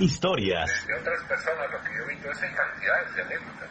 historias. 0.00 0.86
De 0.86 0.94
otras 0.94 1.22
personas, 1.24 1.70
lo 1.70 1.82
que 1.82 1.94
yo 1.96 2.04
he 2.04 2.14
visto 2.14 2.30
es 2.30 2.42
en 2.42 2.54
cantidades 2.54 3.14
de 3.14 3.22
anécdotas. 3.22 3.70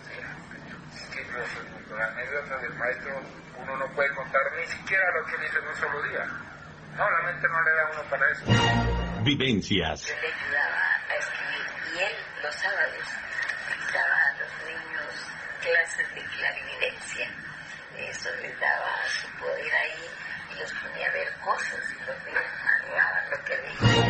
Es 0.96 1.10
que 1.10 1.22
los, 1.32 1.98
las 1.98 2.10
anécdotas 2.12 2.62
del 2.62 2.74
maestro 2.76 3.22
uno 3.58 3.78
no 3.78 3.88
puede 3.94 4.14
contar 4.16 4.42
ni 4.58 4.68
siquiera 4.68 5.04
lo 5.18 5.26
que 5.26 5.36
él 5.36 5.42
hizo 5.46 5.60
en 5.60 5.68
un 5.68 5.76
solo 5.76 6.04
día. 6.04 6.26
No, 6.98 7.10
la 7.10 7.22
mente 7.32 7.48
no 7.48 7.62
le 7.64 7.72
da 7.72 7.82
a 7.82 7.92
uno 7.92 8.04
para 8.10 8.32
eso. 8.32 8.46
Vivencias. 9.24 10.06
Yo 10.06 10.14
le 10.22 10.28
ayudaba 10.28 10.82
a 11.10 11.16
escribir 11.16 11.96
y 11.96 12.00
él 12.04 12.14
los 12.44 12.56
sábados 12.56 13.08
daba 13.94 14.16
a 14.16 14.32
los 14.40 14.52
niños 14.68 15.14
clases 15.62 16.16
de 16.16 16.22
clarividencia. 16.22 17.30
Eso 17.98 18.30
les 18.42 18.60
daba 18.60 18.92
su 19.08 19.28
poder 19.40 19.74
ahí 19.74 20.10
y 20.52 20.60
los 20.60 20.74
ponía 20.74 21.08
a 21.08 21.12
ver 21.12 21.34
cosas 21.44 21.80
y 21.92 22.06
los 22.06 22.18
narraban 22.34 23.30
lo 23.32 23.46
que 23.46 23.58
veían. 23.58 24.03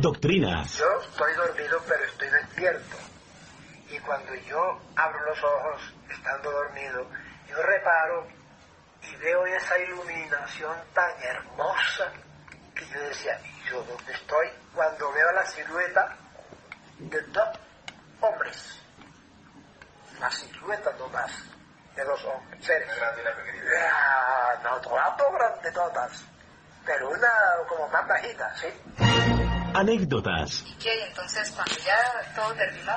Doctrinas. 0.00 0.78
Yo 0.78 1.00
estoy 1.00 1.34
dormido 1.34 1.82
pero 1.88 2.04
estoy 2.04 2.28
despierto. 2.30 2.96
Y 3.90 3.98
cuando 4.00 4.34
yo 4.34 4.80
abro 4.94 5.24
los 5.24 5.42
ojos 5.42 5.94
estando 6.08 6.50
dormido, 6.50 7.06
yo 7.48 7.62
reparo 7.62 8.26
y 9.02 9.16
veo 9.16 9.46
esa 9.46 9.78
iluminación 9.78 10.76
tan 10.94 11.10
hermosa 11.22 12.12
que 12.74 12.86
yo 12.86 13.00
decía, 13.00 13.40
¿y 13.42 13.70
yo 13.70 13.82
dónde 13.82 14.12
estoy? 14.12 14.48
Cuando 14.74 15.12
veo 15.12 15.32
la 15.32 15.46
silueta 15.46 16.16
de 16.98 17.20
dos 17.22 17.48
hombres, 18.20 18.80
la 20.20 20.30
silueta 20.30 20.92
nomás 20.92 21.32
de 21.96 22.04
dos 22.04 22.24
hombres, 22.24 22.64
seres. 22.64 22.88
Ah, 23.90 24.54
no, 24.62 24.80
todas 24.80 25.16
grandes 25.32 25.74
todas, 25.74 26.24
pero 26.86 27.10
una 27.10 27.28
como 27.68 27.88
más 27.88 28.06
bajita, 28.06 28.54
¿sí? 28.56 29.37
Anécdotas. 29.74 30.62
¿Y 30.66 30.74
qué? 30.78 30.96
Y 30.96 31.02
entonces 31.02 31.50
cuando 31.52 31.74
ya 31.76 31.98
todo 32.34 32.52
terminó, 32.54 32.92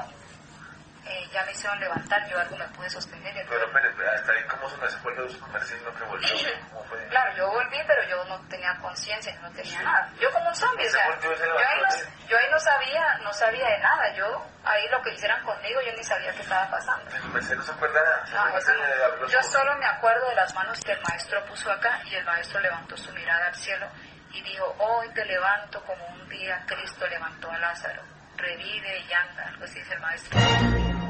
eh, 1.06 1.28
ya 1.34 1.44
me 1.46 1.52
hicieron 1.52 1.80
levantar, 1.80 2.28
yo 2.30 2.40
algo 2.40 2.56
me 2.58 2.66
pude 2.70 2.90
sostener. 2.90 3.36
y- 3.36 3.48
Pero, 3.50 3.66
pero, 3.74 4.12
hasta 4.12 4.32
ahí, 4.32 4.44
¿cómo 4.50 4.70
se 4.70 4.78
me 4.78 4.88
fue 4.88 5.16
los 5.16 5.36
comercios 5.38 5.80
que 5.98 6.04
volvió? 6.06 6.30
¿Cómo 6.70 6.84
fue? 6.86 7.08
Claro, 7.08 7.36
yo 7.36 7.50
volví, 7.52 7.78
pero 7.88 8.04
yo 8.08 8.24
no 8.26 8.40
tenía 8.48 8.76
conciencia, 8.82 9.36
no 9.42 9.52
tenía 9.52 9.82
nada. 9.82 10.10
Yo 10.20 10.32
como 10.32 10.48
un 10.48 10.56
zombie, 10.56 10.86
o 10.86 10.90
Se 10.90 10.98
sea, 10.98 11.20
yo 11.20 11.30
ahí, 11.32 11.82
no, 11.82 12.28
yo 12.30 12.38
ahí 12.38 12.46
no 12.52 12.60
sabía, 12.60 13.18
no 13.24 13.34
sabía 13.34 13.68
de 13.68 13.80
nada. 13.80 14.14
Yo 14.16 14.46
ahí 14.64 14.88
lo 14.90 15.02
que 15.02 15.14
hicieran 15.14 15.44
conmigo, 15.44 15.82
yo 15.82 15.92
ni 15.98 16.04
sabía 16.04 16.32
qué 16.34 16.42
estaba 16.42 16.70
pasando. 16.70 17.06
Mercedes 17.34 17.58
no 17.58 17.64
se 17.64 17.72
acuerda 17.72 18.02
nada. 18.32 18.50
No, 18.52 18.58
eso 18.58 18.72
no. 18.74 19.28
Yo 19.28 19.44
solo 19.44 19.76
me 19.78 19.86
acuerdo 19.88 20.30
de 20.30 20.36
las 20.36 20.54
manos 20.56 20.80
que 20.82 20.92
el 20.94 21.02
maestro 21.02 21.44
puso 21.46 21.72
acá 21.72 22.00
y 22.06 22.16
el 22.16 22.24
maestro 22.26 22.60
levantó 22.62 22.96
su 22.96 23.12
mirada 23.14 23.48
al 23.48 23.56
cielo 23.56 23.88
y 24.34 24.42
dijo, 24.44 24.76
hoy 24.80 25.10
te 25.14 25.26
levanto 25.26 25.84
como 25.86 26.06
un 26.08 26.30
día 26.30 26.64
Cristo 26.68 27.08
levantó 27.08 27.50
a 27.52 27.60
Lázaro. 27.60 28.04
Revive 28.38 29.00
y 29.00 29.14
anda, 29.14 29.48
algo 29.50 29.66
así 29.66 29.80
dice 29.80 29.94
el 29.94 30.00
maestro. 30.00 30.40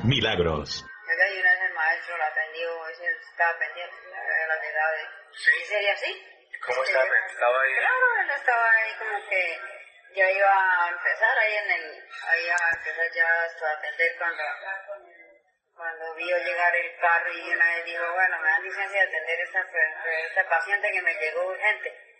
Milagros. 0.04 0.86
Oiga, 1.08 1.30
y 1.30 1.40
una 1.40 1.52
vez 1.52 1.62
el 1.62 1.74
maestro 1.74 2.18
la 2.18 2.28
atendió, 2.28 2.88
estaba 2.88 3.60
pendiente 3.60 3.96
de 3.96 4.48
la 4.48 4.56
llegada 4.62 4.92
de... 4.92 5.04
Sí. 5.34 5.52
¿Y 5.62 5.66
sería 5.66 5.94
así? 5.94 6.28
¿Cómo 6.66 6.84
estaba? 6.84 7.06
Estaba 7.06 7.62
ahí. 7.62 7.74
Claro, 7.76 8.08
él 8.22 8.30
estaba 8.32 8.70
ahí 8.70 8.92
como 8.98 9.30
que 9.30 9.60
ya 10.16 10.32
iba 10.32 10.86
a 10.86 10.90
empezar 10.90 11.38
ahí 11.38 11.56
en 11.56 11.72
el... 11.72 12.04
Ahí 12.28 12.50
a 12.50 12.78
empezar 12.78 13.12
ya 13.14 13.44
hasta 13.46 13.70
a 13.70 13.74
atender 13.78 14.12
cuando... 14.18 14.44
Cuando 15.76 16.16
vio 16.16 16.38
llegar 16.38 16.76
el 16.76 17.00
carro 17.00 17.34
y 17.34 17.54
una 17.54 17.66
vez 17.66 17.86
dijo, 17.86 18.04
bueno, 18.14 18.40
me 18.40 18.50
dan 18.50 18.64
licencia 18.64 19.02
de 19.02 19.08
atender 19.08 19.40
esta, 19.40 19.66
esta 20.28 20.50
paciente 20.50 20.92
que 20.92 21.02
me 21.02 21.14
llegó 21.16 21.48
urgente. 21.48 22.11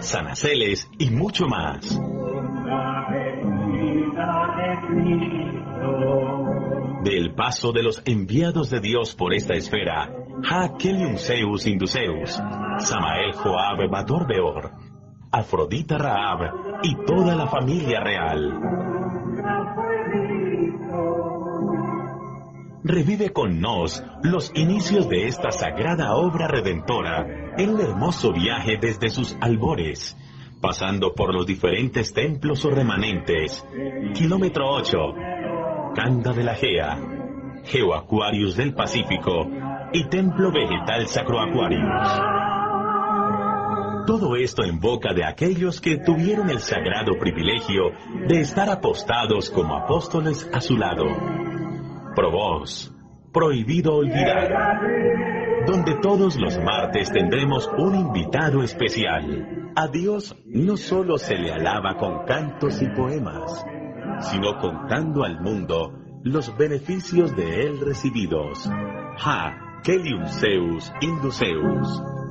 Sanaceles 0.00 0.88
y 0.98 1.10
mucho 1.10 1.46
más. 1.46 1.98
Del 7.02 7.34
paso 7.34 7.72
de 7.72 7.82
los 7.82 8.02
enviados 8.04 8.70
de 8.70 8.80
Dios 8.80 9.14
por 9.14 9.34
esta 9.34 9.54
esfera, 9.54 10.12
Ha 10.48 10.76
Kelium 10.76 11.16
Zeus 11.16 11.66
Induceus, 11.66 12.40
Samael 12.78 13.32
Joab 13.34 13.88
Bator 13.90 14.26
Beor, 14.26 14.72
Afrodita 15.30 15.98
Raab 15.98 16.80
y 16.82 16.94
toda 17.04 17.34
la 17.34 17.46
familia 17.46 18.00
real. 18.00 18.91
Revive 22.84 23.30
con 23.30 23.60
nos 23.60 24.02
los 24.24 24.50
inicios 24.56 25.08
de 25.08 25.28
esta 25.28 25.52
sagrada 25.52 26.16
obra 26.16 26.48
redentora 26.48 27.54
en 27.56 27.70
el 27.70 27.80
hermoso 27.80 28.32
viaje 28.32 28.76
desde 28.76 29.08
sus 29.08 29.36
albores, 29.40 30.16
pasando 30.60 31.14
por 31.14 31.32
los 31.32 31.46
diferentes 31.46 32.12
templos 32.12 32.64
o 32.64 32.70
remanentes. 32.70 33.64
Kilómetro 34.14 34.68
8, 34.68 34.98
Canda 35.94 36.32
de 36.32 36.42
la 36.42 36.56
Gea, 36.56 36.98
Geoaquarius 37.64 38.56
del 38.56 38.74
Pacífico 38.74 39.46
y 39.92 40.08
Templo 40.08 40.50
Vegetal 40.50 41.06
Sacroaquarius. 41.06 42.20
Todo 44.08 44.34
esto 44.34 44.64
en 44.64 44.80
boca 44.80 45.14
de 45.14 45.24
aquellos 45.24 45.80
que 45.80 45.98
tuvieron 45.98 46.50
el 46.50 46.58
sagrado 46.58 47.16
privilegio 47.16 47.92
de 48.26 48.40
estar 48.40 48.68
apostados 48.68 49.50
como 49.50 49.76
apóstoles 49.76 50.50
a 50.52 50.60
su 50.60 50.76
lado. 50.76 51.06
Probos, 52.14 52.94
prohibido 53.32 53.94
olvidar, 53.94 54.80
donde 55.66 55.94
todos 56.02 56.36
los 56.36 56.58
martes 56.58 57.10
tendremos 57.10 57.70
un 57.78 57.94
invitado 57.94 58.62
especial. 58.62 59.72
A 59.74 59.88
Dios 59.88 60.36
no 60.44 60.76
solo 60.76 61.16
se 61.16 61.36
le 61.36 61.52
alaba 61.52 61.96
con 61.96 62.24
cantos 62.26 62.82
y 62.82 62.88
poemas, 62.88 63.64
sino 64.20 64.58
contando 64.58 65.24
al 65.24 65.40
mundo 65.40 65.92
los 66.22 66.56
beneficios 66.56 67.34
de 67.34 67.62
él 67.62 67.80
recibidos. 67.80 68.68
Ha, 69.24 69.80
Kelium 69.82 70.26
Zeus 70.26 70.92
Induceus. 71.00 72.21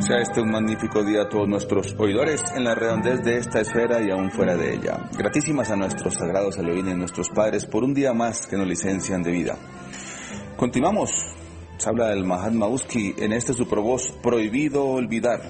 Sea 0.00 0.20
este 0.20 0.40
un 0.40 0.52
magnífico 0.52 1.02
día 1.02 1.22
a 1.22 1.28
todos 1.28 1.48
nuestros 1.48 1.96
oidores 1.98 2.40
en 2.54 2.62
la 2.62 2.72
redondez 2.74 3.24
de 3.24 3.38
esta 3.38 3.60
esfera 3.60 4.00
y 4.00 4.10
aún 4.10 4.30
fuera 4.30 4.56
de 4.56 4.74
ella. 4.74 5.08
Gratísimas 5.18 5.70
a 5.70 5.76
nuestros 5.76 6.14
sagrados 6.14 6.56
Elohim 6.56 6.96
nuestros 6.96 7.30
padres 7.30 7.66
por 7.66 7.82
un 7.82 7.94
día 7.94 8.12
más 8.12 8.46
que 8.46 8.56
nos 8.56 8.68
licencian 8.68 9.24
de 9.24 9.32
vida. 9.32 9.56
Continuamos. 10.56 11.10
Se 11.78 11.88
habla 11.88 12.08
del 12.08 12.24
Mahatma 12.24 12.68
Uski 12.68 13.14
en 13.18 13.32
este 13.32 13.52
su 13.52 13.66
Prohibido 13.66 14.86
Olvidar. 14.86 15.40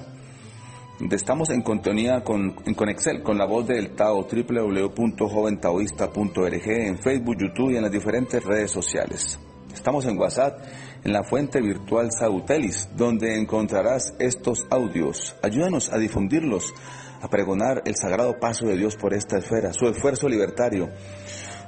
Estamos 1.11 1.51
en 1.51 1.61
contonía 1.61 2.23
con, 2.23 2.55
en 2.65 2.73
Conexel 2.73 3.21
con 3.23 3.37
la 3.37 3.45
voz 3.45 3.67
del 3.67 3.95
Tao 3.95 4.27
www.joventaoísta.org 4.27 6.67
en 6.67 6.97
Facebook, 6.97 7.37
YouTube 7.39 7.69
y 7.71 7.77
en 7.77 7.83
las 7.83 7.91
diferentes 7.91 8.43
redes 8.43 8.71
sociales. 8.71 9.39
Estamos 9.73 10.05
en 10.05 10.19
WhatsApp, 10.19 10.59
en 11.03 11.13
la 11.13 11.23
fuente 11.23 11.61
virtual 11.61 12.09
Sautelis, 12.11 12.89
donde 12.95 13.39
encontrarás 13.39 14.13
estos 14.19 14.65
audios. 14.69 15.35
Ayúdanos 15.41 15.91
a 15.91 15.97
difundirlos, 15.97 16.73
a 17.21 17.27
pregonar 17.29 17.81
el 17.85 17.95
sagrado 17.95 18.39
paso 18.39 18.65
de 18.65 18.77
Dios 18.77 18.95
por 18.95 19.13
esta 19.13 19.37
esfera, 19.37 19.73
su 19.73 19.87
esfuerzo 19.87 20.27
libertario, 20.27 20.89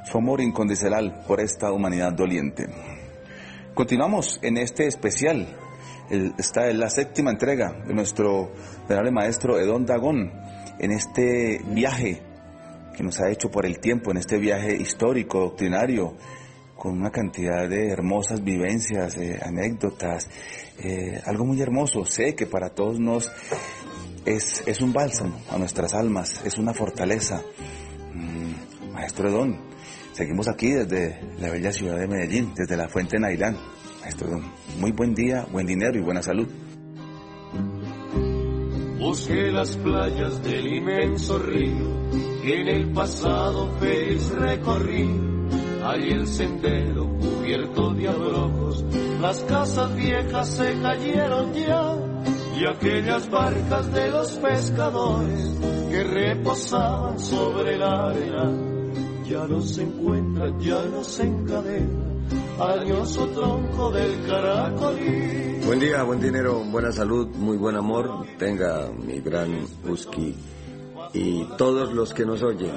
su 0.09 0.17
amor 0.17 0.41
incondicional 0.41 1.23
por 1.27 1.39
esta 1.39 1.71
humanidad 1.71 2.13
doliente. 2.13 2.67
Continuamos 3.73 4.39
en 4.41 4.57
este 4.57 4.87
especial. 4.87 5.47
Está 6.37 6.69
en 6.69 6.79
la 6.79 6.89
séptima 6.89 7.31
entrega 7.31 7.71
de 7.87 7.93
nuestro 7.93 8.51
venerable 8.87 9.11
maestro 9.11 9.57
Edón 9.57 9.85
Dagón 9.85 10.31
en 10.77 10.91
este 10.91 11.61
viaje 11.67 12.21
que 12.95 13.03
nos 13.03 13.21
ha 13.21 13.29
hecho 13.29 13.49
por 13.49 13.65
el 13.65 13.79
tiempo, 13.79 14.11
en 14.11 14.17
este 14.17 14.37
viaje 14.37 14.75
histórico, 14.75 15.39
doctrinario, 15.39 16.15
con 16.81 16.97
una 16.97 17.11
cantidad 17.11 17.69
de 17.69 17.91
hermosas 17.91 18.43
vivencias, 18.43 19.15
eh, 19.15 19.39
anécdotas, 19.39 20.27
eh, 20.79 21.21
algo 21.27 21.45
muy 21.45 21.61
hermoso. 21.61 22.05
Sé 22.05 22.33
que 22.33 22.47
para 22.47 22.71
todos 22.71 22.99
nos 22.99 23.31
es, 24.25 24.63
es 24.65 24.81
un 24.81 24.91
bálsamo 24.91 25.39
a 25.51 25.59
nuestras 25.59 25.93
almas, 25.93 26.43
es 26.43 26.57
una 26.57 26.73
fortaleza. 26.73 27.43
Mm, 28.15 28.93
Maestro 28.93 29.29
Edón, 29.29 29.61
seguimos 30.13 30.47
aquí 30.47 30.71
desde 30.71 31.19
la 31.39 31.51
bella 31.51 31.71
ciudad 31.71 31.99
de 31.99 32.07
Medellín, 32.07 32.51
desde 32.55 32.75
la 32.75 32.89
Fuente 32.89 33.19
Nailán. 33.19 33.59
Maestro 34.01 34.29
Edón, 34.29 34.51
muy 34.79 34.91
buen 34.91 35.13
día, 35.13 35.45
buen 35.51 35.67
dinero 35.67 35.99
y 35.99 36.01
buena 36.01 36.23
salud. 36.23 36.47
Busqué 38.97 39.51
las 39.51 39.75
playas 39.75 40.43
del 40.43 40.65
inmenso 40.65 41.37
río 41.37 42.09
que 42.41 42.59
en 42.59 42.67
el 42.67 42.91
pasado 42.91 43.71
feliz 43.79 44.31
recorrí. 44.31 45.40
Allí 45.83 46.11
el 46.11 46.27
sendero 46.27 47.07
cubierto 47.19 47.93
de 47.93 48.07
abrojos, 48.07 48.85
las 49.19 49.43
casas 49.43 49.95
viejas 49.95 50.47
se 50.49 50.79
cayeron 50.79 51.53
ya. 51.53 51.95
Y 52.59 52.65
aquellas 52.65 53.29
barcas 53.31 53.91
de 53.91 54.11
los 54.11 54.31
pescadores 54.33 55.57
que 55.89 56.03
reposaban 56.03 57.19
sobre 57.19 57.77
la 57.77 58.09
arena. 58.09 58.51
Ya 59.25 59.47
no 59.47 59.61
se 59.61 59.81
encuentran, 59.81 60.59
ya 60.59 60.83
no 60.85 61.03
se 61.03 61.23
encadena, 61.23 62.03
añoso 62.59 63.27
tronco 63.27 63.91
del 63.91 64.25
caracolí. 64.27 65.61
Buen 65.65 65.79
día, 65.79 66.03
buen 66.03 66.19
dinero, 66.19 66.59
buena 66.65 66.91
salud, 66.91 67.27
muy 67.37 67.57
buen 67.57 67.75
amor. 67.75 68.25
Tenga 68.37 68.91
mi 68.91 69.19
gran 69.21 69.65
Husky 69.87 70.35
y 71.13 71.45
todos 71.57 71.93
los 71.93 72.13
que 72.13 72.25
nos 72.25 72.43
oyen 72.43 72.71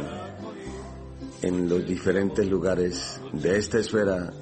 en 1.44 1.69
los 1.69 1.87
diferentes 1.87 2.46
lugares 2.46 3.20
de 3.32 3.58
esta 3.58 3.79
esfera 3.79 4.32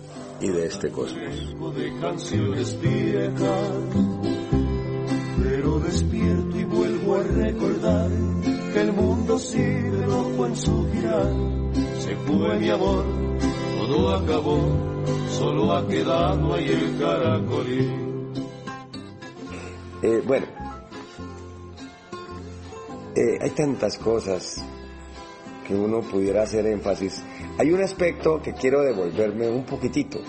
y 0.40 0.48
de 0.48 0.66
este 0.66 0.88
cosmos. 0.90 1.74
de 1.74 2.00
canciones 2.00 2.80
viejas, 2.80 3.70
pero 5.42 5.80
despierto 5.80 6.58
y 6.58 6.64
vuelvo 6.64 7.16
a 7.16 7.22
recordar 7.24 8.08
que 8.72 8.80
el 8.80 8.92
mundo 8.92 9.36
sigue 9.36 10.06
loco 10.06 10.46
en 10.46 10.56
su 10.56 10.88
girar. 10.92 11.32
Se 11.98 12.14
fue 12.16 12.58
mi 12.60 12.70
amor, 12.70 13.04
todo 13.78 14.14
acabó, 14.14 14.60
solo 15.28 15.72
ha 15.72 15.88
quedado 15.88 16.54
ahí 16.54 16.68
el 16.68 16.98
caracolí. 17.00 17.90
Eh, 20.02 20.22
bueno, 20.24 20.46
eh, 23.16 23.38
hay 23.40 23.50
tantas 23.50 23.98
cosas 23.98 24.62
uno 25.74 26.00
pudiera 26.00 26.42
hacer 26.42 26.66
énfasis. 26.66 27.22
Hay 27.58 27.70
un 27.70 27.82
aspecto 27.82 28.42
que 28.42 28.52
quiero 28.52 28.82
devolverme 28.82 29.48
un 29.48 29.64
poquitito. 29.64 30.20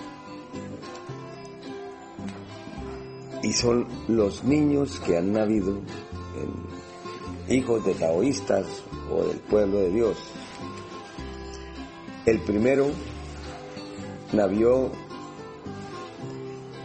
Y 3.42 3.52
son 3.52 3.86
los 4.08 4.44
niños 4.44 5.00
que 5.00 5.18
han 5.18 5.32
nacido 5.32 5.80
hijos 7.48 7.84
de 7.84 7.94
taoístas 7.94 8.64
o 9.10 9.24
del 9.24 9.38
pueblo 9.38 9.80
de 9.80 9.90
Dios. 9.90 10.16
El 12.26 12.40
primero 12.40 12.90
nació 14.32 14.90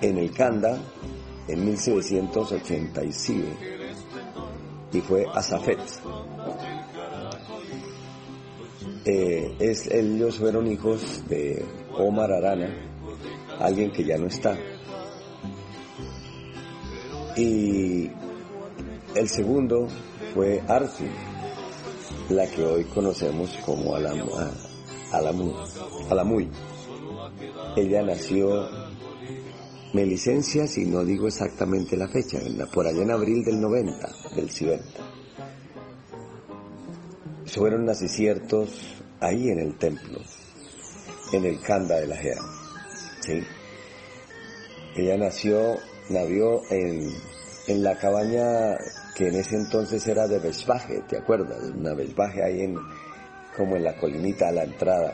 en 0.01 0.17
el 0.17 0.31
Kanda 0.31 0.81
en 1.47 1.65
1787 1.65 3.79
y 4.91 5.01
fue 5.01 5.25
Azafet. 5.33 5.79
Eh, 9.11 9.55
es, 9.57 9.87
ellos 9.87 10.37
fueron 10.37 10.71
hijos 10.71 11.23
de 11.27 11.65
Omar 11.97 12.31
Arana, 12.31 12.69
alguien 13.57 13.91
que 13.91 14.03
ya 14.03 14.19
no 14.19 14.27
está. 14.27 14.55
Y 17.35 18.11
el 19.15 19.27
segundo 19.27 19.87
fue 20.35 20.61
Arzu, 20.67 21.05
la 22.29 22.45
que 22.45 22.63
hoy 22.63 22.83
conocemos 22.83 23.49
como 23.65 23.95
Alam, 23.95 24.27
Alamu, 25.11 25.55
Alamuy. 26.11 26.47
Ella 27.77 28.03
nació, 28.03 28.69
me 29.91 30.05
licencia 30.05 30.67
si 30.67 30.85
no 30.85 31.03
digo 31.03 31.25
exactamente 31.25 31.97
la 31.97 32.09
fecha, 32.09 32.37
por 32.71 32.85
allá 32.85 33.01
en 33.01 33.09
abril 33.09 33.43
del 33.43 33.59
90, 33.59 34.07
del 34.35 34.49
90 34.61 34.83
fueron 37.49 37.85
naciciertos 37.85 38.98
ahí 39.19 39.49
en 39.49 39.59
el 39.59 39.77
templo, 39.77 40.19
en 41.33 41.45
el 41.45 41.59
Kanda 41.61 41.99
de 41.99 42.07
la 42.07 42.17
Jera. 42.17 42.41
¿sí? 43.21 43.43
Ella 44.95 45.17
nació, 45.17 45.77
nació 46.09 46.61
en, 46.71 47.09
en 47.67 47.83
la 47.83 47.97
cabaña 47.97 48.77
que 49.15 49.27
en 49.27 49.35
ese 49.35 49.55
entonces 49.55 50.07
era 50.07 50.27
de 50.27 50.39
Vesbaje, 50.39 51.03
¿te 51.07 51.17
acuerdas? 51.17 51.61
Una 51.75 51.93
Vesbaje 51.93 52.43
ahí 52.43 52.61
en, 52.61 52.77
como 53.55 53.75
en 53.75 53.83
la 53.83 53.97
colinita 53.97 54.47
a 54.47 54.51
la 54.51 54.63
entrada. 54.63 55.13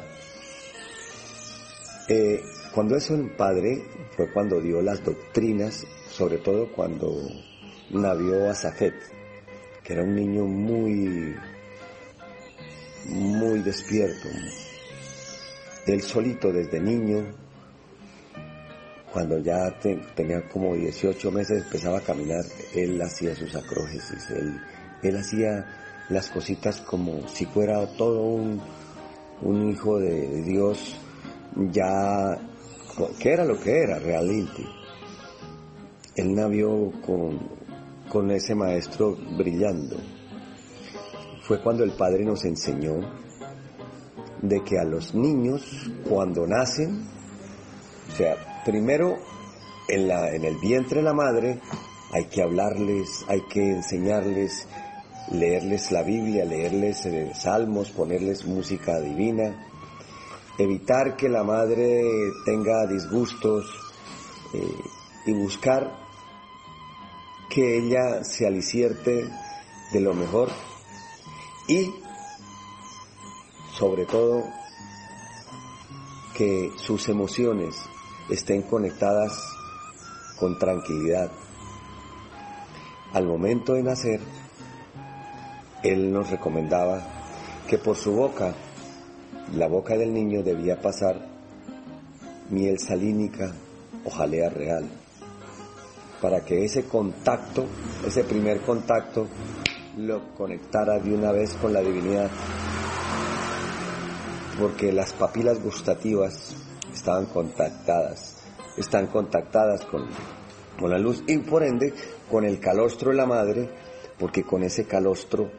Eh, 2.07 2.39
cuando 2.73 2.95
eso 2.95 3.15
el 3.15 3.31
padre 3.35 3.83
fue 4.15 4.31
cuando 4.31 4.61
dio 4.61 4.81
las 4.81 5.03
doctrinas, 5.03 5.85
sobre 6.09 6.37
todo 6.37 6.71
cuando 6.71 7.15
nació 7.89 8.49
a 8.49 8.53
Zafet, 8.53 8.93
que 9.83 9.93
era 9.93 10.03
un 10.03 10.15
niño 10.15 10.45
muy 10.45 11.35
muy 13.07 13.59
despierto. 13.61 14.27
Él 15.85 16.01
solito 16.01 16.51
desde 16.51 16.79
niño, 16.79 17.25
cuando 19.11 19.39
ya 19.39 19.77
tenía 20.15 20.47
como 20.49 20.75
18 20.75 21.31
meses, 21.31 21.63
empezaba 21.63 21.99
a 21.99 22.01
caminar, 22.01 22.43
él 22.73 23.01
hacía 23.01 23.35
sus 23.35 23.55
acrógesis, 23.55 24.29
él, 24.31 24.59
él 25.03 25.17
hacía 25.17 25.65
las 26.09 26.29
cositas 26.29 26.81
como 26.81 27.27
si 27.27 27.45
fuera 27.45 27.85
todo 27.95 28.23
un, 28.23 28.61
un 29.41 29.69
hijo 29.69 29.99
de 29.99 30.41
Dios, 30.43 30.97
ya, 31.71 32.37
que 33.19 33.31
era 33.31 33.45
lo 33.45 33.59
que 33.59 33.83
era 33.83 33.99
realmente. 33.99 34.63
Él 36.15 36.33
nació 36.33 36.91
con, 37.05 37.39
con 38.09 38.31
ese 38.31 38.55
maestro 38.55 39.15
brillando 39.37 39.97
fue 41.47 41.61
cuando 41.61 41.83
el 41.83 41.91
Padre 41.91 42.25
nos 42.25 42.43
enseñó 42.43 42.95
de 44.41 44.63
que 44.63 44.79
a 44.79 44.83
los 44.83 45.13
niños 45.13 45.61
cuando 46.09 46.47
nacen, 46.47 47.07
o 48.11 48.15
sea, 48.15 48.63
primero 48.65 49.15
en, 49.87 50.07
la, 50.07 50.33
en 50.33 50.43
el 50.43 50.57
vientre 50.57 50.97
de 50.97 51.03
la 51.03 51.13
madre 51.13 51.59
hay 52.11 52.25
que 52.25 52.41
hablarles, 52.41 53.25
hay 53.27 53.41
que 53.41 53.71
enseñarles, 53.71 54.67
leerles 55.31 55.91
la 55.91 56.01
Biblia, 56.01 56.45
leerles 56.45 57.05
eh, 57.05 57.31
salmos, 57.35 57.91
ponerles 57.91 58.45
música 58.45 58.99
divina, 58.99 59.67
evitar 60.57 61.15
que 61.15 61.29
la 61.29 61.43
madre 61.43 62.01
tenga 62.45 62.87
disgustos 62.87 63.65
eh, 64.53 64.67
y 65.27 65.33
buscar 65.33 65.91
que 67.49 67.77
ella 67.77 68.23
se 68.23 68.47
alicierte 68.47 69.29
de 69.91 69.99
lo 69.99 70.13
mejor 70.13 70.49
y 71.67 71.93
sobre 73.77 74.05
todo 74.05 74.43
que 76.35 76.71
sus 76.77 77.09
emociones 77.09 77.75
estén 78.29 78.61
conectadas 78.63 79.31
con 80.39 80.57
tranquilidad. 80.59 81.31
Al 83.13 83.25
momento 83.25 83.73
de 83.73 83.83
nacer, 83.83 84.19
él 85.83 86.11
nos 86.11 86.29
recomendaba 86.29 87.01
que 87.67 87.77
por 87.77 87.95
su 87.95 88.11
boca, 88.11 88.53
la 89.53 89.67
boca 89.67 89.95
del 89.97 90.13
niño 90.13 90.43
debía 90.43 90.81
pasar 90.81 91.25
miel 92.49 92.79
salínica 92.79 93.53
o 94.03 94.09
jalea 94.09 94.49
real, 94.49 94.87
para 96.21 96.43
que 96.43 96.65
ese 96.65 96.85
contacto, 96.85 97.65
ese 98.05 98.23
primer 98.23 98.61
contacto, 98.61 99.27
lo 99.97 100.33
conectara 100.35 100.99
de 100.99 101.13
una 101.13 101.31
vez 101.31 101.53
con 101.55 101.73
la 101.73 101.81
divinidad, 101.81 102.29
porque 104.59 104.91
las 104.91 105.13
papilas 105.13 105.61
gustativas 105.61 106.55
estaban 106.93 107.25
contactadas, 107.27 108.37
están 108.77 109.07
contactadas 109.07 109.85
con, 109.85 110.07
con 110.79 110.89
la 110.89 110.97
luz 110.97 111.23
y 111.27 111.37
por 111.37 111.63
ende 111.63 111.93
con 112.29 112.45
el 112.45 112.59
calostro 112.59 113.11
de 113.11 113.17
la 113.17 113.25
madre, 113.25 113.69
porque 114.19 114.43
con 114.43 114.63
ese 114.63 114.85
calostro 114.85 115.49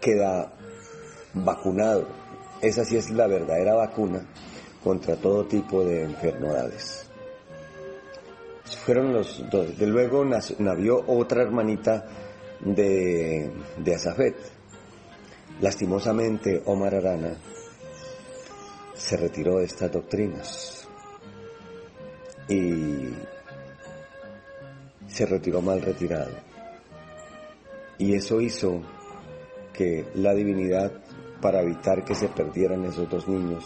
queda 0.00 0.52
vacunado. 1.34 2.08
Esa 2.60 2.84
sí 2.84 2.96
es 2.96 3.10
la 3.10 3.26
verdadera 3.26 3.74
vacuna 3.74 4.24
contra 4.82 5.16
todo 5.16 5.46
tipo 5.46 5.84
de 5.84 6.02
enfermedades. 6.02 7.08
Fueron 8.84 9.12
los 9.12 9.44
dos. 9.50 9.78
De 9.78 9.86
luego 9.86 10.24
nació 10.24 11.04
otra 11.06 11.42
hermanita 11.42 12.04
de, 12.64 13.50
de 13.78 13.94
Azafet. 13.94 14.36
Lastimosamente, 15.60 16.62
Omar 16.66 16.94
Arana 16.94 17.34
se 18.94 19.16
retiró 19.16 19.58
de 19.58 19.64
estas 19.64 19.92
doctrinas 19.92 20.88
y 22.48 23.10
se 25.06 25.26
retiró 25.26 25.60
mal 25.60 25.82
retirado. 25.82 26.32
Y 27.98 28.14
eso 28.14 28.40
hizo 28.40 28.80
que 29.72 30.06
la 30.14 30.34
divinidad, 30.34 30.92
para 31.40 31.62
evitar 31.62 32.04
que 32.04 32.14
se 32.14 32.28
perdieran 32.28 32.84
esos 32.84 33.08
dos 33.08 33.28
niños, 33.28 33.64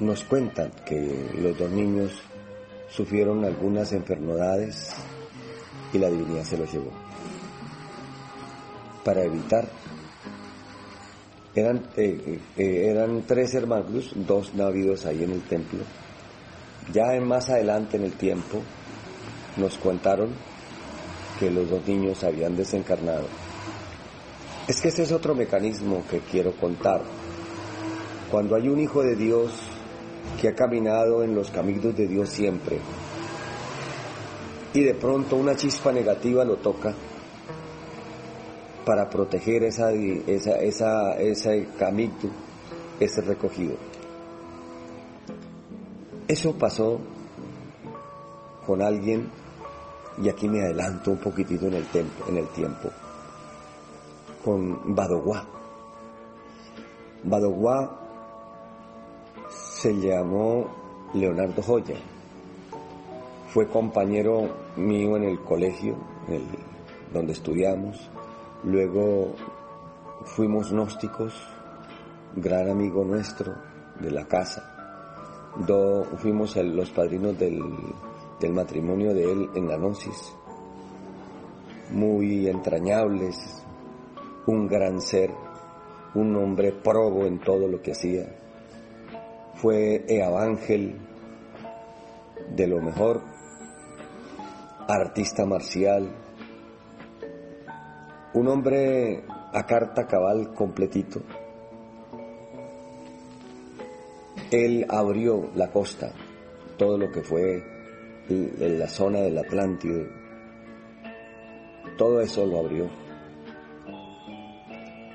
nos 0.00 0.24
cuentan 0.24 0.72
que 0.84 1.30
los 1.38 1.56
dos 1.56 1.70
niños 1.70 2.20
sufrieron 2.88 3.44
algunas 3.44 3.92
enfermedades 3.92 4.94
y 5.94 5.98
la 5.98 6.10
divinidad 6.10 6.44
se 6.44 6.58
los 6.58 6.70
llevó. 6.70 6.90
Para 9.04 9.22
evitar, 9.22 9.68
eran, 11.54 11.86
eh, 11.96 12.40
eh, 12.56 13.22
tres 13.26 13.54
hermanos, 13.54 14.12
dos 14.14 14.54
navidos 14.54 15.06
ahí 15.06 15.22
en 15.22 15.32
el 15.32 15.42
templo. 15.42 15.84
Ya 16.92 17.14
en 17.14 17.26
más 17.26 17.48
adelante 17.48 17.96
en 17.96 18.04
el 18.04 18.12
tiempo 18.12 18.60
nos 19.56 19.78
contaron 19.78 20.30
que 21.38 21.50
los 21.50 21.70
dos 21.70 21.86
niños 21.86 22.24
habían 22.24 22.56
desencarnado. 22.56 23.26
Es 24.66 24.80
que 24.80 24.88
ese 24.88 25.04
es 25.04 25.12
otro 25.12 25.34
mecanismo 25.34 26.02
que 26.10 26.20
quiero 26.20 26.52
contar. 26.56 27.02
Cuando 28.30 28.56
hay 28.56 28.68
un 28.68 28.80
hijo 28.80 29.02
de 29.02 29.14
Dios 29.14 29.52
que 30.40 30.48
ha 30.48 30.54
caminado 30.54 31.22
en 31.22 31.34
los 31.34 31.50
caminos 31.50 31.96
de 31.96 32.08
Dios 32.08 32.30
siempre, 32.30 32.78
y 34.74 34.82
de 34.82 34.94
pronto 34.94 35.36
una 35.36 35.54
chispa 35.54 35.92
negativa 35.92 36.44
lo 36.44 36.56
toca 36.56 36.92
para 38.84 39.08
proteger 39.08 39.62
esa, 39.62 39.92
esa, 39.92 40.58
esa, 40.58 41.18
ese 41.18 41.68
camito, 41.78 42.28
ese 42.98 43.22
recogido. 43.22 43.76
Eso 46.26 46.54
pasó 46.54 46.98
con 48.66 48.82
alguien, 48.82 49.30
y 50.22 50.28
aquí 50.28 50.48
me 50.48 50.60
adelanto 50.60 51.12
un 51.12 51.18
poquitito 51.18 51.66
en 51.66 51.74
el, 51.74 51.86
tiempo, 51.86 52.24
en 52.28 52.36
el 52.38 52.48
tiempo, 52.48 52.90
con 54.44 54.94
Badoguá. 54.94 55.46
Badoguá 57.22 58.00
se 59.48 59.94
llamó 59.94 60.68
Leonardo 61.14 61.62
Joya. 61.62 62.13
Fue 63.54 63.68
compañero 63.68 64.48
mío 64.74 65.16
en 65.16 65.22
el 65.22 65.38
colegio, 65.38 65.94
donde 67.12 67.34
estudiamos. 67.34 68.10
Luego 68.64 69.36
fuimos 70.24 70.72
gnósticos, 70.72 71.40
gran 72.34 72.68
amigo 72.68 73.04
nuestro 73.04 73.54
de 74.00 74.10
la 74.10 74.24
casa. 74.24 74.72
fuimos 76.16 76.56
los 76.56 76.90
padrinos 76.90 77.38
del, 77.38 77.62
matrimonio 78.50 79.14
de 79.14 79.30
él 79.30 79.48
en 79.54 79.68
la 79.68 79.76
gnosis. 79.76 80.34
Muy 81.92 82.48
entrañables, 82.48 83.36
un 84.48 84.66
gran 84.66 85.00
ser, 85.00 85.30
un 86.16 86.34
hombre 86.34 86.72
probo 86.72 87.24
en 87.24 87.38
todo 87.38 87.68
lo 87.68 87.80
que 87.80 87.92
hacía. 87.92 88.34
Fue 89.54 90.04
Ángel 90.42 90.96
de 92.56 92.66
lo 92.66 92.82
mejor, 92.82 93.33
artista 94.88 95.44
marcial, 95.46 96.10
un 98.34 98.48
hombre 98.48 99.24
a 99.52 99.64
carta 99.64 100.06
cabal 100.06 100.52
completito. 100.54 101.22
Él 104.50 104.86
abrió 104.88 105.50
la 105.54 105.70
costa, 105.70 106.12
todo 106.76 106.98
lo 106.98 107.10
que 107.10 107.22
fue 107.22 107.62
en 108.28 108.78
la 108.78 108.88
zona 108.88 109.20
del 109.20 109.38
Atlántico, 109.38 110.06
todo 111.96 112.20
eso 112.20 112.44
lo 112.46 112.58
abrió. 112.58 112.88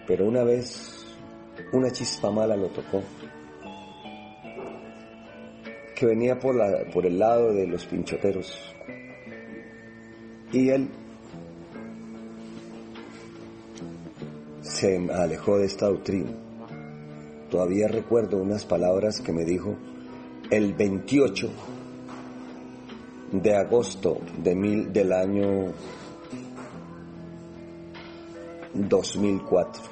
Pero 0.08 0.28
una 0.28 0.44
vez 0.44 1.06
una 1.72 1.92
chispa 1.92 2.32
mala 2.32 2.56
lo 2.56 2.70
tocó, 2.70 3.04
que 5.96 6.06
venía 6.06 6.40
por, 6.40 6.56
la, 6.56 6.86
por 6.92 7.06
el 7.06 7.20
lado 7.20 7.54
de 7.54 7.68
los 7.68 7.86
pinchoteros. 7.86 8.76
Y 10.52 10.70
él 10.70 10.90
se 14.62 14.98
alejó 15.12 15.58
de 15.58 15.66
esta 15.66 15.88
doctrina. 15.88 16.32
Todavía 17.50 17.88
recuerdo 17.88 18.38
unas 18.38 18.66
palabras 18.66 19.22
que 19.22 19.34
me 19.34 19.44
dijo 19.44 19.76
el 20.50 20.74
28 20.74 21.50
de 23.32 23.56
agosto 23.56 24.20
de 24.42 24.56
mil, 24.56 24.92
del 24.92 25.14
año 25.14 25.74
2004. 28.74 29.84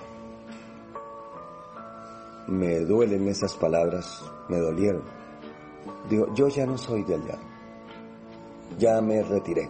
Me 2.47 2.79
duelen 2.79 3.27
esas 3.27 3.55
palabras, 3.55 4.23
me 4.47 4.57
dolieron. 4.57 5.03
Digo, 6.09 6.33
yo 6.33 6.47
ya 6.47 6.65
no 6.65 6.77
soy 6.77 7.03
de 7.03 7.15
allá, 7.15 7.37
ya 8.77 9.01
me 9.01 9.21
retiré. 9.21 9.69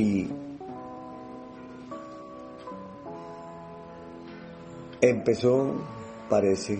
Y 0.00 0.26
empezó, 5.02 5.74
parece, 6.30 6.78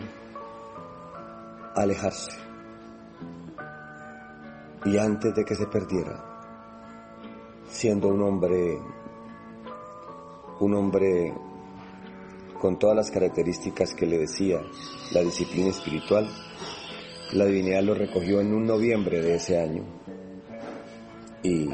a 1.76 1.82
alejarse. 1.82 2.30
Y 4.86 4.96
antes 4.96 5.34
de 5.34 5.44
que 5.44 5.54
se 5.54 5.66
perdiera, 5.66 6.24
siendo 7.68 8.08
un 8.08 8.22
hombre, 8.22 8.78
un 10.60 10.74
hombre 10.74 11.34
con 12.58 12.78
todas 12.78 12.96
las 12.96 13.10
características 13.10 13.94
que 13.94 14.06
le 14.06 14.16
decía 14.16 14.62
la 15.12 15.20
disciplina 15.20 15.68
espiritual, 15.68 16.26
la 17.32 17.44
divinidad 17.44 17.82
lo 17.82 17.92
recogió 17.92 18.40
en 18.40 18.54
un 18.54 18.64
noviembre 18.64 19.20
de 19.20 19.34
ese 19.34 19.60
año. 19.60 19.82
Y 21.42 21.68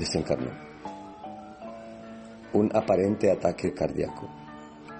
desencarnó. 0.00 0.50
Un 2.52 2.74
aparente 2.74 3.30
ataque 3.30 3.72
cardíaco 3.72 4.28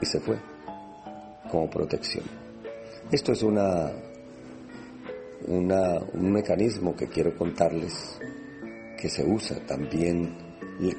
y 0.01 0.07
se 0.07 0.21
fue 0.21 0.39
como 1.51 1.69
protección. 1.69 2.25
Esto 3.11 3.33
es 3.33 3.43
una 3.43 3.91
un 5.49 6.33
mecanismo 6.33 6.95
que 6.95 7.09
quiero 7.09 7.35
contarles 7.37 8.21
que 9.01 9.09
se 9.09 9.25
usa 9.25 9.59
también, 9.67 10.37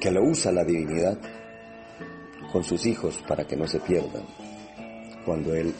que 0.00 0.10
lo 0.10 0.22
usa 0.24 0.52
la 0.52 0.64
divinidad 0.64 1.16
con 2.52 2.64
sus 2.64 2.84
hijos 2.84 3.22
para 3.26 3.46
que 3.46 3.56
no 3.56 3.66
se 3.66 3.78
pierdan 3.80 4.24
cuando 5.24 5.54
él 5.54 5.72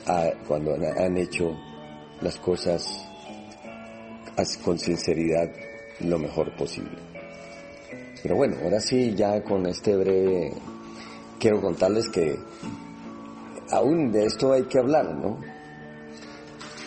cuando 0.46 0.74
han 0.74 1.18
hecho 1.18 1.54
las 2.20 2.36
cosas 2.38 3.08
con 4.64 4.78
sinceridad 4.78 5.50
lo 6.00 6.18
mejor 6.18 6.54
posible. 6.56 7.11
Pero 8.22 8.36
bueno, 8.36 8.56
ahora 8.62 8.78
sí, 8.78 9.14
ya 9.16 9.42
con 9.42 9.66
este 9.66 9.96
breve, 9.96 10.52
quiero 11.40 11.60
contarles 11.60 12.08
que 12.08 12.38
aún 13.70 14.12
de 14.12 14.26
esto 14.26 14.52
hay 14.52 14.62
que 14.64 14.78
hablar, 14.78 15.12
¿no? 15.14 15.38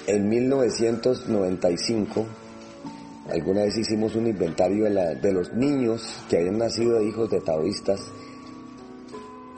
En 0.07 0.29
1995, 0.29 2.25
alguna 3.29 3.63
vez 3.63 3.77
hicimos 3.77 4.15
un 4.15 4.27
inventario 4.27 4.85
de, 4.85 5.33
los 5.33 5.51
niños 5.53 6.23
que 6.29 6.37
habían 6.37 6.59
nacido 6.59 6.99
de 6.99 7.07
hijos 7.07 7.29
de 7.31 7.41
taoístas 7.41 7.99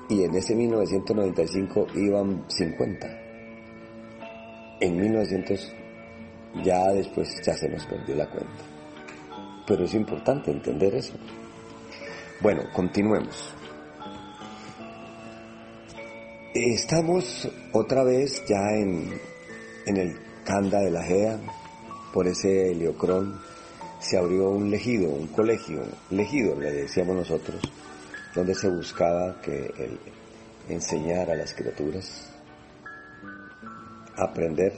y 0.10 0.24
en 0.24 0.34
ese 0.36 0.55
1995 0.55 1.88
iban 1.96 2.46
50. 2.48 3.07
En 4.79 4.98
1900 4.98 5.74
ya 6.63 6.88
después 6.93 7.29
ya 7.46 7.53
se 7.53 7.67
nos 7.67 7.86
perdió 7.86 8.15
la 8.15 8.29
cuenta. 8.29 8.63
Pero 9.67 9.84
es 9.84 9.93
importante 9.93 10.50
entender 10.50 10.96
eso. 10.96 11.13
Bueno, 12.39 12.63
continuemos. 12.72 13.56
Estamos 16.53 17.50
otra 17.74 18.03
vez 18.03 18.44
ya 18.48 18.62
en, 18.75 19.20
en 19.86 19.98
el 19.98 20.20
Canda 20.44 20.79
de 20.79 20.91
la 20.91 21.03
Gea, 21.03 21.39
por 22.13 22.27
ese 22.27 22.72
Heliocrón, 22.72 23.39
se 24.00 24.17
abrió 24.17 24.50
un 24.50 24.70
legido, 24.70 25.10
un 25.10 25.27
colegio, 25.27 25.82
legido 26.12 26.56
le 26.60 26.72
decíamos 26.72 27.15
nosotros, 27.15 27.60
donde 28.36 28.53
se 28.53 28.70
buscaba 28.70 29.41
que 29.41 29.74
el, 29.77 30.00
enseñar 30.70 31.32
a 31.32 31.36
las 31.36 31.53
criaturas 31.53 32.32
aprender, 34.15 34.74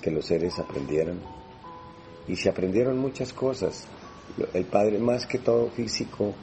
que 0.00 0.10
los 0.10 0.26
seres 0.26 0.58
aprendieran. 0.58 1.20
Y 2.26 2.36
se 2.36 2.48
aprendieron 2.48 2.98
muchas 2.98 3.32
cosas. 3.32 3.86
El 4.54 4.64
padre, 4.64 4.98
más 4.98 5.26
que 5.26 5.38
todo 5.38 5.68
físico, 5.70 6.34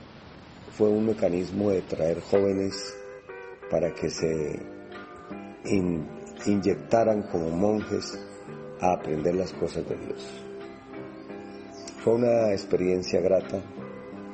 fue 0.78 0.90
un 0.90 1.08
mecanismo 1.08 1.72
de 1.72 1.82
traer 1.82 2.22
jóvenes 2.22 2.96
para 3.70 3.94
que 3.94 4.10
se 4.10 4.60
inyectaran 6.46 7.24
como 7.24 7.50
monjes 7.50 8.18
a 8.80 8.94
aprender 8.94 9.36
las 9.36 9.52
cosas 9.54 9.88
de 9.90 9.98
Dios. 9.98 10.46
Fue 12.04 12.14
una 12.14 12.52
experiencia 12.52 13.20
grata 13.22 13.62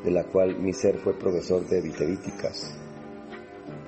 de 0.04 0.12
la 0.12 0.26
cual 0.26 0.60
mi 0.60 0.74
ser 0.74 1.00
fue 1.00 1.18
profesor 1.18 1.66
de 1.68 1.82
vitevíticas. 1.82 2.78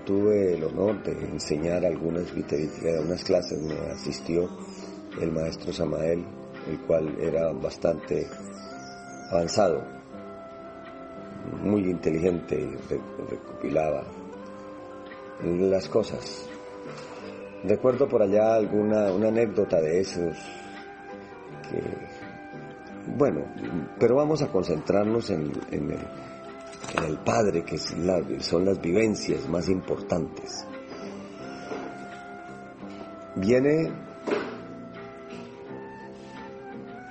Tuve 0.05 0.55
el 0.55 0.63
honor 0.63 1.03
de 1.03 1.11
enseñar 1.11 1.85
algunas 1.85 2.33
vitevíticas, 2.33 3.01
unas 3.01 3.23
clases 3.23 3.61
me 3.61 3.75
asistió 3.91 4.49
el 5.21 5.31
maestro 5.31 5.73
Samael, 5.73 6.25
el 6.67 6.79
cual 6.87 7.17
era 7.21 7.51
bastante 7.51 8.27
avanzado, 9.31 9.83
muy 11.61 11.89
inteligente 11.89 12.77
recopilaba 13.29 14.03
las 15.43 15.87
cosas 15.87 16.49
Recuerdo 17.63 18.07
por 18.07 18.21
allá 18.21 18.55
alguna 18.55 19.11
una 19.11 19.29
anécdota 19.29 19.81
de 19.81 19.99
esos 19.99 20.37
bueno, 23.17 23.45
pero 23.99 24.15
vamos 24.15 24.41
a 24.41 24.47
concentrarnos 24.47 25.29
en 25.29 25.51
el, 25.71 27.17
Padre, 27.25 27.63
que 27.63 27.77
son 27.77 28.65
las 28.65 28.81
vivencias 28.81 29.47
más 29.49 29.67
importantes. 29.69 30.65
Viene 33.35 33.91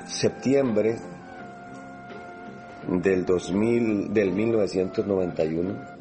septiembre 0.06 0.96
del 2.88 3.24
2000, 3.24 4.12
del 4.12 4.32
1991 4.32 5.96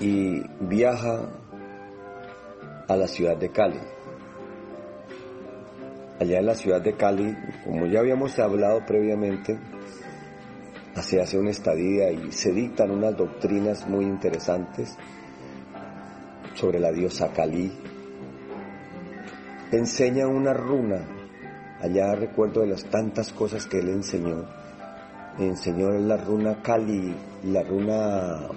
y 0.00 0.42
viaja 0.60 1.28
a 2.88 2.96
la 2.96 3.06
ciudad 3.06 3.36
de 3.36 3.50
Cali. 3.50 3.80
Allá 6.20 6.38
en 6.38 6.46
la 6.46 6.54
ciudad 6.54 6.80
de 6.80 6.94
Cali, 6.94 7.36
como 7.64 7.86
ya 7.86 8.00
habíamos 8.00 8.38
hablado 8.38 8.84
previamente, 8.86 9.58
se 11.02 11.20
hace 11.20 11.38
una 11.38 11.50
estadía 11.50 12.10
y 12.10 12.32
se 12.32 12.52
dictan 12.52 12.90
unas 12.90 13.16
doctrinas 13.16 13.86
muy 13.86 14.04
interesantes 14.04 14.96
sobre 16.54 16.80
la 16.80 16.90
diosa 16.90 17.32
Cali. 17.32 17.72
Enseña 19.70 20.26
una 20.26 20.54
runa, 20.54 21.17
allá 21.80 22.14
recuerdo 22.14 22.62
de 22.62 22.68
las 22.68 22.84
tantas 22.84 23.32
cosas 23.32 23.66
que 23.66 23.78
él 23.78 23.88
enseñó. 23.88 24.44
Enseñó 25.38 25.90
la 25.90 26.16
runa 26.16 26.60
Cali, 26.62 27.14
la 27.44 27.62
runa 27.62 28.48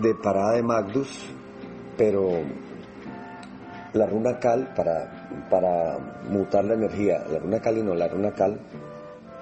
de 0.00 0.14
parada 0.16 0.54
de 0.54 0.62
Magnus, 0.62 1.30
pero 1.96 2.40
la 3.92 4.06
runa 4.06 4.38
Cal 4.40 4.72
para, 4.74 5.28
para 5.48 5.98
mutar 6.28 6.64
la 6.64 6.74
energía, 6.74 7.24
la 7.30 7.38
runa 7.38 7.60
Cal 7.60 7.78
y 7.78 7.82
no 7.82 7.94
la 7.94 8.08
runa 8.08 8.32
Cal, 8.32 8.58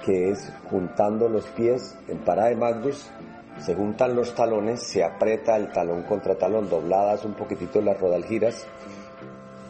que 0.05 0.31
es 0.31 0.53
juntando 0.69 1.29
los 1.29 1.47
pies 1.47 1.97
en 2.09 2.19
parada 2.19 2.51
de 2.51 2.57
Magnus, 2.57 3.11
se 3.59 3.75
juntan 3.75 4.15
los 4.15 4.35
talones, 4.35 4.83
se 4.83 5.03
aprieta 5.05 5.57
el 5.57 5.71
talón 5.73 6.03
contra 6.03 6.35
talón, 6.37 6.69
dobladas 6.69 7.25
un 7.25 7.35
poquitito 7.35 7.81
las 7.81 7.99
rodalgiras 7.99 8.67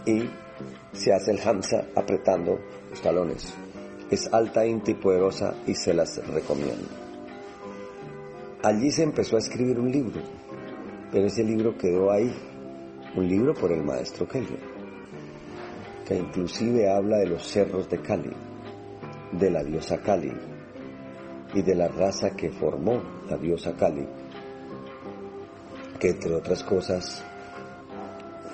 y 0.07 0.29
se 0.93 1.13
hace 1.13 1.33
el 1.33 1.41
hamsa 1.41 1.87
apretando 1.95 2.59
los 2.91 3.01
talones. 3.01 3.55
Es 4.11 4.33
alta, 4.33 4.67
y 4.67 4.75
poderosa 4.95 5.55
y 5.67 5.75
se 5.75 5.95
las 5.95 6.27
recomiendo. 6.29 6.89
Allí 8.63 8.91
se 8.91 9.05
empezó 9.05 9.37
a 9.37 9.39
escribir 9.39 9.79
un 9.79 9.91
libro 9.91 10.21
pero 11.11 11.27
ese 11.27 11.43
libro 11.43 11.77
quedó 11.77 12.11
ahí, 12.11 12.33
un 13.17 13.29
libro 13.29 13.55
por 13.55 13.73
el 13.73 13.83
maestro 13.83 14.29
Kelly, 14.29 14.59
que 16.07 16.17
inclusive 16.17 16.89
habla 16.89 17.19
de 17.19 17.27
los 17.27 17.43
cerros 17.43 17.89
de 17.89 18.01
Cali, 18.01 18.33
de 19.33 19.51
la 19.51 19.65
diosa 19.65 19.99
Cali 19.99 20.33
y 21.55 21.63
de 21.63 21.75
la 21.75 21.89
raza 21.89 22.31
que 22.37 22.51
formó 22.51 23.03
la 23.29 23.37
diosa 23.37 23.73
Cali, 23.77 24.07
que 25.99 26.11
entre 26.11 26.35
otras 26.35 26.63
cosas 26.63 27.25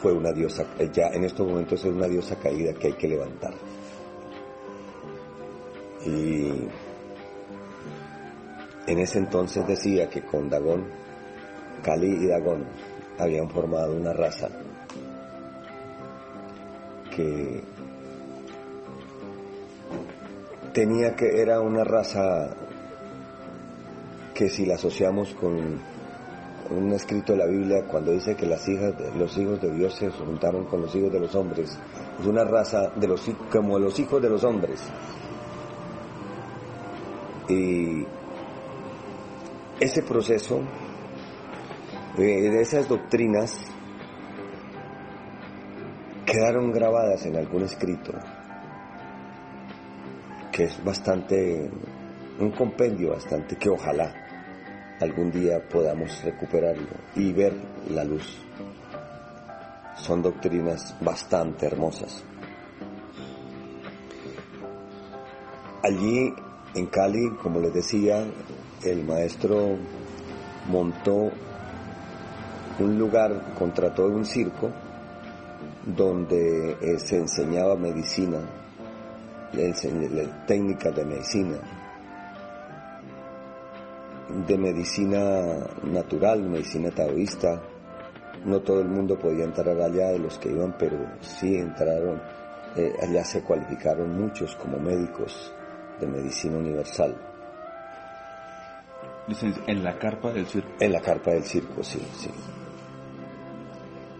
fue 0.00 0.12
una 0.12 0.32
diosa, 0.32 0.64
ya 0.92 1.08
en 1.08 1.24
estos 1.24 1.46
momentos 1.46 1.84
es 1.84 1.92
una 1.92 2.06
diosa 2.06 2.36
caída 2.36 2.72
que 2.74 2.88
hay 2.88 2.92
que 2.94 3.08
levantar. 3.08 3.54
Y 6.04 6.68
en 8.86 8.98
ese 8.98 9.18
entonces 9.18 9.66
decía 9.66 10.08
que 10.08 10.22
con 10.22 10.48
Dagón 10.48 10.84
Cali 11.82 12.24
y 12.24 12.26
Dagón 12.26 12.64
habían 13.18 13.48
formado 13.50 13.94
una 13.94 14.12
raza 14.12 14.48
que 17.14 17.62
tenía 20.72 21.16
que 21.16 21.40
era 21.40 21.60
una 21.60 21.82
raza 21.82 22.50
que 24.34 24.50
si 24.50 24.66
la 24.66 24.74
asociamos 24.74 25.34
con 25.34 25.80
un 26.70 26.92
escrito 26.92 27.32
de 27.32 27.38
la 27.38 27.46
Biblia 27.46 27.85
cuando 27.87 28.12
dice 28.12 28.35
que 28.35 28.46
las 28.46 28.68
hijas 28.68 28.94
los 29.16 29.37
hijos 29.38 29.61
de 29.61 29.73
Dios 29.73 29.94
se 29.94 30.11
juntaron 30.11 30.64
con 30.64 30.82
los 30.82 30.94
hijos 30.94 31.12
de 31.12 31.20
los 31.20 31.35
hombres. 31.35 31.78
Es 32.20 32.26
una 32.26 32.44
raza 32.44 32.90
de 32.96 33.06
los 33.06 33.23
como 33.50 33.78
los 33.78 33.99
hijos 33.99 34.20
de 34.20 34.28
los 34.28 34.44
hombres. 34.44 34.80
Y 37.48 38.05
ese 39.79 40.02
proceso 40.02 40.61
de 42.16 42.61
esas 42.61 42.88
doctrinas 42.88 43.57
quedaron 46.24 46.72
grabadas 46.72 47.24
en 47.26 47.37
algún 47.37 47.62
escrito 47.62 48.12
que 50.57 50.64
es 50.64 50.83
bastante, 50.83 51.70
un 52.38 52.50
compendio 52.52 53.11
bastante 53.11 53.57
que 53.57 53.68
ojalá 53.68 54.25
algún 55.00 55.30
día 55.30 55.61
podamos 55.68 56.22
recuperarlo 56.24 56.88
y 57.14 57.32
ver 57.32 57.54
la 57.90 58.04
luz. 58.04 58.38
Son 59.96 60.22
doctrinas 60.22 60.94
bastante 61.00 61.66
hermosas. 61.66 62.22
Allí 65.82 66.32
en 66.74 66.87
Cali, 66.87 67.30
como 67.42 67.61
les 67.61 67.72
decía, 67.72 68.24
el 68.82 69.04
maestro 69.04 69.76
montó 70.68 71.30
un 72.78 72.98
lugar, 72.98 73.54
contrató 73.59 74.06
un 74.06 74.24
circo 74.24 74.70
donde 75.87 76.76
eh, 76.80 76.98
se 76.98 77.16
enseñaba 77.16 77.76
medicina, 77.76 78.38
técnicas 80.46 80.94
de 80.94 81.04
medicina, 81.04 81.56
de 84.44 84.59
medicina 84.59 85.66
natural, 85.85 86.42
medicina 86.42 86.90
taoísta. 86.90 87.62
No 88.44 88.61
todo 88.61 88.81
el 88.81 88.88
mundo 88.88 89.18
podía 89.18 89.44
entrar 89.44 89.81
allá 89.81 90.09
de 90.09 90.18
los 90.18 90.38
que 90.38 90.51
iban, 90.51 90.77
pero 90.79 90.99
sí 91.20 91.57
entraron, 91.57 92.20
eh, 92.77 92.92
allá 93.03 93.25
se 93.25 93.42
cualificaron 93.42 94.16
muchos 94.16 94.55
como 94.57 94.79
médicos 94.79 95.53
de 96.01 96.07
medicina 96.07 96.59
universal. 96.59 97.16
En 99.66 99.83
la 99.83 99.99
carpa 99.99 100.33
del 100.33 100.46
circo. 100.46 100.68
En 100.79 100.92
la 100.92 101.01
carpa 101.01 101.33
del 101.33 101.42
circo, 101.42 101.83
sí, 101.83 102.01
sí. 102.16 102.31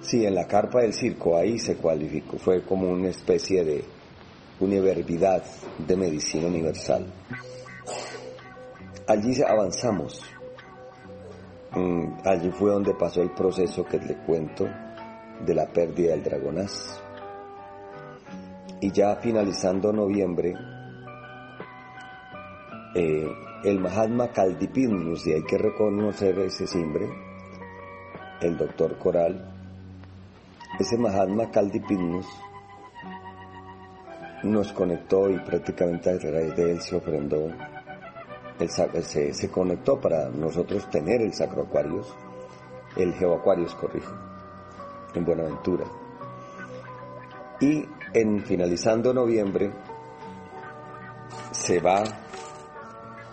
Sí, 0.01 0.25
en 0.25 0.35
la 0.35 0.47
carpa 0.47 0.83
del 0.83 0.93
circo, 0.93 1.37
ahí 1.37 1.59
se 1.59 1.77
cualificó, 1.77 2.39
fue 2.39 2.63
como 2.63 2.89
una 2.89 3.09
especie 3.09 3.65
de 3.65 3.85
universidad 4.61 5.45
de 5.79 5.97
medicina 5.97 6.47
universal. 6.47 7.07
Allí 9.09 9.41
avanzamos. 9.41 10.21
Mm, 11.73 12.19
allí 12.25 12.51
fue 12.51 12.73
donde 12.73 12.95
pasó 12.95 13.23
el 13.23 13.31
proceso 13.31 13.85
que 13.85 13.99
le 13.99 14.17
cuento 14.17 14.67
de 15.45 15.55
la 15.55 15.67
pérdida 15.67 16.11
del 16.11 16.25
dragonaz. 16.25 17.01
Y 18.81 18.91
ya 18.91 19.15
finalizando 19.17 19.93
noviembre, 19.93 20.55
eh, 22.97 23.29
el 23.63 23.79
Mahatma 23.79 24.33
Kaldipinus, 24.33 25.27
y 25.27 25.35
hay 25.35 25.43
que 25.45 25.59
reconocer 25.59 26.39
ese 26.41 26.67
simbre, 26.67 27.09
el 28.41 28.57
doctor 28.57 28.99
Coral, 28.99 29.53
ese 30.81 30.99
Mahatma 30.99 31.51
Kaldipinus 31.51 32.27
nos 34.43 34.73
conectó 34.73 35.31
y 35.31 35.39
prácticamente 35.39 36.11
a 36.11 36.19
través 36.19 36.57
de 36.57 36.73
él 36.73 36.81
se 36.81 36.97
ofrendó, 36.97 37.51
se, 39.03 39.35
se, 39.35 39.51
conectó 39.51 40.01
para 40.01 40.29
nosotros 40.29 40.89
tener 40.91 41.21
el 41.21 41.33
Sacro 41.35 41.63
Aquarius, 41.63 42.07
el 42.97 43.13
Geoaquarius, 43.15 43.75
corrijo, 43.75 44.13
en 45.15 45.25
Buenaventura. 45.25 45.85
Y 47.61 47.85
en 48.13 48.43
finalizando 48.45 49.13
noviembre 49.13 49.73
se 51.53 51.81
va 51.81 52.03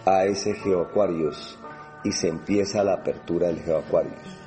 a 0.05 0.25
ese 0.25 0.53
Geoaquarius 0.55 1.59
y 2.03 2.12
se 2.12 2.27
empieza 2.27 2.83
la 2.83 2.95
apertura 2.95 3.47
del 3.47 3.62
Geoaquarius. 3.62 4.43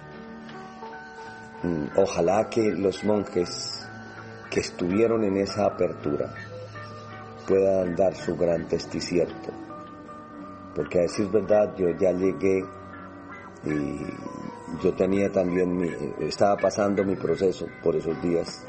Mm, 1.62 1.86
ojalá 1.96 2.48
que 2.50 2.70
los 2.70 3.02
monjes 3.04 3.88
que 4.50 4.60
estuvieron 4.60 5.24
en 5.24 5.38
esa 5.38 5.66
apertura 5.66 6.34
puedan 7.46 7.96
dar 7.96 8.14
su 8.14 8.36
gran 8.36 8.68
testicierto. 8.68 9.65
Porque 10.76 10.98
a 10.98 11.02
decir 11.02 11.28
verdad, 11.30 11.74
yo 11.74 11.88
ya 11.98 12.12
llegué 12.12 12.62
y 13.64 14.00
yo 14.84 14.92
tenía 14.94 15.32
también, 15.32 15.74
mi, 15.74 15.88
estaba 16.20 16.58
pasando 16.58 17.02
mi 17.02 17.16
proceso 17.16 17.66
por 17.82 17.96
esos 17.96 18.20
días. 18.20 18.66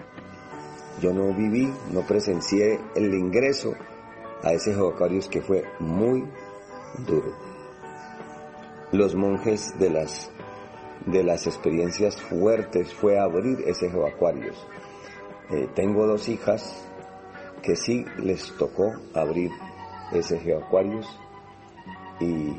Yo 1.02 1.14
no 1.14 1.34
viví, 1.34 1.72
no 1.92 2.02
presencié 2.08 2.80
el 2.96 3.14
ingreso 3.14 3.74
a 4.42 4.54
ese 4.54 4.74
Jocarius 4.74 5.28
que 5.28 5.42
fue 5.42 5.66
muy 5.80 6.26
duro. 7.06 7.34
Los 8.94 9.14
monjes 9.14 9.78
de 9.78 9.90
las 9.90 10.32
de 11.06 11.24
las 11.24 11.46
experiencias 11.46 12.22
fuertes 12.22 12.94
fue 12.94 13.20
abrir 13.20 13.64
ese 13.66 13.90
Geoaquarius. 13.90 14.58
Eh, 15.52 15.68
tengo 15.74 16.06
dos 16.06 16.28
hijas 16.28 16.86
que 17.62 17.76
sí 17.76 18.06
les 18.18 18.52
tocó 18.58 18.94
abrir 19.14 19.52
ese 20.12 20.40
Geoaquarius 20.40 21.08
y, 22.20 22.56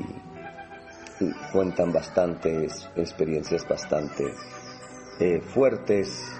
y 1.19 1.31
cuentan 1.51 1.91
bastantes 1.91 2.89
experiencias 2.95 3.67
bastante 3.67 4.33
eh, 5.19 5.41
fuertes 5.41 6.39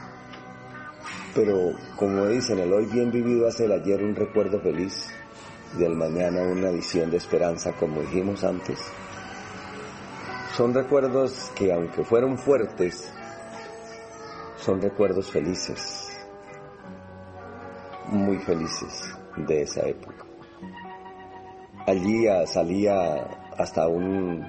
pero 1.33 1.73
como 1.95 2.25
dicen, 2.27 2.59
el 2.59 2.73
hoy 2.73 2.85
bien 2.85 3.11
vivido 3.11 3.47
hace 3.47 3.65
el 3.65 3.71
ayer 3.71 4.03
un 4.03 4.15
recuerdo 4.15 4.59
feliz, 4.59 5.09
del 5.77 5.95
mañana 5.95 6.41
una 6.41 6.71
visión 6.71 7.11
de 7.11 7.17
esperanza, 7.17 7.73
como 7.73 8.01
dijimos 8.01 8.43
antes. 8.43 8.79
Son 10.55 10.73
recuerdos 10.73 11.51
que 11.55 11.71
aunque 11.71 12.03
fueron 12.03 12.37
fuertes, 12.37 13.13
son 14.57 14.81
recuerdos 14.81 15.31
felices, 15.31 16.09
muy 18.07 18.37
felices 18.39 19.15
de 19.37 19.61
esa 19.61 19.87
época. 19.87 20.28
Allí 21.89 22.27
salía 22.45 23.27
hasta 23.57 23.87
un, 23.87 24.45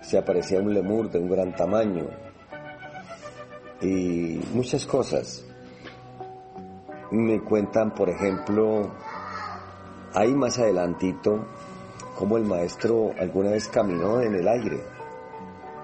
se 0.00 0.18
aparecía 0.18 0.58
un 0.58 0.74
lemur 0.74 1.08
de 1.08 1.20
un 1.20 1.30
gran 1.30 1.54
tamaño 1.54 2.08
y 3.80 4.40
muchas 4.52 4.86
cosas. 4.86 5.46
Me 7.12 7.40
cuentan, 7.44 7.94
por 7.94 8.10
ejemplo, 8.10 8.90
ahí 10.14 10.34
más 10.34 10.58
adelantito, 10.58 11.46
como 12.18 12.36
el 12.36 12.44
maestro 12.44 13.12
alguna 13.20 13.50
vez 13.50 13.68
caminó 13.68 14.20
en 14.20 14.34
el 14.34 14.48
aire, 14.48 14.80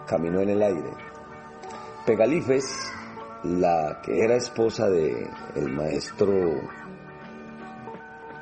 caminó 0.08 0.40
en 0.40 0.48
el 0.48 0.60
aire. 0.60 0.90
Pegalifes, 2.04 2.92
la 3.44 4.00
que 4.02 4.24
era 4.24 4.34
esposa 4.34 4.90
de 4.90 5.30
el 5.54 5.68
maestro 5.68 6.32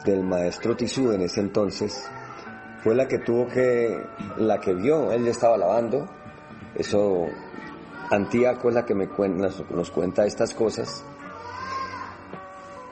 del 0.06 0.24
maestro 0.24 0.74
Tisú 0.74 1.12
en 1.12 1.20
ese 1.20 1.40
entonces, 1.40 2.10
fue 2.84 2.94
la 2.94 3.08
que 3.08 3.18
tuvo 3.18 3.48
que, 3.48 3.98
la 4.36 4.60
que 4.60 4.74
vio, 4.74 5.10
él 5.10 5.24
ya 5.24 5.30
estaba 5.30 5.56
lavando, 5.56 6.06
eso, 6.74 7.26
Antíaco 8.10 8.68
es 8.68 8.74
la 8.74 8.84
que 8.84 8.94
nos 8.94 9.90
cuenta 9.90 10.26
estas 10.26 10.52
cosas, 10.52 11.02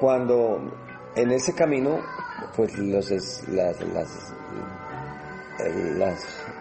cuando 0.01 0.73
en 1.15 1.31
ese 1.31 1.55
camino, 1.55 1.99
pues 2.57 2.79
los, 2.79 3.11
las, 3.49 3.81
las, 3.83 4.35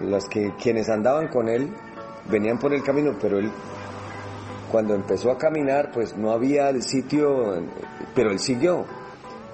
las, 0.02 0.28
que 0.28 0.54
quienes 0.62 0.90
andaban 0.90 1.30
con 1.30 1.48
él 1.48 1.74
venían 2.30 2.60
por 2.60 2.74
el 2.74 2.84
camino, 2.84 3.16
pero 3.20 3.40
él 3.40 3.50
cuando 4.70 4.94
empezó 4.94 5.32
a 5.32 5.38
caminar, 5.38 5.92
pues 5.94 6.18
no 6.18 6.32
había 6.32 6.70
el 6.70 6.84
sitio, 6.84 7.64
pero 8.14 8.30
él 8.30 8.40
siguió 8.40 8.86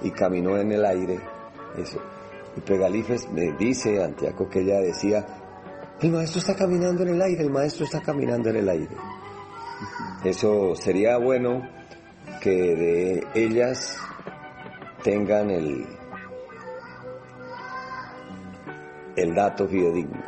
y 0.02 0.10
caminó 0.10 0.56
en 0.56 0.72
el 0.72 0.84
aire. 0.84 1.20
Eso. 1.76 2.00
Y 2.58 2.60
Pegalifes 2.60 3.30
me 3.30 3.52
dice, 3.52 4.02
Antiaco, 4.02 4.48
que 4.48 4.60
ella 4.60 4.80
decía, 4.80 5.24
el 6.00 6.10
maestro 6.10 6.40
está 6.40 6.56
caminando 6.56 7.04
en 7.04 7.10
el 7.10 7.22
aire, 7.22 7.42
el 7.42 7.50
maestro 7.50 7.84
está 7.84 8.00
caminando 8.00 8.50
en 8.50 8.56
el 8.56 8.68
aire. 8.68 8.96
Eso 10.24 10.74
sería 10.74 11.18
bueno 11.18 11.62
que 12.40 12.50
de 12.50 13.26
ellas 13.34 13.96
tengan 15.04 15.50
el, 15.50 15.86
el 19.14 19.34
dato 19.36 19.68
fidedigno. 19.68 20.20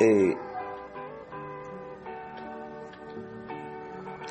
Eh, 0.00 0.34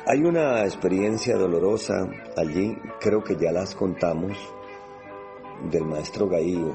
hay 0.06 0.22
una 0.22 0.64
experiencia 0.64 1.36
dolorosa 1.36 2.06
allí, 2.36 2.76
creo 3.00 3.24
que 3.24 3.36
ya 3.36 3.52
las 3.52 3.74
contamos, 3.74 4.36
del 5.70 5.84
maestro 5.84 6.28
Gaío. 6.28 6.74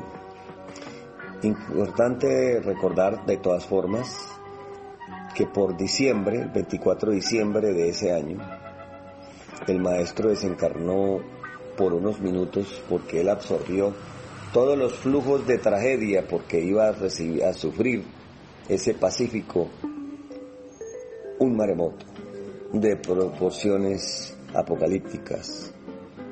Importante 1.44 2.60
recordar 2.60 3.26
de 3.26 3.38
todas 3.38 3.66
formas 3.66 4.36
que 5.36 5.46
por 5.46 5.78
diciembre, 5.78 6.42
el 6.42 6.50
24 6.50 7.12
de 7.12 7.16
diciembre 7.18 7.74
de 7.74 7.90
ese 7.90 8.12
año, 8.12 8.40
el 9.68 9.80
maestro 9.80 10.30
desencarnó 10.30 11.20
por 11.78 11.94
unos 11.94 12.20
minutos 12.20 12.84
porque 12.90 13.22
él 13.22 13.30
absorbió 13.30 13.94
todos 14.52 14.76
los 14.76 14.94
flujos 14.96 15.46
de 15.46 15.60
tragedia 15.60 16.28
porque 16.28 16.62
iba 16.62 16.88
a, 16.88 16.92
recibir, 16.94 17.44
a 17.44 17.54
sufrir 17.54 18.04
ese 18.68 18.96
Pacífico 18.96 19.70
un 21.38 21.56
maremoto 21.56 22.09
de 22.74 22.96
proporciones 22.98 24.38
apocalípticas, 24.54 25.74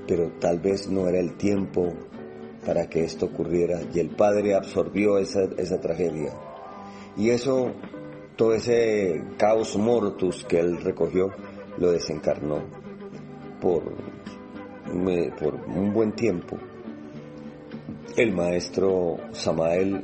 pero 0.08 0.32
tal 0.39 0.60
vez 0.60 0.88
no 0.89 1.08
era 1.08 1.19
el 1.19 1.36
tiempo 1.36 1.93
para 2.65 2.88
que 2.88 3.04
esto 3.04 3.28
ocurriera 3.28 3.80
y 3.93 4.00
el 4.00 4.10
Padre 4.10 4.56
absorbió 4.56 5.17
esa, 5.17 5.43
esa 5.58 5.80
tragedia. 5.80 6.34
Y 7.15 7.30
eso 7.30 7.71
todo 8.36 8.54
ese 8.54 9.23
caos 9.38 9.76
mortus 9.78 10.45
que 10.45 10.60
él 10.60 10.78
recogió 10.82 11.32
lo 11.78 11.91
desencarnó 11.91 12.63
por, 13.60 13.95
por 15.39 15.56
un 15.56 15.91
buen 15.93 16.13
tiempo. 16.13 16.58
El 18.15 18.34
maestro 18.34 19.17
Samael 19.32 20.04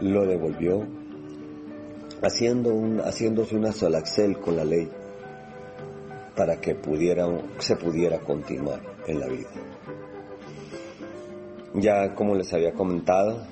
lo 0.00 0.26
devolvió 0.26 0.86
haciendo 2.22 2.74
un, 2.74 3.00
haciéndose 3.00 3.56
una 3.56 3.72
solaxel 3.72 4.38
con 4.38 4.56
la 4.56 4.64
ley 4.64 4.88
para 6.36 6.60
que 6.60 6.74
pudiera, 6.74 7.26
se 7.58 7.76
pudiera 7.76 8.20
continuar 8.20 8.80
en 9.06 9.20
la 9.20 9.26
vida. 9.26 9.50
Ya 11.74 12.14
como 12.14 12.34
les 12.34 12.52
había 12.52 12.72
comentado, 12.72 13.46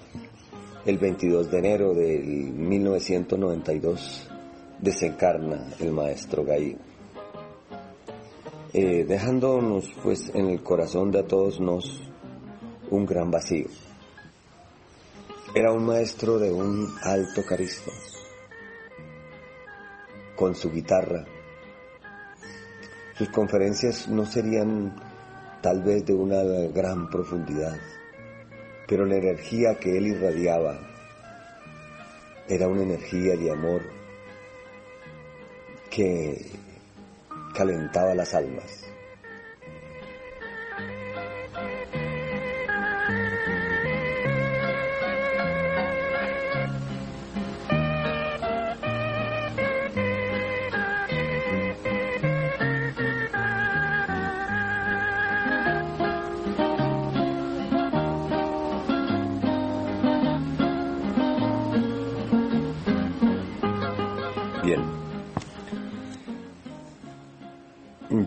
el 0.85 0.99
22 0.99 1.51
de 1.51 1.59
enero 1.59 1.95
de 1.95 2.19
1992 2.19 4.29
desencarna 4.79 5.69
el 5.79 5.93
maestro 5.93 6.45
Gaí, 6.45 6.77
eh, 8.73 9.05
dejándonos 9.05 9.91
pues 10.03 10.31
en 10.35 10.49
el 10.49 10.63
corazón 10.63 11.11
de 11.11 11.23
todos 11.25 11.61
nos 11.61 12.03
un 12.91 13.07
gran 13.07 13.31
vacío. 13.31 13.67
Era 15.55 15.73
un 15.73 15.85
maestro 15.85 16.39
de 16.39 16.53
un 16.53 16.87
alto 17.03 17.43
carisma, 17.45 17.93
con 20.37 20.55
su 20.55 20.71
guitarra. 20.71 21.25
Sus 23.21 23.29
conferencias 23.29 24.09
no 24.09 24.25
serían 24.25 24.95
tal 25.61 25.83
vez 25.83 26.07
de 26.07 26.15
una 26.15 26.43
gran 26.73 27.11
profundidad, 27.11 27.77
pero 28.89 29.05
la 29.05 29.17
energía 29.17 29.79
que 29.79 29.99
él 29.99 30.07
irradiaba 30.07 30.79
era 32.49 32.67
una 32.67 32.81
energía 32.81 33.37
de 33.37 33.51
amor 33.51 33.83
que 35.91 36.47
calentaba 37.55 38.15
las 38.15 38.33
almas. 38.33 38.80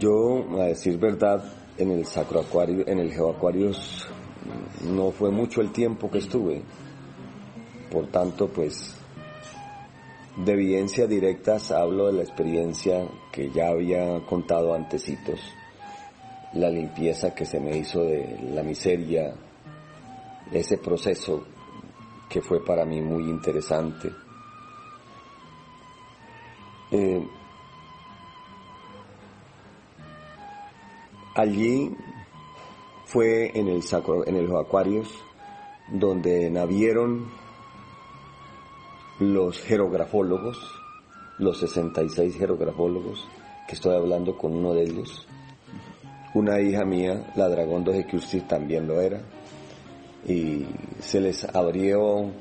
Yo, 0.03 0.43
a 0.59 0.65
decir 0.65 0.97
verdad, 0.97 1.41
en 1.77 1.89
el 1.89 2.05
Sacro 2.05 2.41
Acuario, 2.41 2.85
en 2.85 2.99
el 2.99 3.13
Geoacuarios, 3.13 4.05
no 4.81 5.11
fue 5.11 5.31
mucho 5.31 5.61
el 5.61 5.71
tiempo 5.71 6.11
que 6.11 6.17
estuve. 6.17 6.61
Por 7.89 8.07
tanto, 8.07 8.49
pues, 8.49 8.97
de 10.35 10.51
evidencia 10.51 11.07
directas 11.07 11.71
hablo 11.71 12.07
de 12.07 12.17
la 12.17 12.23
experiencia 12.23 13.07
que 13.31 13.49
ya 13.49 13.69
había 13.69 14.19
contado 14.25 14.73
antecitos, 14.73 15.39
la 16.51 16.69
limpieza 16.69 17.33
que 17.33 17.45
se 17.45 17.61
me 17.61 17.77
hizo 17.77 18.03
de 18.03 18.51
la 18.53 18.61
miseria, 18.61 19.33
ese 20.51 20.79
proceso 20.79 21.45
que 22.27 22.41
fue 22.41 22.61
para 22.65 22.83
mí 22.83 23.01
muy 23.01 23.23
interesante. 23.29 24.11
Eh, 26.91 27.25
Allí 31.35 31.95
fue 33.05 33.57
en 33.57 33.67
el, 33.67 33.81
sacro, 33.81 34.27
en 34.27 34.35
el 34.35 34.55
Acuarios 34.55 35.09
donde 35.91 36.49
navieron 36.51 37.31
los 39.19 39.59
jerografólogos, 39.61 40.57
los 41.39 41.59
66 41.59 42.35
jerografólogos, 42.37 43.27
que 43.67 43.73
estoy 43.73 43.95
hablando 43.95 44.37
con 44.37 44.55
uno 44.55 44.75
de 44.75 44.83
ellos. 44.83 45.27
Una 46.35 46.61
hija 46.61 46.85
mía, 46.85 47.31
la 47.35 47.49
Dragón 47.49 47.83
de 47.83 48.05
usted 48.13 48.43
también 48.43 48.87
lo 48.87 49.01
era. 49.01 49.21
Y 50.27 50.67
se 50.99 51.19
les 51.19 51.43
abrió 51.45 52.31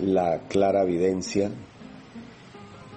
la 0.00 0.42
clara 0.48 0.82
evidencia 0.82 1.50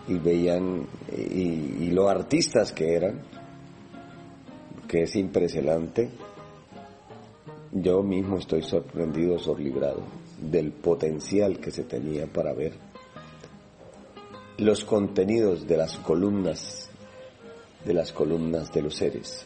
y 0.07 0.17
veían, 0.19 0.87
y, 1.15 1.85
y 1.85 1.91
los 1.91 2.09
artistas 2.09 2.71
que 2.71 2.95
eran, 2.95 3.21
que 4.91 5.03
es 5.03 5.15
impresionante, 5.15 6.09
yo 7.71 8.03
mismo 8.03 8.37
estoy 8.37 8.61
sorprendido, 8.61 9.39
sorlibrado 9.39 10.01
del 10.37 10.73
potencial 10.73 11.59
que 11.59 11.71
se 11.71 11.85
tenía 11.85 12.27
para 12.27 12.51
ver 12.51 12.73
los 14.57 14.83
contenidos 14.83 15.65
de 15.65 15.77
las 15.77 15.97
columnas, 15.99 16.89
de 17.85 17.93
las 17.93 18.11
columnas 18.11 18.69
de 18.73 18.81
los 18.81 18.97
seres. 18.97 19.45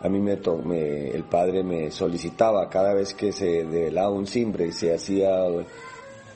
A 0.00 0.08
mí 0.08 0.18
me, 0.18 0.32
el 1.10 1.22
padre 1.30 1.62
me 1.62 1.92
solicitaba 1.92 2.68
cada 2.68 2.94
vez 2.94 3.14
que 3.14 3.30
se 3.30 3.62
develaba 3.64 4.10
un 4.10 4.26
cimbre 4.26 4.66
y 4.66 4.72
se 4.72 4.92
hacía 4.92 5.46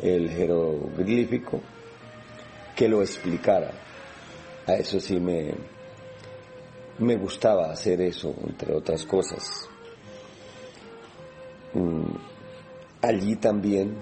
el 0.00 0.30
jeroglífico, 0.30 1.60
que 2.76 2.88
lo 2.88 3.02
explicara. 3.02 3.72
A 4.64 4.74
eso 4.74 5.00
sí 5.00 5.18
me, 5.18 5.77
me 6.98 7.16
gustaba 7.16 7.70
hacer 7.70 8.00
eso, 8.00 8.34
entre 8.46 8.74
otras 8.74 9.04
cosas. 9.06 9.68
Mm, 11.74 12.10
allí 13.02 13.36
también, 13.36 13.96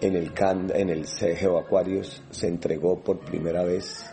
en 0.00 0.16
el, 0.16 0.32
can, 0.32 0.70
en 0.74 0.90
el 0.90 1.06
Acuarios, 1.58 2.22
se 2.30 2.48
entregó 2.48 3.00
por 3.00 3.20
primera 3.20 3.62
vez 3.62 4.04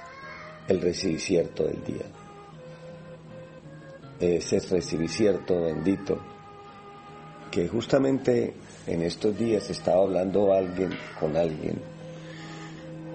el 0.68 0.82
recibicierto 0.82 1.64
del 1.64 1.84
día. 1.84 2.06
Ese 4.20 4.58
recibicierto 4.70 5.62
bendito, 5.62 6.20
que 7.52 7.68
justamente 7.68 8.54
en 8.88 9.02
estos 9.02 9.38
días 9.38 9.70
estaba 9.70 10.04
hablando 10.04 10.54
alguien 10.54 10.92
con 11.20 11.36
alguien 11.36 11.93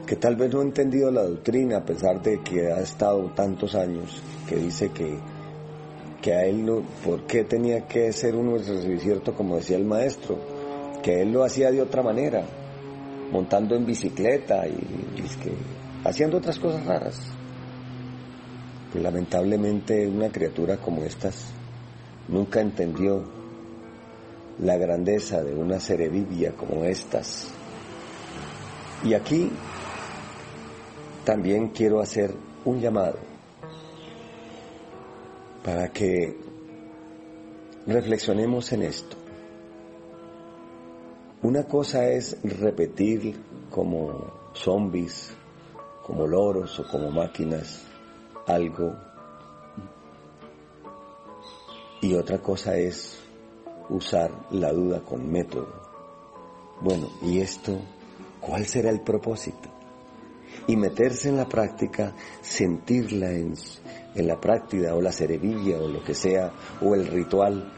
que 0.09 0.16
tal 0.16 0.37
vez 0.37 0.51
no 0.51 0.61
ha 0.61 0.62
entendido 0.62 1.11
la 1.11 1.23
doctrina 1.23 1.77
a 1.77 1.85
pesar 1.85 2.23
de 2.23 2.40
que 2.40 2.73
ha 2.73 2.81
estado 2.81 3.31
tantos 3.35 3.75
años, 3.75 4.23
que 4.49 4.57
dice 4.57 4.88
que, 4.88 5.18
que 6.23 6.33
a 6.33 6.47
él, 6.47 6.64
no, 6.64 6.81
¿por 7.05 7.27
qué 7.27 7.44
tenía 7.44 7.87
que 7.87 8.11
ser 8.14 8.35
uno 8.35 8.59
cierto 8.59 9.35
como 9.35 9.57
decía 9.57 9.77
el 9.77 9.85
maestro? 9.85 10.38
Que 11.03 11.21
él 11.21 11.33
lo 11.33 11.44
hacía 11.44 11.71
de 11.71 11.83
otra 11.83 12.03
manera, 12.03 12.42
montando 13.31 13.77
en 13.77 13.85
bicicleta 13.85 14.66
y, 14.66 14.79
que, 15.42 15.53
haciendo 16.05 16.38
otras 16.38 16.59
cosas 16.59 16.87
raras. 16.87 17.21
Pues 18.90 19.05
lamentablemente 19.05 20.09
una 20.09 20.31
criatura 20.31 20.79
como 20.79 21.03
estas 21.03 21.53
nunca 22.29 22.62
entendió 22.62 23.25
la 24.59 24.79
grandeza 24.79 25.42
de 25.42 25.55
una 25.55 25.79
cerebibia 25.79 26.53
como 26.53 26.85
estas. 26.85 27.51
Y 29.05 29.12
aquí 29.12 29.53
también 31.29 31.69
quiero 31.69 32.01
hacer 32.01 32.35
un 32.64 32.81
llamado 32.81 33.19
para 35.62 35.93
que 35.93 36.35
reflexionemos 37.87 38.73
en 38.73 38.85
esto. 38.85 39.14
Una 41.43 41.64
cosa 41.64 42.09
es 42.09 42.38
repetir 42.43 43.38
como 43.71 44.33
zombies, 44.55 45.35
como 46.03 46.27
loros 46.27 46.81
o 46.81 46.88
como 46.88 47.11
máquinas 47.11 47.85
algo 48.47 48.97
y 52.01 52.14
otra 52.14 52.38
cosa 52.38 52.79
es 52.79 53.21
usar 53.91 54.31
la 54.51 54.73
duda 54.73 55.01
con 55.01 55.31
método. 55.31 55.75
Bueno, 56.81 57.11
¿y 57.21 57.41
esto 57.41 57.79
cuál 58.41 58.64
será 58.64 58.88
el 58.88 59.03
propósito? 59.03 59.78
Y 60.68 60.76
meterse 60.76 61.31
en 61.31 61.38
la 61.38 61.48
práctica, 61.48 62.14
sentirla 62.42 63.33
en, 63.33 63.54
la 64.14 64.38
práctica 64.38 64.94
o 64.94 65.00
la 65.00 65.11
cerebilla 65.11 65.78
o 65.78 65.88
lo 65.88 66.04
que 66.04 66.14
sea, 66.14 66.52
o 66.83 66.94
el 66.94 67.07
ritual, 67.07 67.72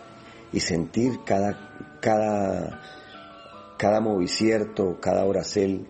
y 0.52 0.58
sentir 0.58 1.20
cada, 1.24 1.98
cada, 2.00 2.82
cada 3.78 4.00
movicierto, 4.00 4.98
cada 5.00 5.24
oracel, 5.24 5.86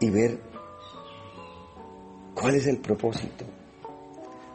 y 0.00 0.08
ver 0.08 0.40
cuál 2.34 2.54
es 2.54 2.66
el 2.66 2.78
propósito, 2.78 3.44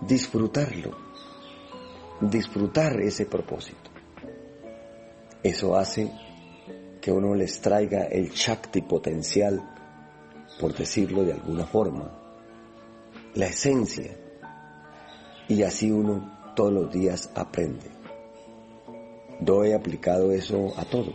disfrutarlo, 0.01 0.97
disfrutar 2.21 2.99
ese 3.01 3.27
propósito. 3.27 3.91
Eso 5.43 5.75
hace 5.75 6.11
que 6.99 7.11
uno 7.11 7.35
les 7.35 7.61
traiga 7.61 8.05
el 8.05 8.31
Shakti 8.31 8.81
potencial 8.81 9.78
por 10.59 10.75
decirlo 10.75 11.23
de 11.23 11.33
alguna 11.33 11.65
forma, 11.65 12.11
la 13.33 13.47
esencia. 13.47 14.15
Y 15.47 15.63
así 15.63 15.89
uno 15.89 16.53
todos 16.55 16.73
los 16.73 16.91
días 16.91 17.31
aprende. 17.33 17.89
Yo 19.39 19.63
he 19.63 19.73
aplicado 19.73 20.31
eso 20.31 20.73
a 20.77 20.83
todo. 20.85 21.13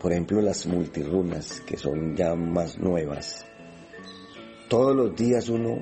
Por 0.00 0.12
ejemplo, 0.12 0.42
las 0.42 0.66
multirunas, 0.66 1.60
que 1.60 1.78
son 1.78 2.16
ya 2.16 2.34
más 2.34 2.76
nuevas. 2.76 3.46
Todos 4.68 4.94
los 4.94 5.16
días 5.16 5.48
uno, 5.48 5.78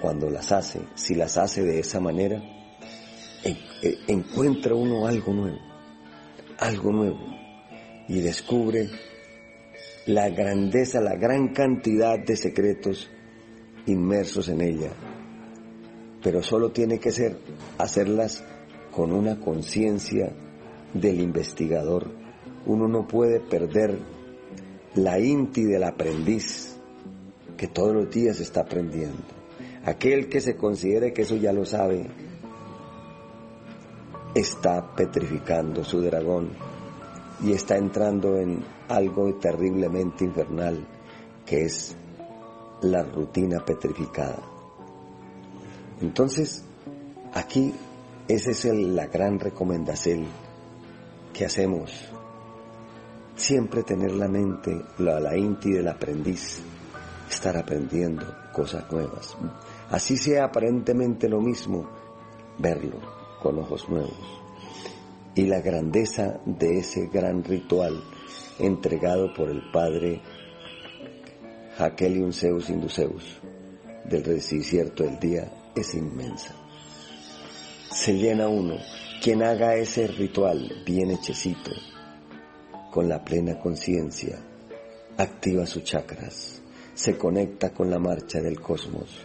cuando 0.00 0.30
las 0.30 0.52
hace, 0.52 0.82
si 0.94 1.14
las 1.14 1.38
hace 1.38 1.64
de 1.64 1.80
esa 1.80 1.98
manera, 1.98 2.42
encuentra 4.06 4.74
uno 4.74 5.06
algo 5.06 5.32
nuevo, 5.32 5.58
algo 6.58 6.92
nuevo, 6.92 7.20
y 8.08 8.20
descubre 8.20 8.88
la 10.06 10.28
grandeza, 10.30 11.00
la 11.00 11.16
gran 11.16 11.48
cantidad 11.48 12.18
de 12.18 12.36
secretos 12.36 13.10
inmersos 13.86 14.48
en 14.48 14.60
ella. 14.60 14.90
Pero 16.22 16.42
solo 16.42 16.70
tiene 16.70 16.98
que 16.98 17.10
ser 17.10 17.36
hacerlas 17.78 18.44
con 18.92 19.12
una 19.12 19.40
conciencia 19.40 20.32
del 20.94 21.20
investigador. 21.20 22.10
Uno 22.66 22.86
no 22.88 23.06
puede 23.06 23.40
perder 23.40 23.98
la 24.94 25.18
inti 25.18 25.64
del 25.64 25.84
aprendiz 25.84 26.76
que 27.56 27.66
todos 27.66 27.92
los 27.92 28.10
días 28.10 28.40
está 28.40 28.60
aprendiendo. 28.60 29.24
Aquel 29.84 30.28
que 30.28 30.40
se 30.40 30.56
considere 30.56 31.12
que 31.12 31.22
eso 31.22 31.36
ya 31.36 31.52
lo 31.52 31.64
sabe, 31.64 32.06
está 34.34 34.94
petrificando 34.94 35.82
su 35.82 36.00
dragón 36.00 36.50
y 37.42 37.52
está 37.52 37.76
entrando 37.76 38.36
en 38.38 38.75
algo 38.88 39.34
terriblemente 39.34 40.24
infernal 40.24 40.86
que 41.44 41.64
es 41.64 41.96
la 42.82 43.02
rutina 43.02 43.64
petrificada. 43.64 44.38
Entonces, 46.00 46.64
aquí 47.32 47.72
esa 48.28 48.50
es 48.50 48.64
la 48.64 49.06
gran 49.06 49.38
recomendación 49.38 50.26
que 51.32 51.46
hacemos. 51.46 51.92
Siempre 53.34 53.82
tener 53.82 54.12
la 54.12 54.28
mente, 54.28 54.82
la, 54.98 55.20
la 55.20 55.36
inti 55.36 55.70
del 55.70 55.88
aprendiz, 55.88 56.58
estar 57.30 57.56
aprendiendo 57.56 58.24
cosas 58.52 58.90
nuevas. 58.90 59.36
Así 59.90 60.16
sea 60.16 60.44
aparentemente 60.44 61.28
lo 61.28 61.40
mismo, 61.40 61.88
verlo 62.58 62.98
con 63.42 63.58
ojos 63.58 63.88
nuevos. 63.88 64.42
Y 65.34 65.42
la 65.42 65.60
grandeza 65.60 66.40
de 66.46 66.78
ese 66.78 67.08
gran 67.08 67.44
ritual 67.44 68.02
entregado 68.58 69.32
por 69.34 69.48
el 69.50 69.70
padre 69.70 70.20
Jaquelium 71.76 72.32
Zeus 72.32 72.70
Induceus 72.70 73.38
del 74.04 74.24
recicierto 74.24 75.04
del 75.04 75.18
día 75.18 75.52
es 75.74 75.94
inmensa. 75.94 76.54
Se 77.90 78.14
llena 78.14 78.48
uno, 78.48 78.76
quien 79.22 79.42
haga 79.42 79.74
ese 79.74 80.06
ritual 80.06 80.82
bien 80.84 81.10
hechecito, 81.10 81.70
con 82.90 83.08
la 83.08 83.24
plena 83.24 83.58
conciencia, 83.58 84.38
activa 85.18 85.66
sus 85.66 85.84
chakras, 85.84 86.62
se 86.94 87.18
conecta 87.18 87.70
con 87.74 87.90
la 87.90 87.98
marcha 87.98 88.40
del 88.40 88.60
cosmos, 88.60 89.18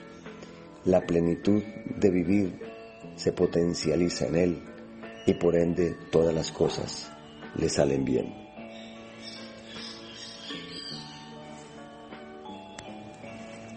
la 0.86 1.02
plenitud 1.02 1.62
de 2.00 2.10
vivir 2.10 2.60
se 3.16 3.32
potencializa 3.32 4.28
en 4.28 4.36
él 4.36 4.64
y 5.26 5.36
por 5.36 5.56
ende 5.56 5.96
todas 6.12 6.34
las 6.34 6.52
cosas 6.52 7.12
le 7.56 7.70
salen 7.70 8.04
bien. 8.04 8.41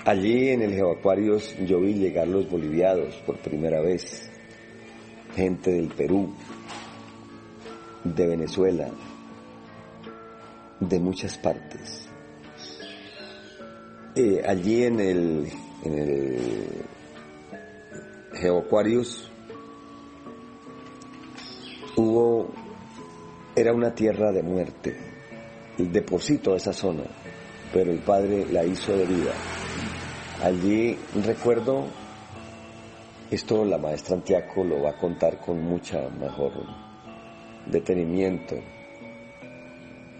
Allí 0.06 0.50
en 0.50 0.60
el 0.60 0.74
Geoacuarios 0.74 1.56
yo 1.66 1.80
vi 1.80 1.94
llegar 1.94 2.28
los 2.28 2.50
bolivianos 2.50 3.14
por 3.24 3.38
primera 3.38 3.80
vez, 3.80 4.28
gente 5.34 5.72
del 5.72 5.88
Perú, 5.88 6.34
de 8.04 8.26
Venezuela, 8.26 8.90
de 10.80 11.00
muchas 11.00 11.38
partes. 11.38 12.06
Eh, 14.14 14.42
allí 14.46 14.84
en 14.84 15.00
el, 15.00 15.48
en 15.84 16.44
hubo, 21.96 22.52
era 23.56 23.72
una 23.72 23.94
tierra 23.94 24.32
de 24.32 24.42
muerte, 24.42 24.96
el 25.78 25.90
deposito 25.90 26.50
de 26.50 26.58
esa 26.58 26.74
zona 26.74 27.04
pero 27.74 27.90
el 27.90 27.98
padre 27.98 28.46
la 28.52 28.64
hizo 28.64 28.96
de 28.96 29.04
vida. 29.04 29.32
Allí 30.42 30.98
recuerdo, 31.24 31.84
esto 33.30 33.64
la 33.64 33.78
maestra 33.78 34.16
Antiaco 34.16 34.64
lo 34.64 34.82
va 34.82 34.90
a 34.90 34.98
contar 34.98 35.38
con 35.38 35.62
mucha 35.62 36.08
mejor 36.10 36.52
detenimiento, 37.66 38.56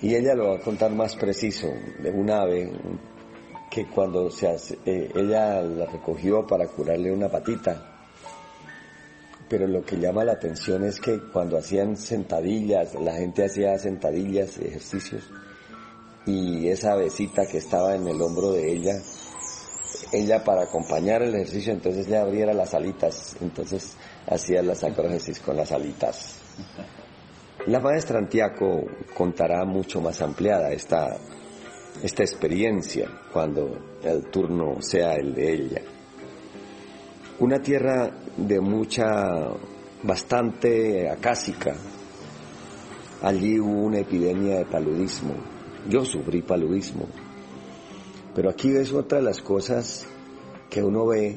y 0.00 0.14
ella 0.14 0.35
lo 0.35 0.50
va 0.50 0.57
a 0.57 0.61
contar 0.61 0.92
más 0.92 1.16
preciso, 1.16 1.68
de 1.98 2.11
un 2.11 2.31
ave 2.31 2.70
que 3.70 3.87
cuando 3.87 4.31
se 4.31 4.48
hace, 4.48 4.79
eh, 4.87 5.11
ella 5.14 5.61
la 5.62 5.87
recogió 5.87 6.46
para 6.46 6.68
curarle 6.68 7.12
una 7.12 7.29
patita, 7.29 8.07
pero 9.48 9.66
lo 9.66 9.85
que 9.85 9.96
llama 9.96 10.24
la 10.24 10.33
atención 10.33 10.85
es 10.85 11.00
que 11.00 11.18
cuando 11.33 11.59
hacían 11.59 11.96
sentadillas, 11.96 12.94
la 12.94 13.14
gente 13.14 13.44
hacía 13.44 13.77
sentadillas, 13.79 14.59
ejercicios, 14.59 15.29
y 16.24 16.68
esa 16.68 16.92
avecita 16.92 17.46
que 17.46 17.59
estaba 17.59 17.96
en 17.96 18.07
el 18.07 18.22
hombro 18.22 18.53
de 18.53 18.72
ella, 18.72 18.94
ella 20.14 20.42
para 20.44 20.62
acompañar 20.62 21.22
el 21.22 21.35
ejercicio, 21.35 21.72
entonces 21.72 22.07
ya 22.07 22.22
abriera 22.22 22.53
las 22.53 22.74
alitas, 22.74 23.37
entonces 23.40 23.96
hacía 24.27 24.62
las 24.62 24.85
acrógesis 24.85 25.40
con 25.40 25.57
las 25.57 25.72
alitas. 25.72 26.38
La 27.66 27.81
maestra 27.81 28.18
Antiaco 28.18 28.85
contará 29.16 29.64
mucho 29.64 30.00
más 30.00 30.20
ampliada 30.20 30.70
esta, 30.70 31.16
esta 32.03 32.22
experiencia 32.22 33.09
cuando 33.33 33.98
el 34.03 34.31
turno 34.31 34.81
sea 34.81 35.14
el 35.14 35.35
de 35.35 35.53
ella. 35.55 35.83
Una 37.40 37.61
tierra 37.61 38.11
de 38.37 38.61
mucha, 38.61 39.07
bastante 40.03 41.09
acásica. 41.11 41.74
Allí 43.22 43.59
hubo 43.59 43.87
una 43.87 44.00
epidemia 44.00 44.59
de 44.59 44.66
paludismo. 44.66 45.35
Yo 45.88 46.05
sufrí 46.05 46.42
paludismo. 46.42 47.09
Pero 48.35 48.51
aquí 48.51 48.75
es 48.77 48.92
otra 48.92 49.18
de 49.18 49.25
las 49.25 49.40
cosas 49.40 50.07
que 50.68 50.83
uno 50.83 51.07
ve 51.07 51.37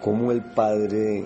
cómo 0.00 0.30
el 0.30 0.42
padre 0.42 1.24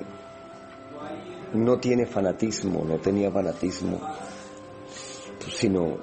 no 1.53 1.79
tiene 1.79 2.07
fanatismo, 2.07 2.85
no 2.85 2.99
tenía 2.99 3.31
fanatismo, 3.31 4.01
sino 5.51 5.99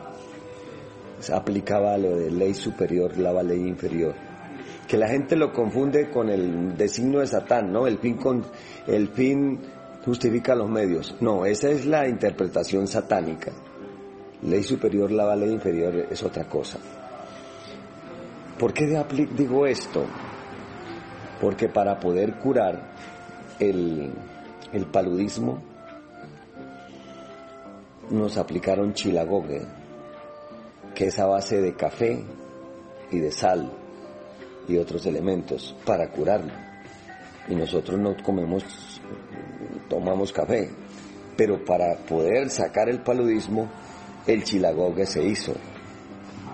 aplicaba 1.33 1.97
lo 1.97 2.15
de 2.15 2.29
ley 2.29 2.53
superior, 2.53 3.17
la 3.17 3.41
ley 3.41 3.59
inferior. 3.59 4.13
Que 4.87 4.97
la 4.97 5.07
gente 5.07 5.35
lo 5.35 5.51
confunde 5.51 6.09
con 6.09 6.29
el 6.29 6.75
designio 6.77 7.19
de 7.19 7.27
Satán, 7.27 7.71
¿no? 7.71 7.85
El 7.87 7.99
fin, 7.99 8.17
con, 8.17 8.43
el 8.87 9.09
fin 9.09 9.59
justifica 10.05 10.55
los 10.55 10.69
medios. 10.69 11.15
No, 11.21 11.45
esa 11.45 11.69
es 11.69 11.85
la 11.85 12.07
interpretación 12.07 12.87
satánica. 12.87 13.51
Ley 14.41 14.63
superior, 14.63 15.11
la 15.11 15.35
ley 15.35 15.51
inferior 15.51 16.07
es 16.09 16.23
otra 16.23 16.45
cosa. 16.45 16.79
¿Por 18.59 18.73
qué 18.73 18.87
digo 19.37 19.65
esto? 19.65 20.05
Porque 21.39 21.69
para 21.69 21.97
poder 21.97 22.37
curar 22.39 22.91
el, 23.57 24.11
el 24.73 24.85
paludismo, 24.87 25.63
nos 28.09 28.37
aplicaron 28.37 28.93
chilagogue, 28.93 29.61
que 30.93 31.05
es 31.07 31.19
a 31.19 31.25
base 31.25 31.61
de 31.61 31.73
café 31.73 32.21
y 33.11 33.19
de 33.19 33.31
sal 33.31 33.71
y 34.67 34.77
otros 34.77 35.05
elementos 35.05 35.73
para 35.85 36.09
curarlo. 36.09 36.51
Y 37.47 37.55
nosotros 37.55 37.97
no 37.97 38.13
comemos, 38.21 38.99
tomamos 39.87 40.33
café, 40.33 40.69
pero 41.37 41.63
para 41.63 41.95
poder 41.95 42.49
sacar 42.49 42.89
el 42.89 42.99
paludismo, 43.03 43.69
el 44.27 44.43
chilagogue 44.43 45.05
se 45.05 45.23
hizo, 45.23 45.53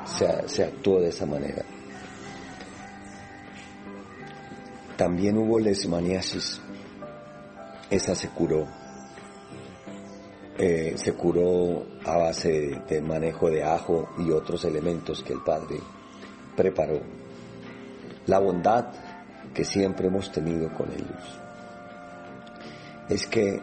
se, 0.06 0.48
se 0.48 0.64
actuó 0.66 1.02
de 1.02 1.10
esa 1.10 1.26
manera. 1.26 1.64
También 4.98 5.38
hubo 5.38 5.60
lesmaniasis 5.60 6.62
esa 7.90 8.16
se 8.16 8.30
curó. 8.30 8.66
Eh, 10.58 10.94
se 10.96 11.14
curó 11.14 11.86
a 12.06 12.18
base 12.18 12.82
de 12.88 13.02
manejo 13.02 13.50
de 13.50 13.64
ajo 13.64 14.10
y 14.18 14.32
otros 14.32 14.64
elementos 14.64 15.22
que 15.22 15.34
el 15.34 15.44
Padre 15.44 15.80
preparó. 16.56 17.02
La 18.28 18.40
bondad 18.40 18.86
que 19.54 19.66
siempre 19.66 20.08
hemos 20.08 20.32
tenido 20.32 20.74
con 20.74 20.92
ellos 20.92 21.40
es 23.10 23.28
que 23.28 23.62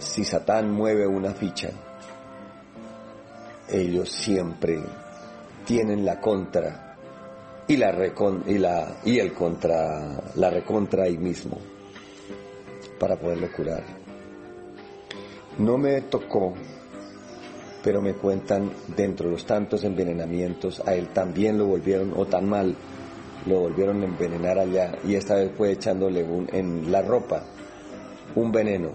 si 0.00 0.24
Satán 0.24 0.70
mueve 0.70 1.06
una 1.06 1.32
ficha, 1.32 1.70
ellos 3.68 4.10
siempre 4.10 4.82
tienen 5.64 6.04
la 6.04 6.20
contra 6.20 6.91
y 7.72 7.76
la 7.76 7.94
y 8.46 8.58
la 8.58 8.96
y 9.02 9.18
el 9.18 9.32
contra 9.32 10.22
la 10.34 10.50
recontra 10.50 11.04
ahí 11.04 11.16
mismo 11.16 11.58
para 12.98 13.16
poderlo 13.16 13.50
curar. 13.50 13.82
No 15.58 15.78
me 15.78 16.02
tocó, 16.02 16.52
pero 17.82 18.02
me 18.02 18.14
cuentan 18.14 18.70
dentro 18.94 19.26
de 19.26 19.32
los 19.32 19.46
tantos 19.46 19.84
envenenamientos, 19.84 20.82
a 20.86 20.94
él 20.94 21.08
también 21.08 21.58
lo 21.58 21.66
volvieron, 21.66 22.12
o 22.14 22.26
tan 22.26 22.48
mal, 22.48 22.74
lo 23.46 23.60
volvieron 23.60 24.02
a 24.02 24.04
envenenar 24.04 24.58
allá, 24.58 24.98
y 25.04 25.14
esta 25.14 25.36
vez 25.36 25.52
fue 25.56 25.72
echándole 25.72 26.22
un, 26.22 26.48
en 26.52 26.92
la 26.92 27.02
ropa 27.02 27.44
un 28.34 28.52
veneno. 28.52 28.90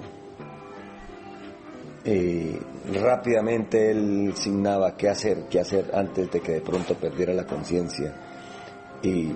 Y 2.05 2.55
rápidamente 2.97 3.91
él 3.91 4.33
signaba 4.35 4.95
qué 4.95 5.09
hacer, 5.09 5.47
qué 5.49 5.59
hacer 5.59 5.91
antes 5.93 6.31
de 6.31 6.39
que 6.39 6.53
de 6.53 6.61
pronto 6.61 6.93
perdiera 6.93 7.33
la 7.33 7.45
conciencia. 7.45 8.26
Y 9.03 9.33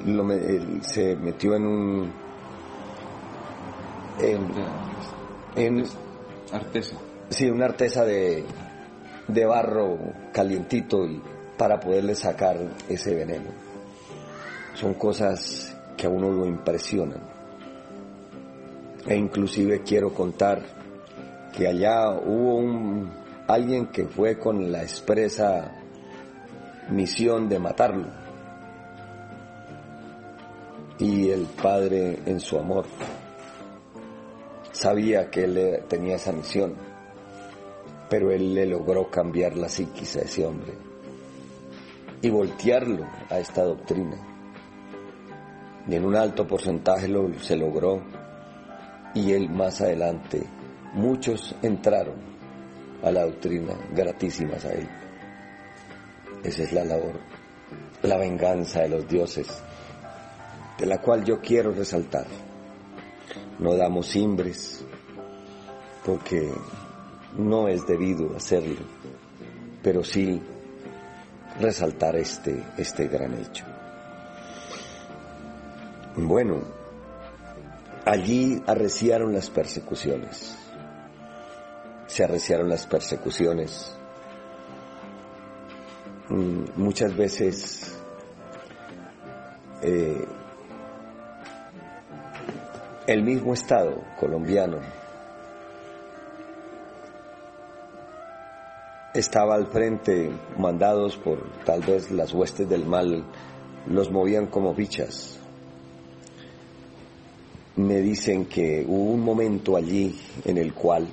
se 0.82 1.16
metió 1.16 1.56
en 1.56 1.66
un 1.66 2.12
en, 5.56 5.84
artesa. 6.52 6.98
Sí, 7.30 7.50
una 7.50 7.66
artesa 7.66 8.04
de, 8.04 8.44
de 9.28 9.46
barro 9.46 9.98
calientito 10.34 11.06
y 11.06 11.22
para 11.58 11.80
poderle 11.80 12.16
sacar 12.16 12.58
ese 12.90 13.16
veneno. 13.16 13.50
Son 14.74 14.94
cosas 14.96 15.76
que 15.96 16.08
a 16.08 16.10
uno 16.10 16.32
lo 16.32 16.46
impresionan. 16.46 17.22
E 19.06 19.16
inclusive 19.16 19.82
quiero 19.82 20.14
contar 20.14 20.62
que 21.56 21.68
allá 21.68 22.10
hubo 22.12 22.56
un 22.56 23.12
alguien 23.48 23.88
que 23.88 24.06
fue 24.06 24.38
con 24.40 24.72
la 24.72 24.82
expresa 24.84 25.72
misión 26.90 27.50
de 27.50 27.60
matarlo. 27.60 28.21
Y 31.02 31.32
el 31.32 31.48
padre 31.48 32.20
en 32.28 32.40
su 32.40 32.60
amor 32.60 32.86
sabía 34.72 35.32
que 35.32 35.46
él 35.46 35.84
tenía 35.90 36.18
esa 36.18 36.32
misión, 36.32 36.76
pero 38.08 38.30
él 38.30 38.54
le 38.54 38.68
logró 38.68 39.10
cambiar 39.10 39.58
la 39.58 39.68
psiquis 39.68 40.16
a 40.18 40.22
ese 40.22 40.46
hombre 40.46 40.74
y 42.22 42.30
voltearlo 42.30 43.08
a 43.32 43.40
esta 43.40 43.64
doctrina. 43.64 44.16
Y 45.88 45.96
en 45.96 46.06
un 46.06 46.16
alto 46.16 46.46
porcentaje 46.46 47.08
lo, 47.08 47.34
se 47.40 47.56
logró 47.56 48.04
y 49.16 49.32
él 49.32 49.50
más 49.50 49.82
adelante, 49.82 50.44
muchos 50.94 51.56
entraron 51.64 52.22
a 53.04 53.10
la 53.10 53.24
doctrina 53.24 53.74
gratísimas 53.92 54.64
a 54.66 54.74
él. 54.74 54.88
Esa 56.44 56.62
es 56.62 56.72
la 56.74 56.86
labor, 56.86 57.20
la 58.04 58.18
venganza 58.18 58.82
de 58.82 58.90
los 58.90 59.08
dioses, 59.08 59.64
de 60.78 60.86
la 60.86 61.02
cual 61.02 61.24
yo 61.24 61.40
quiero 61.40 61.72
resaltar 61.72 62.26
no 63.62 63.76
damos 63.76 64.16
imbres, 64.16 64.84
porque 66.04 66.52
no 67.38 67.68
es 67.68 67.86
debido 67.86 68.36
hacerlo, 68.36 68.82
pero 69.84 70.04
sí 70.04 70.42
resaltar 71.60 72.16
este, 72.16 72.64
este 72.78 73.08
gran 73.08 73.36
hecho. 73.36 73.64
Bueno, 76.16 76.64
allí 78.04 78.62
arreciaron 78.66 79.32
las 79.32 79.52
persecuciones, 79.52 80.58
se 82.08 82.24
arreciaron 82.24 82.68
las 82.68 82.88
persecuciones. 82.88 83.96
Mm, 86.30 86.64
muchas 86.78 87.16
veces 87.16 87.96
eh, 89.84 90.26
el 93.08 93.24
mismo 93.24 93.54
Estado 93.54 94.02
colombiano 94.20 94.78
estaba 99.14 99.56
al 99.56 99.68
frente, 99.68 100.32
mandados 100.58 101.18
por 101.18 101.52
tal 101.66 101.82
vez 101.82 102.12
las 102.12 102.34
huestes 102.34 102.70
del 102.70 102.86
mal, 102.86 103.26
los 103.88 104.10
movían 104.12 104.48
como 104.48 104.74
bichas. 104.74 105.38
Me 107.76 108.00
dicen 108.00 108.46
que 108.46 108.86
hubo 108.88 109.12
un 109.12 109.22
momento 109.22 109.76
allí 109.76 110.18
en 110.46 110.58
el 110.58 110.74
cual 110.74 111.08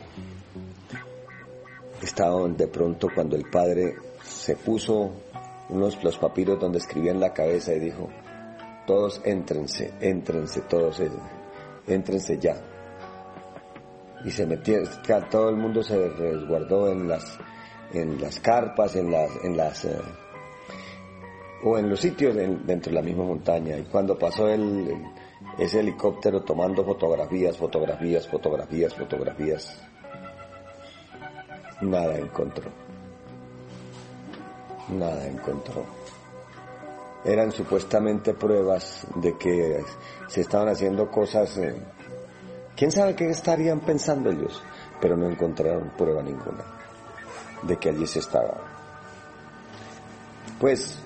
estaban 2.02 2.56
de 2.56 2.68
pronto 2.68 3.08
cuando 3.12 3.36
el 3.36 3.48
padre 3.50 3.96
se 4.22 4.56
puso 4.56 5.10
unos 5.70 6.02
los 6.02 6.18
papiros 6.18 6.60
donde 6.60 6.78
escribían 6.78 7.20
la 7.20 7.32
cabeza 7.32 7.74
y 7.74 7.80
dijo, 7.80 8.08
todos 8.86 9.20
éntrense, 9.24 9.92
éntrense, 10.00 10.60
todos, 10.62 11.00
éntrense 11.88 12.38
ya. 12.38 12.56
Y 14.24 14.30
se 14.30 14.46
metió, 14.46 14.78
todo 15.30 15.50
el 15.50 15.56
mundo 15.56 15.82
se 15.82 16.08
resguardó 16.08 16.90
en 16.90 17.08
las, 17.08 17.38
en 17.92 18.20
las 18.20 18.40
carpas, 18.40 18.96
en 18.96 19.10
las, 19.10 19.30
en 19.44 19.56
las, 19.56 19.84
eh, 19.84 19.98
o 21.62 21.78
en 21.78 21.88
los 21.88 22.00
sitios 22.00 22.34
dentro 22.34 22.90
de 22.90 22.96
la 22.96 23.02
misma 23.02 23.24
montaña. 23.24 23.76
Y 23.76 23.84
cuando 23.84 24.18
pasó 24.18 24.48
el, 24.48 25.04
ese 25.58 25.80
helicóptero 25.80 26.42
tomando 26.42 26.84
fotografías, 26.84 27.56
fotografías, 27.56 28.26
fotografías, 28.28 28.94
fotografías, 28.94 29.82
nada 31.80 32.18
encontró. 32.18 32.70
Nada 34.90 35.26
encontró 35.26 35.97
eran 37.24 37.52
supuestamente 37.52 38.34
pruebas 38.34 39.06
de 39.16 39.36
que 39.36 39.84
se 40.28 40.40
estaban 40.40 40.68
haciendo 40.68 41.10
cosas, 41.10 41.56
eh, 41.58 41.74
quién 42.76 42.90
sabe 42.90 43.14
qué 43.14 43.28
estarían 43.28 43.80
pensando 43.80 44.30
ellos, 44.30 44.62
pero 45.00 45.16
no 45.16 45.28
encontraron 45.28 45.90
prueba 45.96 46.22
ninguna 46.22 46.64
de 47.62 47.76
que 47.76 47.90
allí 47.90 48.06
se 48.06 48.20
estaba. 48.20 48.58
Pues 50.60 50.98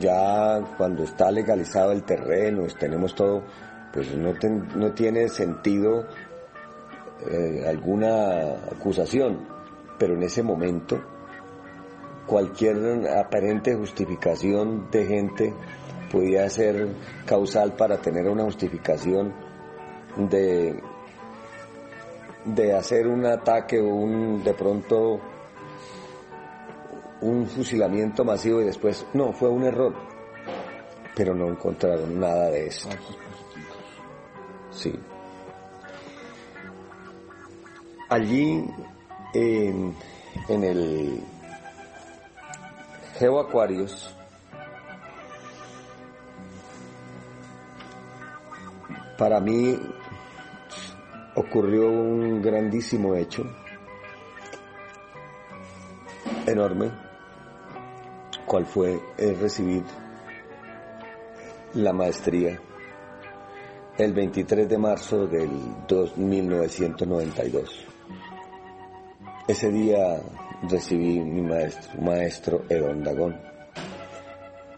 ya 0.00 0.60
cuando 0.76 1.04
está 1.04 1.30
legalizado 1.30 1.92
el 1.92 2.02
terreno, 2.02 2.66
tenemos 2.78 3.14
todo, 3.14 3.42
pues 3.92 4.14
no, 4.14 4.32
no 4.74 4.92
tiene 4.92 5.28
sentido 5.28 6.06
eh, 7.30 7.64
alguna 7.66 8.52
acusación, 8.72 9.46
pero 9.98 10.14
en 10.14 10.22
ese 10.22 10.42
momento 10.42 11.15
cualquier 12.26 13.08
aparente 13.08 13.74
justificación 13.74 14.90
de 14.90 15.06
gente 15.06 15.54
podía 16.10 16.48
ser 16.50 16.88
causal 17.24 17.74
para 17.76 17.98
tener 17.98 18.28
una 18.28 18.44
justificación 18.44 19.34
de, 20.16 20.80
de 22.44 22.74
hacer 22.74 23.06
un 23.06 23.26
ataque 23.26 23.80
o 23.80 23.86
un 23.86 24.42
de 24.42 24.54
pronto 24.54 25.20
un 27.20 27.46
fusilamiento 27.46 28.24
masivo 28.24 28.60
y 28.60 28.64
después 28.64 29.06
no, 29.14 29.32
fue 29.32 29.48
un 29.48 29.64
error. 29.64 29.94
Pero 31.14 31.34
no 31.34 31.48
encontraron 31.48 32.20
nada 32.20 32.50
de 32.50 32.66
eso. 32.66 32.88
Sí. 34.70 34.92
Allí 38.08 38.64
en, 39.32 39.94
en 40.48 40.64
el 40.64 41.20
Geo 43.18 43.40
Aquarius 43.40 44.14
para 49.16 49.40
mí 49.40 49.78
ocurrió 51.34 51.90
un 51.90 52.42
grandísimo 52.42 53.14
hecho, 53.14 53.44
enorme, 56.46 56.90
cual 58.46 58.66
fue 58.66 59.00
el 59.16 59.38
recibir 59.38 59.82
la 61.74 61.92
maestría 61.92 62.60
el 63.96 64.12
23 64.12 64.68
de 64.68 64.78
marzo 64.78 65.26
del 65.26 65.50
1992. 66.16 67.86
Ese 69.48 69.70
día 69.70 70.20
recibí 70.62 71.20
mi 71.20 71.42
maestro, 71.42 72.00
maestro 72.00 72.64
Edon 72.68 73.02
Dagón. 73.02 73.40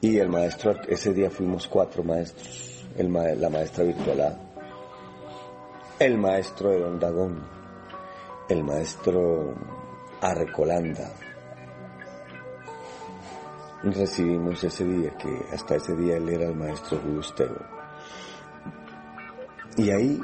Y 0.01 0.19
el 0.19 0.29
maestro, 0.29 0.75
ese 0.89 1.13
día 1.13 1.31
fuimos 1.31 1.67
cuatro 1.67 2.05
maestros, 2.05 2.87
el 2.97 3.13
la 3.13 3.51
maestra 3.51 3.85
virtual 3.85 4.49
el 5.99 6.17
maestro 6.17 6.73
Edon 6.73 7.01
Dagón, 7.01 7.45
el 8.49 8.63
maestro 8.63 9.55
Arrecolanda. 10.21 11.11
Recibimos 13.83 14.63
ese 14.63 14.85
día, 14.85 15.17
que 15.17 15.29
hasta 15.53 15.77
ese 15.77 15.97
día 15.97 16.17
él 16.17 16.29
era 16.29 16.45
el 16.45 16.55
maestro 16.55 17.01
Gustavo. 17.01 17.57
Y 19.77 19.91
ahí, 19.91 20.21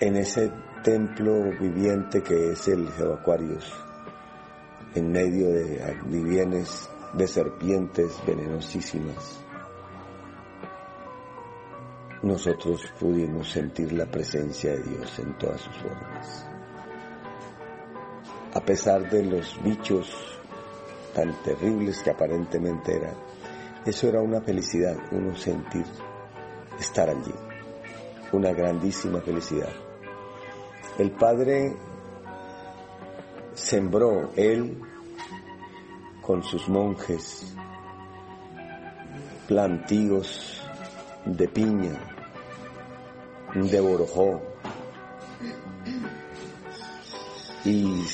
en 0.00 0.16
ese 0.16 0.50
templo 0.84 1.50
viviente 1.58 2.22
que 2.22 2.52
es 2.52 2.68
el 2.68 2.86
Geoaquarius, 2.90 3.72
en 4.94 5.10
medio 5.10 5.48
de 5.48 5.96
vivienes 6.04 6.90
de 7.14 7.26
serpientes 7.26 8.22
venenosísimas. 8.26 9.40
Nosotros 12.22 12.82
pudimos 13.00 13.50
sentir 13.50 13.94
la 13.94 14.04
presencia 14.04 14.72
de 14.72 14.82
Dios 14.82 15.18
en 15.20 15.38
todas 15.38 15.62
sus 15.62 15.74
formas. 15.78 16.46
A 18.52 18.60
pesar 18.60 19.08
de 19.08 19.24
los 19.24 19.58
bichos 19.64 20.14
tan 21.14 21.32
terribles 21.42 22.02
que 22.02 22.10
aparentemente 22.10 22.94
eran, 22.94 23.14
eso 23.86 24.06
era 24.06 24.20
una 24.20 24.42
felicidad, 24.42 24.96
uno 25.12 25.34
sentir 25.34 25.86
estar 26.78 27.08
allí, 27.08 27.34
una 28.32 28.52
grandísima 28.52 29.22
felicidad. 29.22 29.83
El 30.96 31.10
Padre 31.10 31.74
sembró 33.52 34.30
él 34.36 34.80
con 36.22 36.44
sus 36.44 36.68
monjes 36.68 37.52
plantíos 39.48 40.62
de 41.24 41.48
piña, 41.48 41.98
de 43.54 43.80
borojó, 43.80 44.40
y, 47.64 48.04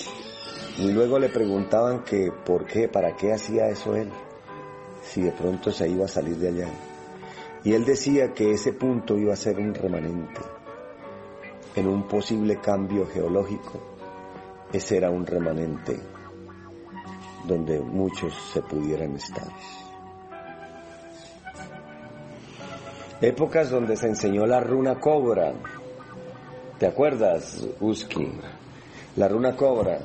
y, 0.79 0.91
luego 0.91 1.19
le 1.19 1.29
preguntaban 1.29 2.03
que 2.03 2.33
por 2.47 2.65
qué, 2.65 2.89
para 2.89 3.15
qué 3.15 3.35
hacía 3.35 3.69
eso 3.69 3.95
él, 3.95 4.09
si 5.05 5.21
de 5.21 5.33
pronto 5.33 5.71
se 5.71 5.87
iba 5.87 6.07
a 6.07 6.09
salir 6.09 6.37
de 6.37 6.49
allá. 6.49 6.69
Y 7.63 7.75
él 7.75 7.85
decía 7.85 8.33
que 8.33 8.53
ese 8.53 8.73
punto 8.73 9.19
iba 9.19 9.35
a 9.35 9.37
ser 9.37 9.59
un 9.59 9.75
remanente 9.75 10.41
en 11.75 11.87
un 11.87 12.09
posible 12.09 12.57
cambio 12.61 13.07
geológico, 13.07 13.81
ese 14.73 14.97
era 14.97 15.11
un 15.11 15.27
remanente 15.27 15.99
donde 17.47 17.81
muchos 17.81 18.35
se 18.53 18.63
pudieran 18.63 19.15
estar. 19.15 19.49
Épocas 23.21 23.69
donde 23.71 23.97
se 23.97 24.07
enseñó 24.07 24.47
la 24.47 24.61
runa 24.61 24.99
cobra. 24.99 25.53
¿Te 26.79 26.87
acuerdas, 26.87 27.67
Uski? 27.81 28.29
La 29.17 29.29
runa 29.29 29.55
cobra. 29.55 29.99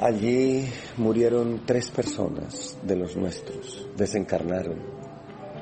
Allí 0.00 0.68
murieron 0.96 1.62
tres 1.64 1.90
personas 1.90 2.76
de 2.82 2.96
los 2.96 3.16
nuestros, 3.16 3.86
desencarnaron. 3.96 4.74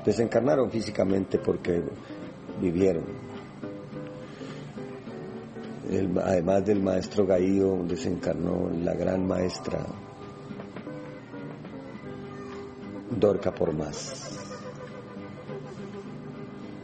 Desencarnaron 0.03 0.71
físicamente 0.71 1.39
porque 1.39 1.83
vivieron, 2.59 3.05
además 6.23 6.65
del 6.65 6.83
maestro 6.83 7.27
Gaío, 7.27 7.83
desencarnó 7.85 8.71
la 8.71 8.95
gran 8.95 9.27
maestra 9.27 9.85
Dorca 13.11 13.53
por 13.53 13.75
más. 13.75 14.39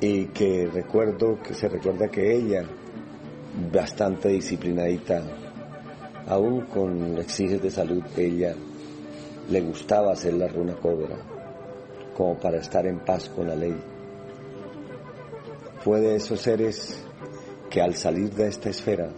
Y 0.00 0.26
que 0.26 0.66
recuerdo, 0.66 1.40
que 1.40 1.54
se 1.54 1.68
recuerda 1.68 2.08
que 2.08 2.34
ella, 2.34 2.64
bastante 3.72 4.28
disciplinadita, 4.28 5.22
aún 6.26 6.62
con 6.62 7.16
exiges 7.18 7.62
de 7.62 7.70
salud, 7.70 8.02
ella 8.16 8.54
le 9.48 9.60
gustaba 9.60 10.12
hacer 10.12 10.34
la 10.34 10.48
runa 10.48 10.74
cobra, 10.74 11.16
como 12.16 12.38
para 12.38 12.58
estar 12.58 12.86
en 12.86 12.98
paz 12.98 13.28
con 13.28 13.46
la 13.46 13.54
ley. 13.54 13.76
Fue 15.80 16.00
de 16.00 16.16
esos 16.16 16.40
seres 16.40 17.05
que 17.76 17.82
al 17.82 17.94
salir 17.94 18.30
de 18.30 18.48
esta 18.48 18.70
esfera 18.70 19.10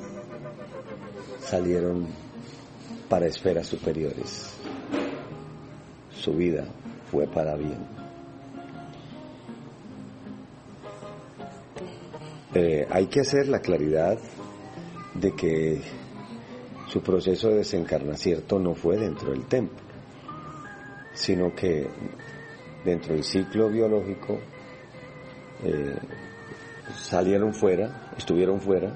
salieron 1.39 2.09
para 3.09 3.27
esferas 3.27 3.69
superiores. 3.69 4.53
Su 6.11 6.33
vida 6.33 6.65
fue 7.09 7.29
para 7.29 7.55
bien. 7.55 7.79
Eh, 12.53 12.85
hay 12.91 13.07
que 13.07 13.21
hacer 13.21 13.47
la 13.47 13.61
claridad 13.61 14.19
de 15.15 15.37
que 15.37 15.81
su 16.89 17.01
proceso 17.01 17.51
de 17.51 17.59
desencarnacierto 17.59 18.59
no 18.59 18.75
fue 18.75 18.97
dentro 18.97 19.31
del 19.31 19.47
templo, 19.47 19.79
sino 21.15 21.55
que 21.55 21.87
dentro 22.85 23.15
del 23.15 23.23
ciclo 23.23 23.69
biológico 23.69 24.41
eh, 25.63 25.97
salieron 26.97 27.55
fuera, 27.55 28.08
estuvieron 28.19 28.61
fuera, 28.61 28.93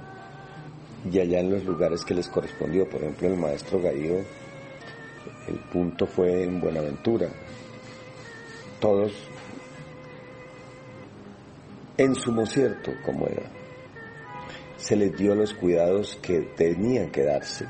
y 1.11 1.19
allá 1.19 1.41
en 1.41 1.51
los 1.51 1.65
lugares 1.65 2.05
que 2.05 2.15
les 2.15 2.29
correspondió. 2.29 2.89
Por 2.89 3.01
ejemplo, 3.01 3.29
el 3.29 3.37
maestro 3.37 3.81
Gaío 3.81 4.19
el 5.49 5.59
punto 5.59 6.07
fue 6.07 6.45
en 6.45 6.61
Buenaventura. 6.61 7.29
Todos 8.81 9.13
en 11.97 12.15
sumo 12.15 12.47
cierto, 12.47 12.93
como 13.05 13.27
era. 13.27 13.51
Se 14.77 14.97
les 14.97 15.17
dio 15.17 15.35
los 15.35 15.55
cuidados 15.55 16.19
que 16.23 16.41
tenían 16.57 17.11
que 17.11 17.25
darse. 17.25 17.67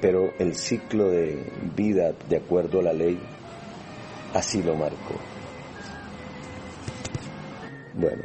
Pero 0.00 0.32
el 0.38 0.54
ciclo 0.54 1.10
de 1.10 1.44
vida, 1.74 2.12
de 2.28 2.36
acuerdo 2.36 2.80
a 2.80 2.84
la 2.84 2.92
ley, 2.92 3.18
así 4.32 4.62
lo 4.62 4.76
marcó. 4.76 5.16
Bueno, 7.94 8.22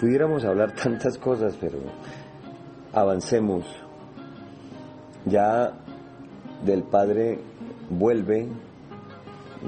pudiéramos 0.00 0.44
hablar 0.44 0.72
tantas 0.72 1.18
cosas, 1.18 1.56
pero 1.60 1.78
avancemos. 2.92 3.64
Ya 5.24 5.72
del 6.64 6.84
Padre 6.84 7.38
vuelve, 7.90 8.48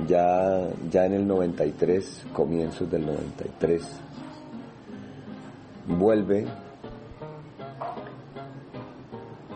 ya, 0.07 0.69
ya 0.91 1.07
en 1.07 1.15
el 1.15 1.27
93, 1.27 2.27
comienzos 2.33 2.91
del 2.91 3.07
93, 3.07 4.01
vuelve 5.87 6.47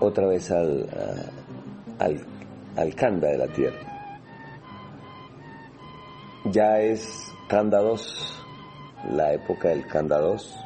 otra 0.01 0.27
vez 0.27 0.51
al, 0.51 0.87
al, 1.99 2.21
al 2.77 2.95
Kanda 2.95 3.29
de 3.29 3.39
la 3.39 3.47
Tierra. 3.49 3.95
Ya 6.51 6.79
es 6.81 7.33
Kanda 7.49 7.81
2, 7.81 8.45
la 9.13 9.33
época 9.33 9.69
del 9.69 9.87
Kanda 9.87 10.19
2. 10.19 10.64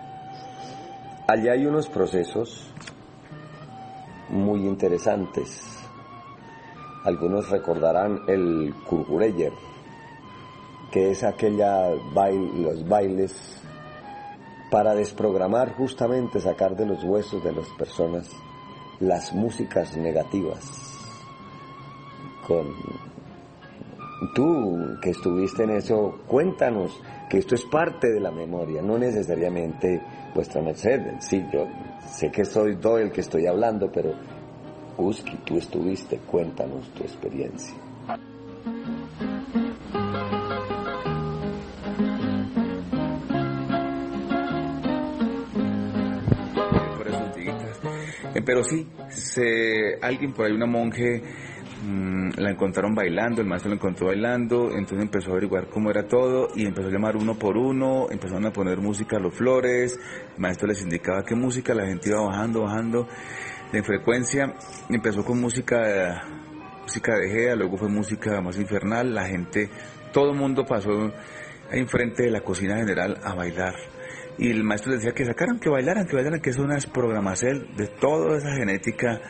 Allá 1.30 1.52
hay 1.52 1.66
unos 1.66 1.90
procesos 1.90 2.70
muy 4.30 4.66
interesantes. 4.66 5.78
Algunos 7.04 7.50
recordarán 7.50 8.22
el 8.28 8.74
Kurgureyer, 8.88 9.52
que 10.90 11.10
es 11.10 11.22
aquella 11.24 11.90
los 11.90 12.88
bailes 12.88 13.60
para 14.70 14.94
desprogramar 14.94 15.74
justamente, 15.74 16.40
sacar 16.40 16.74
de 16.74 16.86
los 16.86 17.04
huesos 17.04 17.44
de 17.44 17.52
las 17.52 17.68
personas 17.76 18.30
las 18.98 19.34
músicas 19.34 19.98
negativas. 19.98 20.64
Con 22.46 22.74
tú 24.34 24.98
que 25.02 25.10
estuviste 25.10 25.64
en 25.64 25.70
eso, 25.72 26.20
cuéntanos 26.26 26.98
que 27.28 27.38
esto 27.38 27.54
es 27.54 27.64
parte 27.64 28.08
de 28.10 28.20
la 28.20 28.30
memoria, 28.30 28.82
no 28.82 28.98
necesariamente 28.98 30.00
vuestra 30.34 30.62
merced. 30.62 31.00
Sí, 31.20 31.44
yo 31.52 31.66
sé 32.06 32.30
que 32.30 32.44
soy 32.44 32.78
yo 32.80 32.98
el 32.98 33.12
que 33.12 33.20
estoy 33.20 33.46
hablando, 33.46 33.90
pero 33.92 34.14
Uski, 34.96 35.36
tú 35.44 35.58
estuviste, 35.58 36.18
cuéntanos 36.18 36.88
tu 36.94 37.04
experiencia. 37.04 37.74
Eh, 48.34 48.42
pero 48.44 48.62
sí, 48.62 48.86
se, 49.08 49.98
alguien 50.00 50.32
por 50.32 50.46
ahí, 50.46 50.52
una 50.52 50.66
monje, 50.66 51.22
la 52.36 52.50
encontraron 52.50 52.94
bailando, 52.94 53.40
el 53.40 53.46
maestro 53.46 53.70
la 53.70 53.76
encontró 53.76 54.08
bailando, 54.08 54.70
entonces 54.72 55.00
empezó 55.00 55.30
a 55.30 55.32
averiguar 55.32 55.68
cómo 55.68 55.90
era 55.90 56.06
todo 56.06 56.48
y 56.54 56.66
empezó 56.66 56.88
a 56.88 56.90
llamar 56.90 57.16
uno 57.16 57.38
por 57.38 57.56
uno, 57.56 58.06
empezaron 58.10 58.46
a 58.46 58.52
poner 58.52 58.78
música 58.78 59.16
a 59.16 59.20
los 59.20 59.34
flores, 59.34 59.98
el 60.34 60.40
maestro 60.40 60.66
les 60.66 60.82
indicaba 60.82 61.24
qué 61.24 61.34
música, 61.34 61.74
la 61.74 61.86
gente 61.86 62.10
iba 62.10 62.20
bajando, 62.20 62.62
bajando 62.62 63.06
de 63.72 63.82
frecuencia, 63.82 64.54
empezó 64.88 65.24
con 65.24 65.40
música, 65.40 66.22
música 66.82 67.16
de 67.16 67.30
Gea, 67.30 67.54
luego 67.54 67.76
fue 67.76 67.88
música 67.88 68.40
más 68.40 68.58
infernal, 68.58 69.14
la 69.14 69.26
gente, 69.26 69.70
todo 70.12 70.32
el 70.32 70.38
mundo 70.38 70.64
pasó 70.64 71.12
enfrente 71.70 72.24
de 72.24 72.30
la 72.30 72.40
cocina 72.40 72.76
general 72.76 73.18
a 73.22 73.34
bailar 73.34 73.74
y 74.38 74.50
el 74.50 74.62
maestro 74.62 74.92
decía 74.92 75.12
que 75.12 75.24
sacaran, 75.24 75.58
que 75.58 75.68
bailaran, 75.68 76.06
que 76.06 76.14
bailaran, 76.14 76.40
que 76.40 76.50
es 76.50 76.58
una 76.58 76.76
programación 76.92 77.74
de 77.76 77.88
toda 77.88 78.38
esa 78.38 78.54
genética 78.54 79.20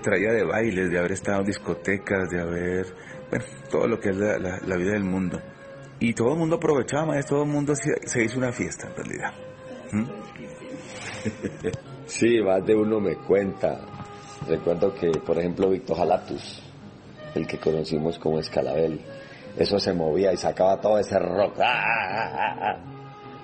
traía 0.00 0.32
de 0.32 0.44
bailes, 0.44 0.90
de 0.90 0.98
haber 0.98 1.12
estado 1.12 1.40
en 1.40 1.46
discotecas, 1.46 2.30
de 2.30 2.40
haber, 2.40 2.86
bueno, 3.30 3.44
todo 3.70 3.86
lo 3.86 3.98
que 3.98 4.10
es 4.10 4.16
la, 4.16 4.76
vida 4.76 4.92
del 4.92 5.04
mundo. 5.04 5.40
Y 5.98 6.12
todo 6.12 6.32
el 6.32 6.38
mundo 6.38 6.56
aprovechaba, 6.56 7.06
maestro, 7.06 7.36
todo 7.36 7.44
el 7.44 7.52
mundo 7.52 7.74
se, 7.74 8.24
hizo 8.24 8.38
una 8.38 8.52
fiesta 8.52 8.88
en 8.88 8.96
realidad. 8.96 9.32
¿Mm? 9.92 10.04
Sí, 12.06 12.40
más 12.40 12.64
de 12.64 12.76
uno 12.76 13.00
me 13.00 13.16
cuenta. 13.16 13.80
Recuerdo 14.46 14.94
que, 14.94 15.10
por 15.10 15.36
ejemplo, 15.38 15.70
Víctor 15.70 15.96
Jalatus, 15.96 16.62
el 17.34 17.48
que 17.48 17.58
conocimos 17.58 18.16
como 18.20 18.38
Escalabel, 18.38 19.00
eso 19.58 19.80
se 19.80 19.92
movía 19.92 20.32
y 20.32 20.36
sacaba 20.36 20.80
todo 20.80 21.00
ese 21.00 21.18
rock. 21.18 21.58
¡Ah, 21.58 21.82
ah, 22.10 22.56
ah, 22.60 22.76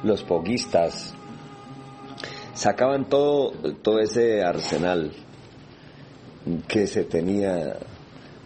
los 0.05 0.22
poguistas 0.22 1.12
sacaban 2.55 3.09
todo, 3.09 3.53
todo 3.82 3.98
ese 3.98 4.42
arsenal 4.42 5.12
que 6.68 6.86
se 6.86 7.05
tenía, 7.05 7.76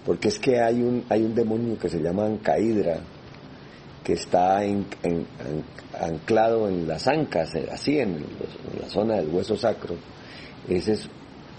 porque 0.05 0.29
es 0.29 0.39
que 0.39 0.61
hay 0.61 0.83
un, 0.83 1.05
hay 1.09 1.23
un 1.23 1.35
demonio 1.35 1.79
que 1.79 1.89
se 1.89 2.01
llama 2.01 2.27
Ancaidra, 2.27 3.01
que 4.05 4.13
está 4.13 4.61
anclado 6.01 6.69
en 6.69 6.87
las 6.87 7.09
ancas, 7.09 7.55
eh, 7.55 7.69
así 7.73 7.99
en, 7.99 8.25
la 8.81 8.89
zona 8.89 9.17
del 9.17 9.29
hueso 9.29 9.57
sacro. 9.57 9.97
Ese 10.69 10.93
es 10.93 11.09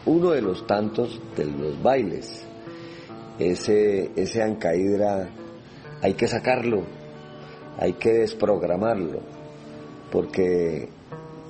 uno 0.06 0.32
de 0.32 0.42
los 0.42 0.66
tantos 0.66 1.20
de 1.36 1.46
los 1.46 1.82
bailes. 1.82 2.46
Ese, 3.40 4.12
ese 4.16 4.42
Ancaidra 4.42 5.30
hay 6.02 6.14
que 6.14 6.28
sacarlo, 6.28 6.84
hay 7.78 7.94
que 7.94 8.14
desprogramarlo 8.14 9.20
porque 10.12 10.90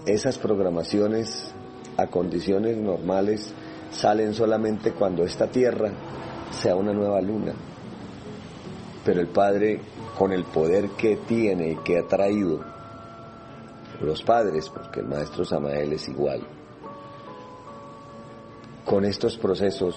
esas 0.05 0.37
programaciones 0.37 1.51
a 1.97 2.07
condiciones 2.07 2.77
normales 2.77 3.53
salen 3.91 4.33
solamente 4.33 4.91
cuando 4.93 5.23
esta 5.23 5.47
tierra 5.47 5.91
sea 6.51 6.75
una 6.75 6.93
nueva 6.93 7.21
luna. 7.21 7.53
Pero 9.03 9.21
el 9.21 9.27
Padre, 9.27 9.79
con 10.17 10.31
el 10.33 10.43
poder 10.45 10.89
que 10.91 11.17
tiene 11.27 11.71
y 11.71 11.75
que 11.77 11.99
ha 11.99 12.07
traído 12.07 12.77
los 14.01 14.21
padres, 14.21 14.69
porque 14.69 14.99
el 14.99 15.07
Maestro 15.07 15.43
Samael 15.43 15.93
es 15.93 16.07
igual, 16.07 16.41
con 18.85 19.05
estos 19.05 19.37
procesos 19.37 19.95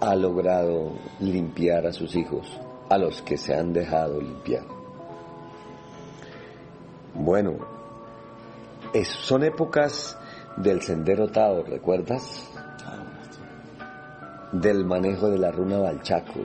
ha 0.00 0.14
logrado 0.14 0.92
limpiar 1.20 1.86
a 1.86 1.92
sus 1.92 2.14
hijos, 2.16 2.46
a 2.88 2.98
los 2.98 3.20
que 3.22 3.36
se 3.36 3.54
han 3.54 3.72
dejado 3.72 4.20
limpiar. 4.20 4.64
Bueno, 7.14 7.58
son 9.04 9.44
épocas 9.44 10.17
del 10.62 10.82
sendero 10.82 11.28
Tao, 11.28 11.62
¿recuerdas? 11.62 12.44
Del 14.52 14.84
manejo 14.84 15.30
de 15.30 15.38
la 15.38 15.50
runa 15.50 15.78
Balchaco. 15.78 16.40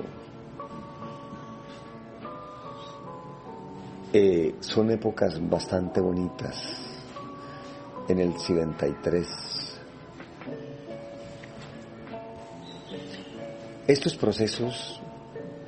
Eh, 4.11 4.55
son 4.59 4.91
épocas 4.91 5.37
bastante 5.49 5.99
bonitas. 5.99 6.79
En 8.07 8.19
el 8.19 8.37
73. 8.37 9.27
Estos 13.87 14.15
procesos 14.15 15.01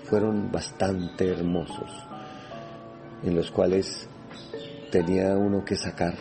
fueron 0.03 0.51
bastante 0.51 1.29
hermosos, 1.31 1.89
en 3.23 3.35
los 3.35 3.49
cuales 3.49 4.07
tenía 4.91 5.35
uno 5.35 5.65
que 5.65 5.75
sacar. 5.75 6.13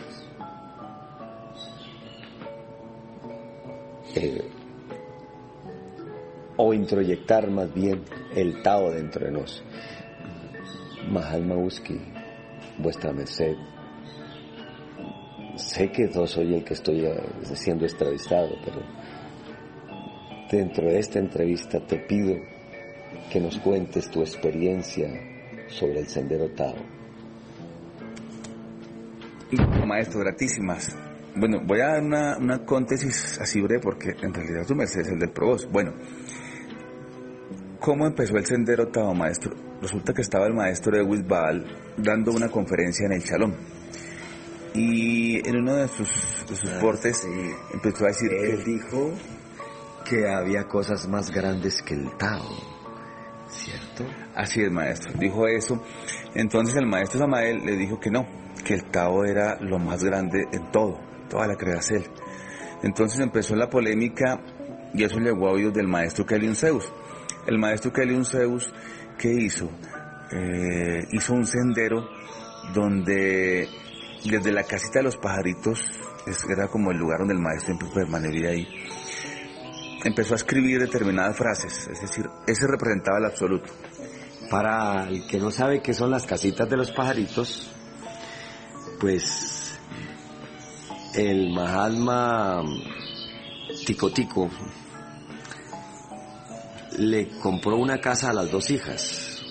Eh, 4.15 4.41
o 6.57 6.73
introyectar 6.73 7.49
más 7.51 7.73
bien 7.73 8.03
el 8.33 8.61
Tao 8.61 8.91
dentro 8.91 9.25
de 9.25 9.31
nos. 9.31 9.63
Mahatma 11.09 11.55
Uski, 11.55 11.99
vuestra 12.77 13.11
merced, 13.11 13.55
sé 15.55 15.91
que 15.91 16.07
no 16.07 16.25
soy 16.25 16.55
el 16.55 16.63
que 16.63 16.73
estoy 16.73 17.05
eh, 17.05 17.15
siendo 17.53 17.85
entrevistado, 17.85 18.55
pero 18.63 18.81
dentro 20.49 20.87
de 20.87 20.97
esta 20.97 21.19
entrevista 21.19 21.79
te 21.85 21.97
pido 21.97 22.35
que 23.31 23.39
nos 23.39 23.57
cuentes 23.59 24.09
tu 24.09 24.21
experiencia 24.21 25.09
sobre 25.67 25.99
el 25.99 26.07
sendero 26.07 26.49
Tao 26.51 26.95
maestro, 29.85 30.19
gratísimas. 30.19 30.95
Bueno, 31.35 31.59
voy 31.65 31.81
a 31.81 31.87
dar 31.87 32.01
una, 32.01 32.37
una 32.37 32.65
contesis 32.65 33.39
así 33.41 33.59
breve 33.59 33.81
porque 33.81 34.15
en 34.21 34.33
realidad 34.33 34.65
tu 34.65 34.73
merced 34.73 35.01
es 35.01 35.09
el 35.09 35.19
del 35.19 35.31
Provost. 35.31 35.69
Bueno, 35.69 35.93
¿cómo 37.79 38.07
empezó 38.07 38.37
el 38.37 38.45
sendero 38.45 38.87
Tao, 38.87 39.13
maestro? 39.13 39.53
Resulta 39.81 40.13
que 40.13 40.21
estaba 40.21 40.47
el 40.47 40.53
maestro 40.53 40.95
de 40.95 41.03
Wisbal 41.03 41.65
dando 41.97 42.31
una 42.31 42.47
conferencia 42.49 43.05
en 43.05 43.13
el 43.13 43.21
Shalom. 43.21 43.53
Y 44.73 45.47
en 45.47 45.57
uno 45.57 45.75
de 45.75 45.87
sus, 45.89 46.09
de 46.49 46.55
sus 46.55 46.69
ah, 46.69 46.79
portes 46.79 47.27
empezó 47.73 48.05
a 48.05 48.07
decir 48.07 48.31
Él 48.33 48.63
dijo 48.63 49.11
que 50.05 50.29
había 50.29 50.65
cosas 50.65 51.07
más 51.07 51.31
grandes 51.31 51.81
que 51.81 51.95
el 51.95 52.15
Tao, 52.17 52.47
¿cierto? 53.49 54.05
Así 54.35 54.61
es, 54.61 54.71
maestro. 54.71 55.11
Dijo 55.19 55.47
eso. 55.47 55.83
Entonces 56.33 56.75
el 56.77 56.87
maestro 56.87 57.19
Samael 57.19 57.65
le 57.65 57.75
dijo 57.75 57.99
que 57.99 58.09
no, 58.09 58.25
que 58.65 58.75
el 58.75 58.85
Tao 58.85 59.25
era 59.25 59.57
lo 59.59 59.79
más 59.79 60.03
grande 60.03 60.45
en 60.51 60.71
todo, 60.71 60.99
toda 61.29 61.47
la 61.47 61.55
creación. 61.55 62.03
Entonces 62.83 63.19
empezó 63.19 63.55
la 63.55 63.69
polémica 63.69 64.39
y 64.93 65.03
eso 65.03 65.19
llegó 65.19 65.47
a 65.47 65.51
oídos 65.51 65.73
del 65.73 65.87
maestro 65.87 66.25
Keliun 66.25 66.55
Zeus. 66.55 66.91
El 67.47 67.57
maestro 67.57 67.91
Keliun 67.91 68.25
Zeus, 68.25 68.73
¿qué 69.17 69.31
hizo? 69.31 69.69
Eh, 70.31 71.07
hizo 71.11 71.33
un 71.33 71.45
sendero 71.45 72.07
donde 72.73 73.67
desde 74.23 74.51
la 74.51 74.63
casita 74.63 74.99
de 74.99 75.03
los 75.03 75.17
pajaritos, 75.17 75.79
era 76.49 76.67
como 76.67 76.91
el 76.91 76.97
lugar 76.97 77.19
donde 77.19 77.35
el 77.35 77.39
maestro 77.39 77.77
permanecía 77.93 78.49
ahí, 78.49 78.67
empezó 80.03 80.33
a 80.33 80.37
escribir 80.37 80.79
determinadas 80.79 81.37
frases, 81.37 81.87
es 81.87 82.01
decir, 82.01 82.27
ese 82.47 82.67
representaba 82.67 83.19
el 83.19 83.25
absoluto. 83.25 83.71
Para 84.49 85.07
el 85.07 85.27
que 85.27 85.39
no 85.39 85.51
sabe 85.51 85.81
qué 85.81 85.93
son 85.93 86.11
las 86.11 86.25
casitas 86.25 86.69
de 86.69 86.77
los 86.77 86.91
pajaritos, 86.91 87.71
pues 88.99 89.54
el 91.15 91.49
Mahatma 91.49 92.61
Tico 93.85 94.11
Tico 94.11 94.49
le 96.97 97.29
compró 97.39 97.77
una 97.77 97.99
casa 97.99 98.29
a 98.29 98.33
las 98.33 98.51
dos 98.51 98.69
hijas, 98.69 99.41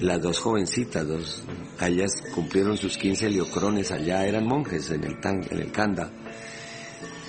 las 0.00 0.22
dos 0.22 0.38
jovencitas, 0.38 1.06
dos, 1.06 1.42
ellas 1.80 2.12
cumplieron 2.34 2.76
sus 2.76 2.96
15 2.96 3.28
liocrones 3.30 3.90
allá, 3.90 4.24
eran 4.26 4.46
monjes 4.46 4.90
en 4.90 5.04
el, 5.04 5.18
en 5.22 5.58
el 5.58 5.72
Kanda. 5.72 6.10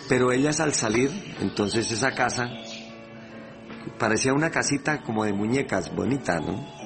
Pero 0.07 0.31
ellas 0.31 0.59
al 0.59 0.73
salir, 0.73 1.09
entonces 1.41 1.91
esa 1.91 2.11
casa 2.11 2.49
parecía 3.97 4.33
una 4.33 4.51
casita 4.51 5.01
como 5.01 5.25
de 5.25 5.33
muñecas, 5.33 5.93
bonita, 5.95 6.39
¿no? 6.39 6.84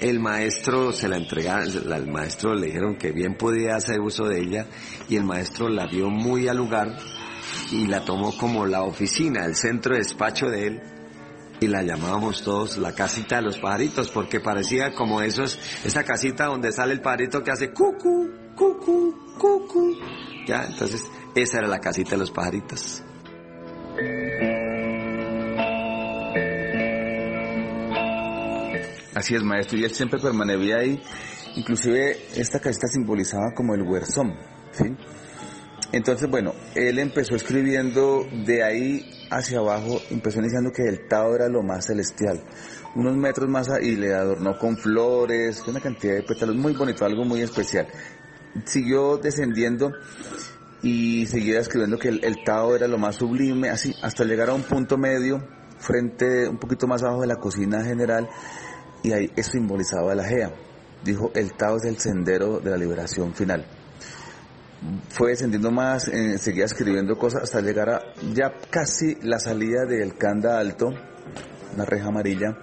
El 0.00 0.20
maestro 0.20 0.92
se 0.92 1.08
la 1.08 1.16
entregaron, 1.16 1.92
al 1.92 2.06
maestro 2.06 2.54
le 2.54 2.66
dijeron 2.66 2.96
que 2.96 3.12
bien 3.12 3.36
podía 3.36 3.76
hacer 3.76 4.00
uso 4.00 4.26
de 4.26 4.40
ella 4.40 4.66
y 5.08 5.16
el 5.16 5.24
maestro 5.24 5.68
la 5.68 5.86
vio 5.86 6.10
muy 6.10 6.48
al 6.48 6.56
lugar 6.56 6.96
y 7.70 7.86
la 7.86 8.04
tomó 8.04 8.36
como 8.36 8.66
la 8.66 8.82
oficina, 8.82 9.44
el 9.44 9.54
centro 9.54 9.94
de 9.94 10.00
despacho 10.00 10.46
de 10.46 10.66
él 10.66 10.82
y 11.60 11.68
la 11.68 11.82
llamábamos 11.82 12.42
todos 12.42 12.76
la 12.76 12.92
casita 12.92 13.36
de 13.36 13.42
los 13.42 13.58
pajaritos 13.58 14.10
porque 14.10 14.40
parecía 14.40 14.94
como 14.94 15.20
esos, 15.22 15.58
esa 15.84 16.04
casita 16.04 16.46
donde 16.46 16.72
sale 16.72 16.92
el 16.92 17.00
pajarito 17.00 17.42
que 17.42 17.52
hace 17.52 17.70
cucu, 17.72 18.30
cucu, 18.54 19.36
cucu. 19.38 19.96
Ya, 20.46 20.64
entonces 20.64 21.04
esa 21.34 21.58
era 21.58 21.68
la 21.68 21.80
casita 21.80 22.10
de 22.10 22.18
los 22.18 22.30
pajaritos. 22.30 23.02
Así 29.14 29.34
es, 29.34 29.42
maestro, 29.42 29.78
y 29.78 29.84
él 29.84 29.92
siempre 29.92 30.18
permanecía 30.18 30.78
ahí. 30.78 31.00
Inclusive 31.56 32.18
esta 32.34 32.58
casita 32.58 32.88
simbolizaba 32.88 33.52
como 33.54 33.74
el 33.74 33.82
huerzón, 33.82 34.34
¿sí? 34.72 34.96
Entonces, 35.92 36.28
bueno, 36.28 36.52
él 36.74 36.98
empezó 36.98 37.36
escribiendo 37.36 38.26
de 38.44 38.64
ahí 38.64 39.28
hacia 39.30 39.58
abajo, 39.58 40.00
empezó 40.10 40.40
iniciando 40.40 40.72
que 40.72 40.82
el 40.82 41.06
Tao 41.06 41.36
era 41.36 41.48
lo 41.48 41.62
más 41.62 41.86
celestial. 41.86 42.42
Unos 42.96 43.16
metros 43.16 43.48
más 43.48 43.68
y 43.80 43.94
le 43.94 44.12
adornó 44.12 44.58
con 44.58 44.76
flores, 44.76 45.62
una 45.68 45.80
cantidad 45.80 46.14
de 46.14 46.22
pétalos 46.24 46.56
muy 46.56 46.72
bonito, 46.72 47.04
algo 47.04 47.24
muy 47.24 47.42
especial. 47.42 47.86
Siguió 48.64 49.18
descendiendo 49.18 49.92
y 50.82 51.26
seguía 51.26 51.60
escribiendo 51.60 51.98
que 51.98 52.08
el, 52.08 52.24
el 52.24 52.42
Tao 52.44 52.74
era 52.74 52.88
lo 52.88 52.98
más 52.98 53.14
sublime, 53.14 53.70
así, 53.70 53.94
hasta 54.02 54.24
llegar 54.24 54.50
a 54.50 54.54
un 54.54 54.62
punto 54.62 54.98
medio, 54.98 55.46
frente, 55.78 56.48
un 56.48 56.58
poquito 56.58 56.88
más 56.88 57.04
abajo 57.04 57.20
de 57.20 57.28
la 57.28 57.36
cocina 57.36 57.84
general, 57.84 58.28
y 59.04 59.12
ahí 59.12 59.30
eso 59.36 59.52
simbolizaba 59.52 60.16
la 60.16 60.24
Gea. 60.24 60.52
Dijo, 61.04 61.30
el 61.34 61.52
Tao 61.54 61.76
es 61.76 61.84
el 61.84 61.98
sendero 61.98 62.58
de 62.58 62.70
la 62.70 62.76
liberación 62.76 63.32
final 63.34 63.64
fue 65.08 65.30
descendiendo 65.30 65.70
más, 65.70 66.08
eh, 66.08 66.38
seguía 66.38 66.64
escribiendo 66.64 67.16
cosas 67.16 67.44
hasta 67.44 67.60
llegar 67.60 67.90
a 67.90 68.00
ya 68.32 68.52
casi 68.70 69.16
la 69.22 69.38
salida 69.38 69.84
del 69.86 70.16
Canda 70.16 70.58
Alto, 70.58 70.92
una 71.74 71.84
reja 71.84 72.08
amarilla, 72.08 72.58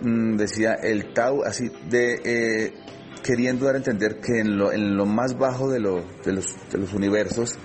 mm, 0.00 0.36
decía 0.36 0.74
el 0.74 1.12
Tau, 1.12 1.42
así 1.42 1.70
de 1.88 2.20
eh, 2.24 2.74
queriendo 3.22 3.66
dar 3.66 3.74
a 3.74 3.78
entender 3.78 4.20
que 4.20 4.40
en 4.40 4.56
lo, 4.56 4.72
en 4.72 4.96
lo 4.96 5.06
más 5.06 5.36
bajo 5.36 5.68
de, 5.70 5.78
de, 5.78 6.32
los, 6.32 6.56
de 6.70 6.78
los 6.78 6.92
universos 6.92 7.58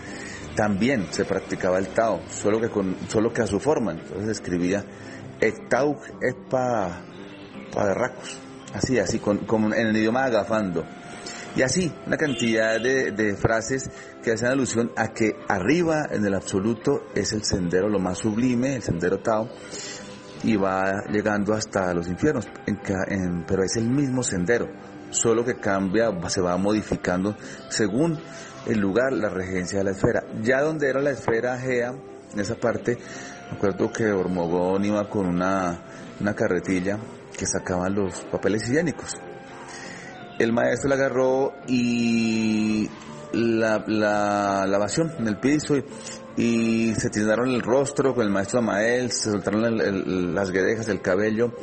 también 0.55 1.07
se 1.11 1.25
practicaba 1.25 1.77
el 1.77 1.87
Tao, 1.89 2.21
solo 2.29 2.59
que, 2.59 2.69
con, 2.69 2.95
solo 3.09 3.31
que 3.31 3.43
a 3.43 3.47
su 3.47 3.59
forma. 3.59 3.91
Entonces 3.91 4.29
escribía, 4.29 4.83
el 5.39 5.53
es 5.53 6.35
para 6.49 7.03
pa 7.03 7.03
así, 8.73 8.99
así, 8.99 9.19
con, 9.19 9.39
con, 9.39 9.73
en 9.73 9.87
el 9.87 9.97
idioma 9.97 10.25
agafando. 10.25 10.83
Y 11.57 11.63
así, 11.63 11.91
una 12.05 12.17
cantidad 12.17 12.79
de, 12.79 13.35
frases 13.35 13.89
que 14.23 14.31
hacen 14.31 14.49
alusión 14.49 14.91
a 14.95 15.07
que 15.07 15.31
arriba 15.47 16.05
en 16.11 16.23
el 16.23 16.35
absoluto 16.35 17.07
es 17.15 17.33
el 17.33 17.43
sendero 17.43 17.89
lo 17.89 17.97
más 17.97 18.19
sublime, 18.19 18.75
el 18.75 18.83
sendero 18.83 19.17
Tao, 19.17 19.49
y 20.43 20.55
va 20.55 21.05
llegando 21.11 21.55
hasta 21.55 21.95
los 21.95 22.07
infiernos, 22.09 22.47
pero 23.47 23.63
es 23.63 23.75
el 23.75 23.89
mismo 23.89 24.21
sendero, 24.21 24.67
solo 25.09 25.43
que 25.43 25.55
cambia, 25.55 26.11
se 26.29 26.41
va 26.41 26.55
modificando 26.57 27.35
según 27.69 28.19
el 28.67 28.79
lugar, 28.79 29.13
la 29.13 29.29
regencia 29.29 29.79
de 29.79 29.85
la 29.85 29.91
esfera. 29.91 30.25
Ya 30.43 30.61
donde 30.61 30.87
era 30.87 31.01
la 31.01 31.09
esfera 31.09 31.57
Gea, 31.57 31.91
en 32.33 32.39
esa 32.39 32.53
parte, 32.53 32.99
me 33.49 33.57
acuerdo 33.57 33.91
que 33.91 34.11
Hormogón 34.11 34.85
iba 34.85 35.09
con 35.09 35.25
una, 35.25 35.79
una 36.19 36.35
carretilla 36.35 36.99
que 37.37 37.45
sacaban 37.45 37.93
los 37.95 38.21
papeles 38.31 38.67
higiénicos. 38.67 39.15
El 40.39 40.53
maestro 40.53 40.89
la 40.89 40.95
agarró 40.95 41.53
y 41.67 42.89
la, 43.33 43.83
la 43.87 44.65
lavación 44.67 45.13
en 45.19 45.27
el 45.27 45.37
piso 45.37 45.75
y, 46.35 46.93
se 46.95 47.09
tiraron 47.09 47.49
el 47.49 47.61
rostro 47.61 48.13
con 48.13 48.23
el 48.23 48.31
maestro 48.31 48.59
Amael, 48.59 49.11
se 49.11 49.31
soltaron 49.31 50.35
las 50.35 50.51
guedejas 50.51 50.85
del 50.85 51.01
cabello 51.01 51.53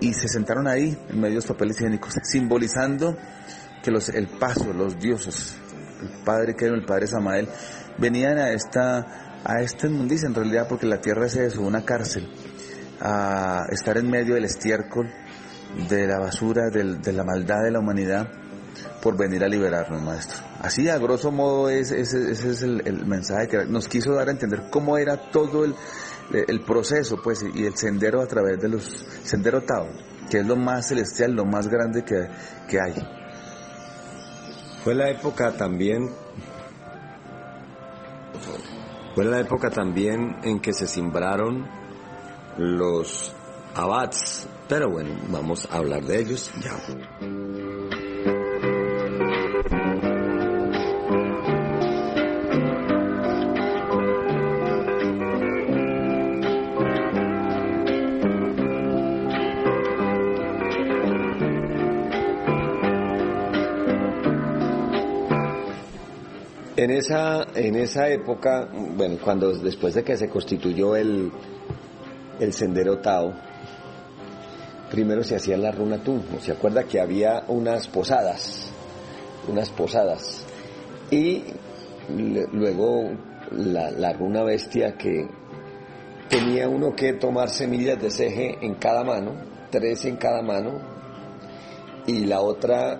y 0.00 0.12
se 0.14 0.28
sentaron 0.28 0.66
ahí 0.66 0.98
en 1.08 1.16
medio 1.16 1.30
de 1.30 1.34
los 1.36 1.46
papeles 1.46 1.76
higiénicos, 1.76 2.14
simbolizando 2.22 3.16
que 3.82 3.90
los, 3.90 4.08
el 4.08 4.28
paso, 4.28 4.72
los 4.72 4.98
dioses, 4.98 5.56
el 6.02 6.24
padre 6.24 6.54
que 6.56 6.66
era 6.66 6.74
el 6.74 6.84
padre 6.84 7.06
Samael, 7.06 7.48
venían 7.98 8.38
a 8.38 8.50
esta, 8.50 9.40
a 9.44 9.60
esta 9.60 9.86
inmundicia 9.86 10.26
en 10.26 10.34
realidad 10.34 10.66
porque 10.68 10.86
la 10.86 11.00
tierra 11.00 11.26
es 11.26 11.36
eso, 11.36 11.62
una 11.62 11.84
cárcel, 11.84 12.28
a 13.00 13.66
estar 13.70 13.96
en 13.98 14.10
medio 14.10 14.34
del 14.34 14.44
estiércol 14.44 15.10
de 15.88 16.06
la 16.06 16.18
basura, 16.18 16.70
de 16.70 17.12
la 17.12 17.24
maldad 17.24 17.62
de 17.62 17.70
la 17.70 17.78
humanidad, 17.78 18.28
por 19.02 19.16
venir 19.16 19.44
a 19.44 19.48
liberarnos, 19.48 20.02
maestro. 20.02 20.38
Así, 20.60 20.88
a 20.88 20.98
grosso 20.98 21.30
modo, 21.30 21.68
ese, 21.68 22.00
es 22.00 22.62
el, 22.62 23.06
mensaje 23.06 23.48
que 23.48 23.64
nos 23.66 23.88
quiso 23.88 24.12
dar 24.12 24.28
a 24.28 24.32
entender 24.32 24.64
cómo 24.70 24.98
era 24.98 25.30
todo 25.30 25.64
el, 25.64 25.74
el 26.32 26.60
proceso, 26.62 27.16
pues, 27.22 27.44
y 27.54 27.64
el 27.64 27.76
sendero 27.76 28.20
a 28.20 28.26
través 28.26 28.58
de 28.60 28.68
los, 28.68 28.84
sendero 29.24 29.62
Tao, 29.62 29.88
que 30.30 30.38
es 30.38 30.46
lo 30.46 30.56
más 30.56 30.88
celestial, 30.88 31.32
lo 31.32 31.44
más 31.44 31.68
grande 31.68 32.02
que, 32.04 32.28
que 32.68 32.80
hay. 32.80 32.94
Fue 34.82 34.94
la 34.94 35.10
época 35.10 35.52
también, 35.52 36.10
fue 39.14 39.24
la 39.24 39.40
época 39.40 39.70
también 39.70 40.36
en 40.42 40.60
que 40.60 40.72
se 40.72 40.86
simbraron 40.86 41.77
los 42.58 43.34
abats 43.74 44.48
pero 44.68 44.90
bueno, 44.90 45.14
vamos 45.28 45.66
a 45.70 45.78
hablar 45.78 46.04
de 46.04 46.20
ellos 46.20 46.52
ya. 46.62 46.78
En 66.76 66.90
esa, 66.90 67.44
en 67.54 67.74
esa 67.74 68.08
época, 68.08 68.68
bueno, 68.72 69.16
cuando 69.24 69.52
después 69.52 69.94
de 69.94 70.04
que 70.04 70.16
se 70.16 70.28
constituyó 70.28 70.94
el, 70.94 71.32
el 72.40 72.52
sendero 72.52 72.98
Tao, 72.98 73.34
primero 74.90 75.22
se 75.22 75.36
hacía 75.36 75.56
la 75.56 75.70
runa 75.70 75.98
tú. 75.98 76.20
¿Se 76.40 76.52
acuerda 76.52 76.84
que 76.84 77.00
había 77.00 77.44
unas 77.48 77.88
posadas? 77.88 78.70
Unas 79.48 79.70
posadas. 79.70 80.44
Y 81.10 81.44
luego 82.08 83.10
la, 83.52 84.12
runa 84.12 84.42
bestia 84.42 84.96
que 84.96 85.26
tenía 86.28 86.68
uno 86.68 86.94
que 86.94 87.14
tomar 87.14 87.48
semillas 87.50 88.00
de 88.00 88.10
ceje 88.10 88.58
en 88.60 88.74
cada 88.74 89.04
mano, 89.04 89.32
tres 89.70 90.04
en 90.04 90.16
cada 90.16 90.42
mano, 90.42 90.80
y 92.06 92.24
la 92.24 92.40
otra 92.40 92.98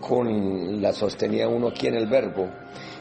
con 0.00 0.80
la 0.80 0.92
sostenía 0.92 1.48
uno 1.48 1.68
aquí 1.68 1.86
en 1.86 1.94
el 1.94 2.06
verbo. 2.06 2.48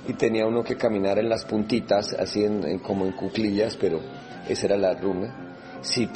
y 0.08 0.14
tenía 0.14 0.48
uno 0.48 0.64
que 0.64 0.76
caminar 0.76 1.20
en 1.20 1.30
las 1.30 1.46
puntitas, 1.46 2.14
así 2.14 2.44
en, 2.44 2.80
como 2.80 3.06
en 3.06 3.12
cuclillas, 3.12 3.76
pero 3.76 4.00
esa 4.48 4.66
era 4.66 4.78
la 4.78 4.94
runa. 4.94 5.49
Si, 5.82 6.10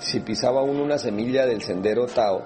si, 0.00 0.20
pisaba 0.20 0.62
uno 0.62 0.82
una 0.82 0.98
semilla 0.98 1.44
del 1.46 1.60
sendero 1.62 2.06
Tao, 2.06 2.44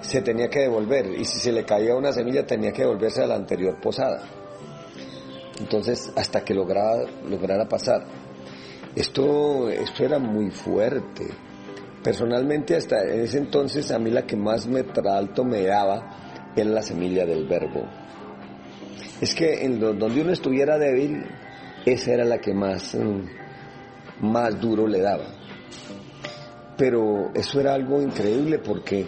se 0.00 0.20
tenía 0.22 0.48
que 0.48 0.60
devolver 0.60 1.06
y 1.18 1.24
si 1.24 1.38
se 1.38 1.52
le 1.52 1.64
caía 1.64 1.94
una 1.94 2.12
semilla 2.12 2.44
tenía 2.44 2.72
que 2.72 2.82
devolverse 2.82 3.22
a 3.22 3.26
la 3.26 3.36
anterior 3.36 3.80
posada. 3.80 4.22
Entonces, 5.60 6.12
hasta 6.16 6.44
que 6.44 6.54
lograra, 6.54 7.04
lograra 7.28 7.66
pasar. 7.66 8.04
Esto, 8.94 9.68
esto 9.68 10.04
era 10.04 10.18
muy 10.18 10.50
fuerte. 10.50 11.26
Personalmente, 12.02 12.76
hasta 12.76 13.02
en 13.02 13.20
ese 13.20 13.38
entonces, 13.38 13.90
a 13.90 13.98
mí 13.98 14.10
la 14.10 14.26
que 14.26 14.36
más 14.36 14.66
me 14.66 14.84
alto 15.10 15.44
me 15.44 15.62
daba 15.62 16.52
era 16.56 16.70
la 16.70 16.82
semilla 16.82 17.24
del 17.24 17.46
verbo. 17.46 17.86
Es 19.20 19.34
que 19.34 19.64
en 19.64 19.80
donde 19.80 20.20
uno 20.20 20.32
estuviera 20.32 20.78
débil, 20.78 21.24
esa 21.84 22.12
era 22.12 22.24
la 22.24 22.38
que 22.38 22.52
más, 22.52 22.94
mm, 22.94 23.45
más 24.20 24.60
duro 24.60 24.86
le 24.86 25.00
daba. 25.00 25.26
Pero 26.76 27.30
eso 27.34 27.60
era 27.60 27.74
algo 27.74 28.00
increíble 28.00 28.58
porque 28.58 29.06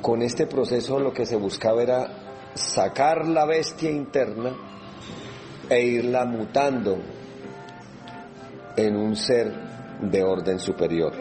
con 0.00 0.22
este 0.22 0.46
proceso 0.46 0.98
lo 0.98 1.12
que 1.12 1.26
se 1.26 1.36
buscaba 1.36 1.82
era 1.82 2.08
sacar 2.54 3.26
la 3.26 3.46
bestia 3.46 3.90
interna 3.90 4.52
e 5.68 5.82
irla 5.82 6.24
mutando 6.24 6.98
en 8.76 8.96
un 8.96 9.16
ser 9.16 9.52
de 10.00 10.22
orden 10.22 10.58
superior. 10.58 11.12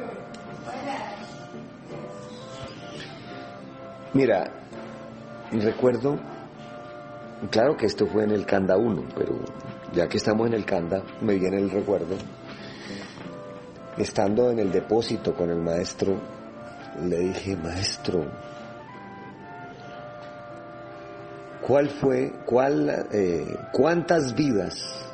Mira, 4.14 4.52
recuerdo, 5.52 6.18
claro 7.52 7.78
que 7.78 7.86
esto 7.86 8.08
fue 8.08 8.24
en 8.24 8.32
el 8.32 8.46
Kanda 8.46 8.76
1, 8.76 9.04
pero 9.16 9.40
ya 9.94 10.08
que 10.08 10.18
estamos 10.18 10.48
en 10.48 10.54
el 10.54 10.66
Kanda, 10.66 11.04
me 11.22 11.36
viene 11.36 11.58
el 11.58 11.70
recuerdo, 11.70 12.16
estando 14.00 14.50
en 14.50 14.60
el 14.60 14.72
depósito 14.72 15.36
con 15.36 15.52
el 15.52 15.60
maestro, 15.60 16.20
le 17.04 17.20
dije, 17.20 17.56
maestro, 17.56 18.26
¿Cuál 21.70 21.92
fue, 21.92 22.32
cuál, 22.48 23.08
eh, 23.12 23.46
cuántas 23.72 24.34
vidas, 24.34 25.06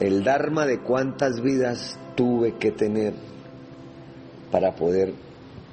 el 0.00 0.24
Dharma 0.24 0.66
de 0.66 0.80
cuántas 0.80 1.40
vidas 1.40 1.96
tuve 2.16 2.56
que 2.58 2.72
tener 2.72 3.14
para 4.50 4.74
poder 4.74 5.14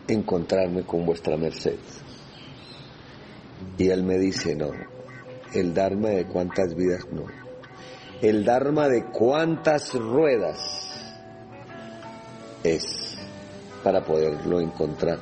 encontrarme 0.07 0.83
con 0.83 1.07
vuestra 1.07 1.37
merced? 1.37 1.79
Y 3.79 3.89
él 3.89 4.03
me 4.03 4.19
dice, 4.19 4.55
no, 4.55 4.69
el 5.55 5.73
Dharma 5.73 6.09
de 6.09 6.27
cuántas 6.27 6.75
vidas 6.75 7.07
no. 7.11 7.40
El 8.21 8.45
Dharma 8.45 8.87
de 8.87 9.05
cuántas 9.05 9.95
ruedas 9.95 11.15
es 12.63 13.17
para 13.83 14.05
poderlo 14.05 14.59
encontrar, 14.59 15.19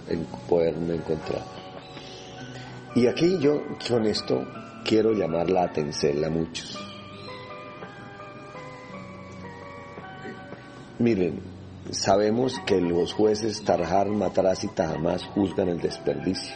poderme 0.49 0.95
encontrar. 0.95 1.43
Y 2.95 3.07
aquí 3.07 3.37
yo 3.39 3.61
con 3.87 4.05
esto 4.05 4.45
quiero 4.83 5.13
llamar 5.13 5.49
la 5.49 5.63
atención 5.63 6.25
a 6.25 6.29
muchos. 6.29 6.77
Miren, 10.97 11.39
sabemos 11.91 12.59
que 12.65 12.81
los 12.81 13.13
jueces 13.13 13.63
Tarjar, 13.63 14.09
Mataraz 14.09 14.65
y 14.65 14.67
Tajamás 14.67 15.23
juzgan 15.23 15.69
el 15.69 15.79
desperdicio. 15.79 16.53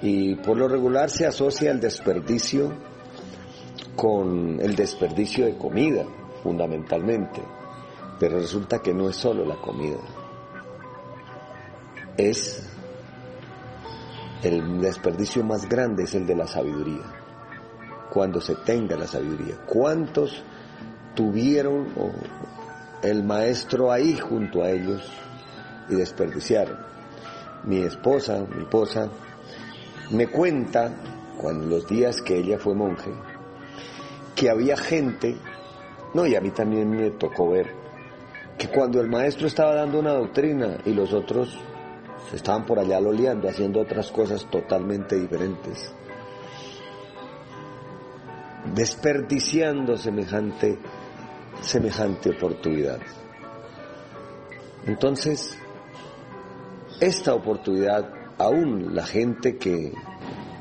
Y 0.00 0.36
por 0.36 0.56
lo 0.56 0.68
regular 0.68 1.10
se 1.10 1.26
asocia 1.26 1.70
el 1.70 1.80
desperdicio 1.80 2.91
con 4.02 4.58
el 4.60 4.74
desperdicio 4.74 5.46
de 5.46 5.56
comida, 5.56 6.04
fundamentalmente. 6.42 7.40
Pero 8.18 8.40
resulta 8.40 8.80
que 8.80 8.92
no 8.92 9.08
es 9.08 9.14
solo 9.14 9.44
la 9.44 9.54
comida. 9.54 9.98
Es 12.16 12.68
el 14.42 14.80
desperdicio 14.80 15.44
más 15.44 15.68
grande 15.68 16.02
es 16.02 16.16
el 16.16 16.26
de 16.26 16.34
la 16.34 16.48
sabiduría, 16.48 17.04
cuando 18.12 18.40
se 18.40 18.56
tenga 18.56 18.96
la 18.96 19.06
sabiduría. 19.06 19.58
¿Cuántos 19.66 20.42
tuvieron 21.14 21.86
el 23.04 23.22
maestro 23.22 23.92
ahí 23.92 24.16
junto 24.16 24.64
a 24.64 24.70
ellos 24.72 25.08
y 25.88 25.94
desperdiciaron? 25.94 26.76
Mi 27.62 27.82
esposa, 27.82 28.44
mi 28.52 28.64
esposa, 28.64 29.08
me 30.10 30.26
cuenta, 30.26 30.90
cuando 31.40 31.66
los 31.66 31.86
días 31.86 32.20
que 32.20 32.38
ella 32.38 32.58
fue 32.58 32.74
monje, 32.74 33.12
que 34.34 34.50
había 34.50 34.76
gente, 34.76 35.36
no, 36.14 36.26
y 36.26 36.34
a 36.34 36.40
mí 36.40 36.50
también 36.50 36.90
me 36.90 37.10
tocó 37.10 37.50
ver, 37.50 37.74
que 38.58 38.68
cuando 38.68 39.00
el 39.00 39.08
maestro 39.08 39.46
estaba 39.46 39.74
dando 39.74 39.98
una 39.98 40.12
doctrina 40.12 40.78
y 40.84 40.92
los 40.92 41.12
otros 41.12 41.58
estaban 42.32 42.64
por 42.64 42.78
allá 42.78 43.00
loleando, 43.00 43.48
haciendo 43.48 43.80
otras 43.80 44.10
cosas 44.10 44.46
totalmente 44.50 45.16
diferentes, 45.16 45.92
desperdiciando 48.74 49.96
semejante, 49.96 50.78
semejante 51.60 52.30
oportunidad. 52.30 53.00
Entonces, 54.86 55.58
esta 57.00 57.34
oportunidad, 57.34 58.12
aún 58.38 58.94
la 58.94 59.04
gente 59.04 59.56
que 59.56 59.92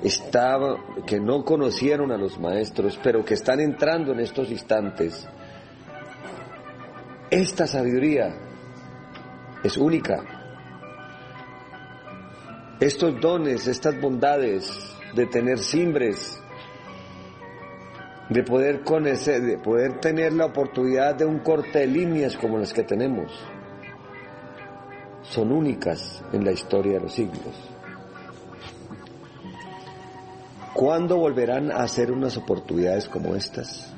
estaba, 0.03 0.77
que 1.05 1.19
no 1.19 1.43
conocieron 1.43 2.11
a 2.11 2.17
los 2.17 2.39
maestros, 2.39 2.99
pero 3.03 3.23
que 3.23 3.35
están 3.35 3.59
entrando 3.59 4.11
en 4.13 4.19
estos 4.19 4.49
instantes, 4.49 5.27
esta 7.29 7.67
sabiduría 7.67 8.35
es 9.63 9.77
única, 9.77 10.23
estos 12.79 13.21
dones, 13.21 13.67
estas 13.67 13.99
bondades 14.01 14.69
de 15.15 15.27
tener 15.27 15.59
simbres, 15.59 16.41
de 18.29 18.43
poder 18.43 18.81
conocer, 18.81 19.41
de 19.41 19.57
poder 19.57 19.99
tener 19.99 20.33
la 20.33 20.45
oportunidad 20.45 21.15
de 21.15 21.25
un 21.25 21.39
corte 21.39 21.79
de 21.79 21.87
líneas 21.87 22.35
como 22.37 22.57
las 22.57 22.73
que 22.73 22.83
tenemos, 22.83 23.31
son 25.21 25.51
únicas 25.51 26.23
en 26.33 26.43
la 26.43 26.51
historia 26.51 26.93
de 26.93 26.99
los 27.01 27.13
siglos. 27.13 27.71
¿Cuándo 30.73 31.17
volverán 31.17 31.71
a 31.71 31.83
hacer 31.83 32.11
unas 32.11 32.37
oportunidades 32.37 33.09
como 33.09 33.35
estas? 33.35 33.93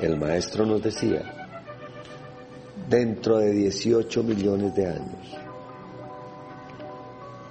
El 0.00 0.18
maestro 0.18 0.64
nos 0.64 0.82
decía, 0.82 1.22
dentro 2.88 3.38
de 3.38 3.50
18 3.50 4.22
millones 4.22 4.74
de 4.74 4.86
años 4.86 5.36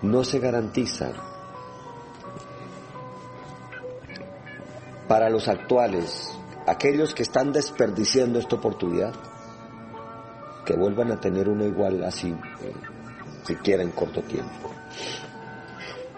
no 0.02 0.24
se 0.24 0.40
garantiza 0.40 1.12
para 5.08 5.30
los 5.30 5.48
actuales, 5.48 6.32
aquellos 6.66 7.14
que 7.14 7.24
están 7.24 7.52
desperdiciando 7.52 8.40
esta 8.40 8.56
oportunidad, 8.56 9.14
que 10.66 10.76
vuelvan 10.76 11.12
a 11.12 11.20
tener 11.20 11.50
una 11.50 11.66
igual 11.66 12.04
así, 12.04 12.30
eh, 12.30 12.74
siquiera 13.46 13.84
en 13.84 13.92
corto 13.92 14.22
tiempo. 14.22 14.72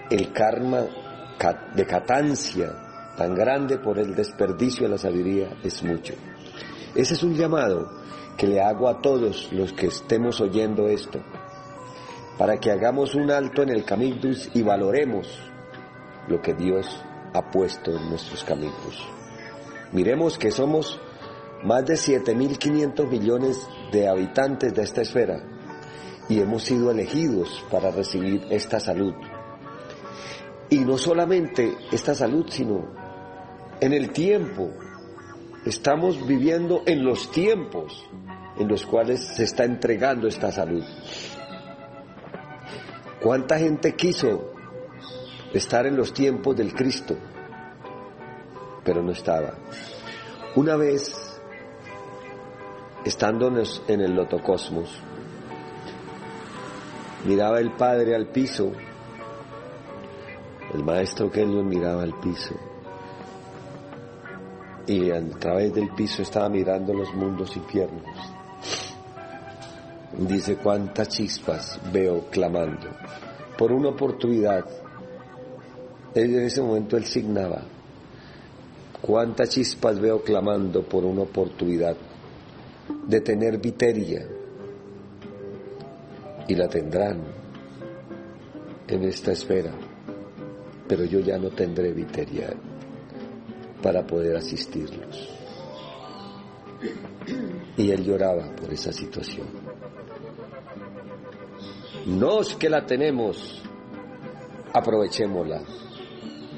El 0.09 0.31
karma 0.31 0.85
de 1.75 1.85
catancia 1.85 3.13
tan 3.17 3.33
grande 3.33 3.77
por 3.77 3.99
el 3.99 4.15
desperdicio 4.15 4.83
de 4.83 4.89
la 4.89 4.97
sabiduría 4.97 5.57
es 5.63 5.83
mucho. 5.83 6.13
Ese 6.93 7.13
es 7.13 7.23
un 7.23 7.35
llamado 7.35 7.91
que 8.37 8.47
le 8.47 8.61
hago 8.61 8.89
a 8.89 9.01
todos 9.01 9.51
los 9.51 9.73
que 9.73 9.87
estemos 9.87 10.41
oyendo 10.41 10.87
esto, 10.87 11.19
para 12.37 12.57
que 12.57 12.71
hagamos 12.71 13.15
un 13.15 13.31
alto 13.31 13.63
en 13.63 13.69
el 13.69 13.85
camino 13.85 14.31
y 14.53 14.61
valoremos 14.61 15.27
lo 16.27 16.41
que 16.41 16.53
Dios 16.53 17.03
ha 17.33 17.49
puesto 17.49 17.91
en 17.91 18.09
nuestros 18.09 18.43
caminos. 18.43 19.07
Miremos 19.91 20.37
que 20.37 20.51
somos 20.51 20.99
más 21.63 21.85
de 21.85 21.93
7.500 21.95 23.09
millones 23.09 23.67
de 23.91 24.07
habitantes 24.07 24.73
de 24.73 24.83
esta 24.83 25.01
esfera 25.01 25.41
y 26.27 26.39
hemos 26.39 26.63
sido 26.63 26.91
elegidos 26.91 27.63
para 27.71 27.91
recibir 27.91 28.45
esta 28.49 28.79
salud. 28.79 29.13
Y 30.69 30.79
no 30.79 30.97
solamente 30.97 31.77
esta 31.91 32.15
salud, 32.15 32.45
sino 32.49 32.85
en 33.79 33.93
el 33.93 34.11
tiempo. 34.11 34.71
Estamos 35.65 36.25
viviendo 36.27 36.83
en 36.85 37.03
los 37.03 37.31
tiempos 37.31 38.07
en 38.57 38.67
los 38.67 38.85
cuales 38.85 39.21
se 39.21 39.43
está 39.43 39.65
entregando 39.65 40.27
esta 40.27 40.51
salud. 40.51 40.83
¿Cuánta 43.21 43.57
gente 43.57 43.95
quiso 43.95 44.53
estar 45.53 45.87
en 45.87 45.97
los 45.97 46.13
tiempos 46.13 46.55
del 46.55 46.73
Cristo? 46.73 47.17
Pero 48.83 49.01
no 49.01 49.11
estaba. 49.11 49.55
Una 50.55 50.75
vez, 50.75 51.13
estando 53.03 53.51
en 53.87 54.01
el 54.01 54.13
Lotocosmos, 54.13 54.99
miraba 57.25 57.59
el 57.59 57.71
Padre 57.71 58.15
al 58.15 58.27
piso, 58.27 58.71
El 60.75 60.83
maestro 60.83 61.31
Kenyon 61.31 61.69
miraba 61.69 62.03
al 62.03 62.19
piso 62.19 62.53
y 64.85 65.09
a 65.09 65.23
través 65.39 65.73
del 65.73 65.89
piso 65.95 66.21
estaba 66.21 66.49
mirando 66.49 66.93
los 66.93 67.13
mundos 67.13 67.55
infiernos. 67.55 68.03
Dice 70.17 70.57
cuántas 70.57 71.07
chispas 71.07 71.79
veo 71.93 72.25
clamando 72.29 72.89
por 73.57 73.71
una 73.71 73.87
oportunidad. 73.89 74.65
En 76.13 76.39
ese 76.41 76.61
momento 76.61 76.97
él 76.97 77.05
signaba 77.05 77.61
cuántas 79.01 79.47
chispas 79.51 79.97
veo 79.97 80.21
clamando 80.23 80.83
por 80.83 81.05
una 81.05 81.21
oportunidad 81.21 81.95
de 83.07 83.21
tener 83.21 83.59
viteria 83.59 84.27
y 86.49 86.53
la 86.53 86.67
tendrán 86.67 87.23
en 88.89 89.03
esta 89.05 89.31
esfera, 89.31 89.71
pero 90.87 91.05
yo 91.05 91.19
ya 91.19 91.37
no 91.37 91.49
tendré 91.49 91.91
viteria 91.91 92.53
para 93.81 94.05
poder 94.05 94.35
asistirlos. 94.37 95.29
Y 97.77 97.91
él 97.91 98.03
lloraba 98.03 98.55
por 98.55 98.71
esa 98.71 98.91
situación. 98.91 99.47
No 102.05 102.41
es 102.41 102.55
que 102.55 102.69
la 102.69 102.85
tenemos, 102.85 103.61
aprovechémosla 104.73 105.61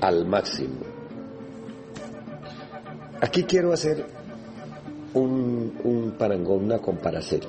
al 0.01 0.25
máximo. 0.25 0.81
Aquí 3.21 3.43
quiero 3.43 3.71
hacer 3.71 4.05
un, 5.13 5.79
un 5.83 6.11
parangón, 6.17 6.65
una 6.65 6.79
comparación. 6.79 7.41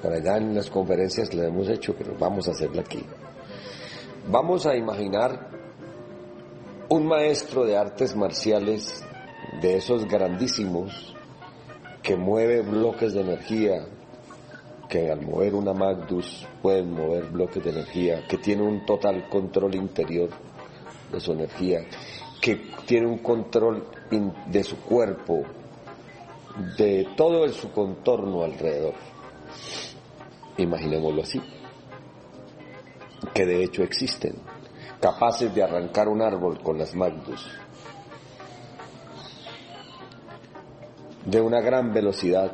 Por 0.00 0.12
allá 0.12 0.36
en 0.38 0.54
las 0.54 0.70
conferencias 0.70 1.34
la 1.34 1.46
hemos 1.46 1.68
hecho, 1.68 1.94
pero 1.96 2.16
vamos 2.18 2.48
a 2.48 2.52
hacerla 2.52 2.82
aquí. 2.82 3.04
Vamos 4.28 4.66
a 4.66 4.76
imaginar 4.76 5.48
un 6.88 7.06
maestro 7.06 7.64
de 7.64 7.76
artes 7.76 8.14
marciales 8.14 9.04
de 9.60 9.76
esos 9.76 10.06
grandísimos 10.06 11.12
que 12.02 12.16
mueve 12.16 12.62
bloques 12.62 13.14
de 13.14 13.22
energía, 13.22 13.84
que 14.88 15.10
al 15.10 15.22
mover 15.22 15.54
una 15.54 15.74
Magnus 15.74 16.46
pueden 16.62 16.92
mover 16.92 17.24
bloques 17.30 17.64
de 17.64 17.70
energía, 17.70 18.24
que 18.28 18.38
tiene 18.38 18.62
un 18.62 18.86
total 18.86 19.28
control 19.28 19.74
interior 19.74 20.30
de 21.10 21.20
su 21.20 21.32
energía, 21.32 21.80
que 22.40 22.56
tiene 22.86 23.08
un 23.08 23.18
control 23.18 23.88
de 24.46 24.62
su 24.62 24.76
cuerpo, 24.82 25.42
de 26.78 27.08
todo 27.16 27.48
su 27.48 27.72
contorno 27.72 28.44
alrededor. 28.44 28.94
Imaginémoslo 30.58 31.22
así, 31.22 31.40
que 33.34 33.46
de 33.46 33.62
hecho 33.62 33.82
existen, 33.82 34.34
capaces 35.00 35.54
de 35.54 35.62
arrancar 35.62 36.08
un 36.08 36.22
árbol 36.22 36.60
con 36.62 36.78
las 36.78 36.94
Magnus, 36.94 37.48
de 41.24 41.40
una 41.40 41.60
gran 41.60 41.92
velocidad. 41.92 42.52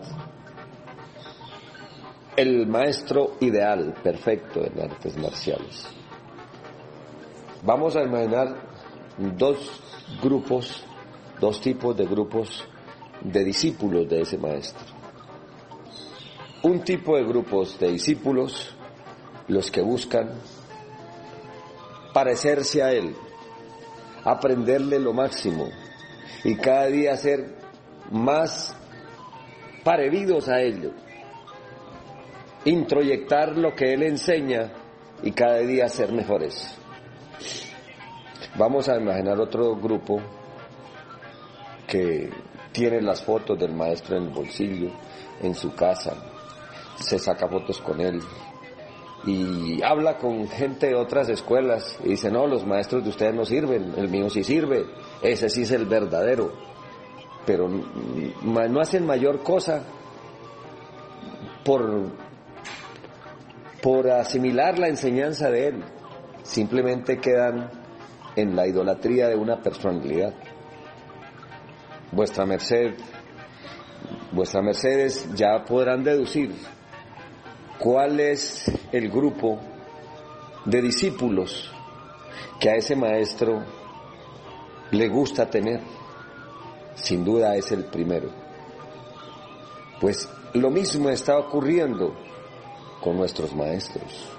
El 2.36 2.66
maestro 2.66 3.32
ideal, 3.40 3.94
perfecto 4.02 4.64
en 4.64 4.80
artes 4.80 5.16
marciales. 5.16 5.86
Vamos 7.64 7.96
a 7.96 8.04
imaginar 8.04 8.54
dos 9.36 9.82
grupos, 10.22 10.84
dos 11.40 11.60
tipos 11.60 11.96
de 11.96 12.06
grupos 12.06 12.64
de 13.20 13.44
discípulos 13.44 14.08
de 14.08 14.20
ese 14.20 14.38
maestro. 14.38 14.86
Un 16.62 16.80
tipo 16.82 17.16
de 17.16 17.24
grupos 17.24 17.78
de 17.78 17.90
discípulos, 17.90 18.74
los 19.48 19.70
que 19.70 19.80
buscan 19.80 20.34
parecerse 22.12 22.82
a 22.82 22.92
él, 22.92 23.14
aprenderle 24.24 24.98
lo 24.98 25.12
máximo 25.12 25.68
y 26.44 26.56
cada 26.56 26.86
día 26.86 27.16
ser 27.16 27.56
más 28.10 28.76
parecidos 29.84 30.48
a 30.48 30.60
ello, 30.60 30.92
introyectar 32.64 33.56
lo 33.56 33.74
que 33.74 33.94
él 33.94 34.02
enseña 34.02 34.72
y 35.22 35.32
cada 35.32 35.58
día 35.58 35.88
ser 35.88 36.12
mejores. 36.12 36.74
Vamos 38.56 38.88
a 38.88 38.96
imaginar 38.96 39.38
otro 39.40 39.76
grupo 39.76 40.20
que 41.86 42.30
tiene 42.72 43.00
las 43.00 43.22
fotos 43.22 43.58
del 43.58 43.74
maestro 43.74 44.16
en 44.16 44.24
el 44.24 44.30
bolsillo, 44.30 44.90
en 45.40 45.54
su 45.54 45.74
casa, 45.74 46.14
se 46.98 47.18
saca 47.18 47.48
fotos 47.48 47.80
con 47.80 48.00
él 48.00 48.20
y 49.26 49.82
habla 49.82 50.18
con 50.18 50.48
gente 50.48 50.88
de 50.88 50.94
otras 50.94 51.28
escuelas 51.28 51.98
y 52.04 52.10
dice, 52.10 52.30
no, 52.30 52.46
los 52.46 52.64
maestros 52.64 53.02
de 53.02 53.10
ustedes 53.10 53.34
no 53.34 53.44
sirven, 53.44 53.94
el 53.96 54.08
mío 54.08 54.30
sí 54.30 54.44
sirve, 54.44 54.86
ese 55.22 55.48
sí 55.48 55.62
es 55.62 55.70
el 55.72 55.86
verdadero, 55.86 56.52
pero 57.44 57.68
no 57.68 58.80
hacen 58.80 59.04
mayor 59.06 59.42
cosa 59.42 59.82
por, 61.64 62.12
por 63.82 64.10
asimilar 64.10 64.78
la 64.78 64.88
enseñanza 64.88 65.50
de 65.50 65.68
él, 65.68 65.84
simplemente 66.42 67.18
quedan 67.18 67.70
en 68.36 68.54
la 68.54 68.66
idolatría 68.66 69.28
de 69.28 69.36
una 69.36 69.60
personalidad. 69.60 70.32
Vuestra 72.12 72.46
merced, 72.46 72.94
vuestra 74.32 74.62
mercedes 74.62 75.28
ya 75.34 75.64
podrán 75.66 76.04
deducir 76.04 76.54
cuál 77.78 78.20
es 78.20 78.70
el 78.92 79.08
grupo 79.08 79.58
de 80.64 80.82
discípulos 80.82 81.70
que 82.60 82.70
a 82.70 82.74
ese 82.74 82.96
maestro 82.96 83.62
le 84.90 85.08
gusta 85.08 85.48
tener. 85.48 85.80
Sin 86.94 87.24
duda 87.24 87.54
es 87.54 87.70
el 87.70 87.84
primero. 87.84 88.28
Pues 90.00 90.28
lo 90.54 90.70
mismo 90.70 91.08
está 91.10 91.38
ocurriendo 91.38 92.14
con 93.00 93.16
nuestros 93.16 93.54
maestros. 93.54 94.32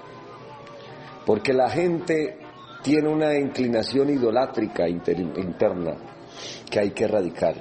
Porque 1.24 1.52
la 1.52 1.70
gente 1.70 2.38
tiene 2.82 3.08
una 3.08 3.36
inclinación 3.38 4.10
idolátrica 4.10 4.88
interna 4.88 5.96
que 6.70 6.80
hay 6.80 6.90
que 6.90 7.04
erradicar. 7.04 7.54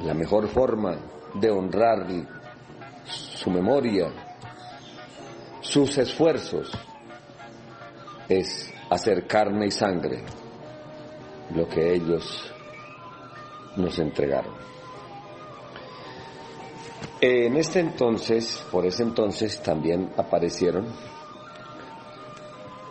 La 0.00 0.14
mejor 0.14 0.48
forma 0.48 0.96
de 1.34 1.50
honrar 1.50 2.06
su 3.04 3.50
memoria, 3.50 4.33
sus 5.64 5.96
esfuerzos, 5.96 6.70
es 8.28 8.70
hacer 8.90 9.26
carne 9.26 9.66
y 9.66 9.70
sangre 9.70 10.22
lo 11.54 11.66
que 11.66 11.94
ellos 11.94 12.52
nos 13.76 13.98
entregaron. 13.98 14.52
En 17.20 17.56
este 17.56 17.80
entonces, 17.80 18.62
por 18.70 18.84
ese 18.84 19.04
entonces 19.04 19.62
también 19.62 20.12
aparecieron 20.18 20.86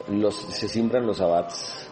los, 0.09 0.35
se 0.35 0.67
siembran 0.67 1.05
los 1.05 1.21
abats, 1.21 1.87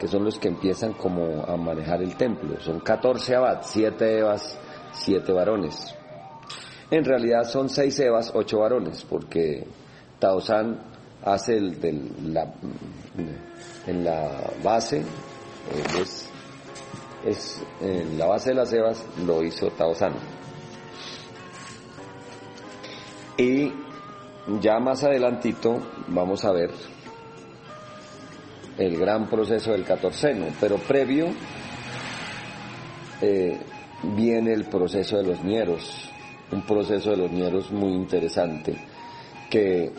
que 0.00 0.08
son 0.08 0.24
los 0.24 0.36
que 0.40 0.48
empiezan 0.48 0.94
como 0.94 1.44
a 1.44 1.56
manejar 1.56 2.02
el 2.02 2.16
templo. 2.16 2.60
Son 2.60 2.80
14 2.80 3.36
abats, 3.36 3.70
7 3.70 4.18
evas, 4.18 4.58
7 4.92 5.32
varones. 5.32 5.94
En 6.90 7.04
realidad 7.04 7.44
son 7.44 7.68
6 7.68 7.98
evas, 8.00 8.32
8 8.34 8.58
varones, 8.58 9.04
porque 9.08 9.66
Taosan 10.18 10.78
hace 11.24 11.56
el 11.56 11.80
del, 11.80 12.32
la, 12.32 12.52
en 13.86 14.04
la 14.04 14.52
base, 14.62 14.98
eh, 14.98 16.00
es, 16.00 16.30
es, 17.24 17.62
en 17.80 18.18
la 18.18 18.26
base 18.26 18.50
de 18.50 18.56
las 18.56 18.72
evas 18.72 19.04
lo 19.26 19.42
hizo 19.42 19.68
Taosan. 19.70 20.14
Y 23.36 23.72
ya 24.60 24.78
más 24.78 25.02
adelantito 25.02 25.78
vamos 26.08 26.44
a 26.44 26.52
ver 26.52 26.70
el 28.78 28.98
gran 28.98 29.28
proceso 29.28 29.72
del 29.72 29.84
catorceno, 29.84 30.46
pero 30.60 30.76
previo 30.76 31.28
eh, 33.20 33.58
viene 34.14 34.52
el 34.52 34.66
proceso 34.66 35.16
de 35.16 35.24
los 35.24 35.42
ñeros, 35.42 36.10
un 36.52 36.62
proceso 36.62 37.10
de 37.10 37.16
los 37.16 37.30
ñeros 37.30 37.70
muy 37.70 37.92
interesante, 37.92 38.76
que 39.50 39.92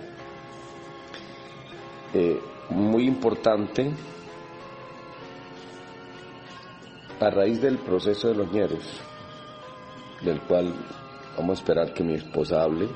Eh, 2.13 2.39
muy 2.69 3.07
importante, 3.07 3.91
a 7.19 7.29
raíz 7.31 7.59
del 7.59 7.79
proceso 7.79 8.27
de 8.27 8.35
los 8.35 8.51
ñeros, 8.51 8.83
del 10.21 10.39
cual 10.41 10.71
vamos 11.35 11.57
a 11.57 11.61
esperar 11.61 11.93
que 11.95 12.03
mi 12.03 12.13
esposa 12.13 12.61
hable, 12.61 12.87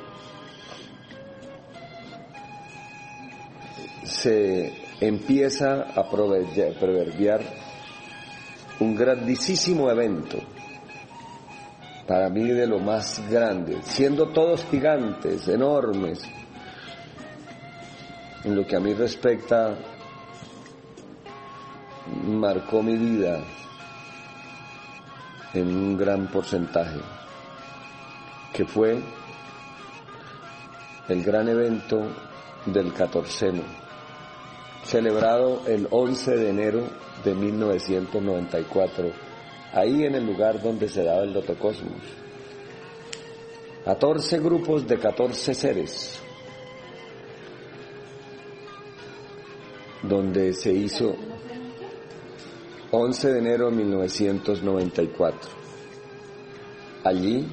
se 4.26 4.74
empieza 5.02 5.84
a 5.96 6.10
proverbiar 6.10 7.42
un 8.80 8.96
grandísimo 8.96 9.92
evento, 9.92 10.40
para 12.08 12.30
mí 12.30 12.48
de 12.48 12.66
lo 12.66 12.80
más 12.80 13.22
grande, 13.30 13.84
siendo 13.84 14.30
todos 14.30 14.66
gigantes, 14.72 15.48
enormes, 15.48 16.24
en 18.44 18.56
lo 18.56 18.66
que 18.66 18.76
a 18.76 18.80
mí 18.80 18.96
respecta, 18.96 19.78
marcó 22.24 22.82
mi 22.82 22.98
vida 22.98 23.44
en 25.54 25.68
un 25.68 25.98
gran 25.98 26.30
porcentaje, 26.30 27.00
que 28.54 28.66
fue 28.66 29.04
el 31.10 31.24
gran 31.24 31.48
evento 31.48 32.08
del 32.66 32.92
catorceno 32.92 33.85
celebrado 34.86 35.62
el 35.68 35.88
11 35.90 36.38
de 36.38 36.50
enero 36.50 36.84
de 37.24 37.34
1994, 37.34 39.12
ahí 39.74 40.04
en 40.04 40.16
el 40.16 40.26
lugar 40.26 40.62
donde 40.62 40.88
se 40.88 41.04
daba 41.04 41.24
el 41.24 41.34
Dotocosmos. 41.34 42.02
14 43.84 44.40
grupos 44.40 44.88
de 44.88 44.98
14 44.98 45.54
seres, 45.54 46.20
donde 50.02 50.54
se 50.54 50.72
hizo 50.72 51.16
11 52.92 53.34
de 53.34 53.40
enero 53.40 53.70
de 53.70 53.76
1994. 53.78 55.50
Allí 57.04 57.48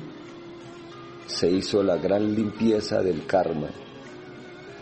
se 1.26 1.50
hizo 1.50 1.82
la 1.82 1.96
gran 1.96 2.34
limpieza 2.34 3.02
del 3.02 3.26
karma, 3.26 3.68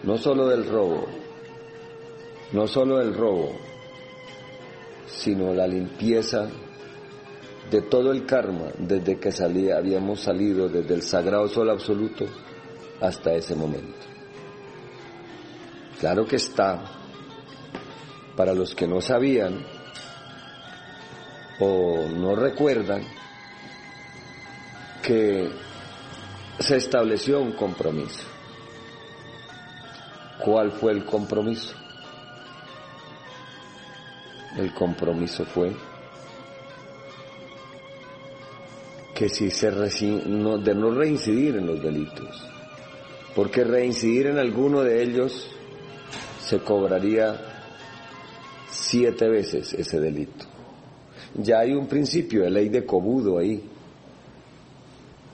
no 0.03 0.19
solo 0.19 0.49
del 0.49 0.69
robo, 0.69 1.07
no 2.53 2.67
solo 2.67 3.01
el 3.01 3.15
robo, 3.15 3.53
sino 5.07 5.53
la 5.55 5.67
limpieza 5.67 6.49
de 7.71 7.83
todo 7.83 8.11
el 8.11 8.27
karma 8.27 8.69
desde 8.79 9.19
que 9.19 9.31
salía, 9.31 9.77
habíamos 9.77 10.21
salido 10.21 10.69
desde 10.69 10.95
el 10.95 11.03
sagrado 11.03 11.49
sol 11.49 11.71
absoluto 11.71 12.27
hasta 13.01 13.35
ese 13.35 13.55
momento. 13.55 13.99
Claro 16.01 16.27
que 16.27 16.37
está, 16.37 16.83
para 18.37 18.55
los 18.55 18.75
que 18.75 18.89
no 18.89 19.01
sabían 19.01 19.65
o 21.61 22.07
no 22.09 22.35
recuerdan, 22.35 23.03
que 25.03 25.51
se 26.59 26.77
estableció 26.77 27.41
un 27.41 27.53
compromiso. 27.53 28.25
¿Cuál 30.43 30.73
fue 30.73 30.93
el 30.93 31.05
compromiso? 31.05 31.80
El 34.57 34.73
compromiso 34.75 35.45
fue 35.45 35.73
que 39.15 39.29
si 39.29 39.51
se 39.51 39.71
de 39.71 40.75
no 40.75 40.91
reincidir 40.93 41.57
en 41.57 41.67
los 41.67 41.83
delitos, 41.83 42.43
porque 43.35 43.65
reincidir 43.65 44.29
en 44.29 44.39
alguno 44.39 44.83
de 44.83 45.03
ellos 45.03 45.51
se 46.41 46.61
cobraría 46.61 47.39
siete 48.71 49.29
veces 49.29 49.75
ese 49.75 50.01
delito. 50.01 50.47
Ya 51.35 51.61
hay 51.61 51.75
un 51.75 51.87
principio 51.87 52.43
de 52.43 52.51
ley 52.51 52.71
de 52.71 52.85
cobudo 52.85 53.39
ahí. 53.39 53.63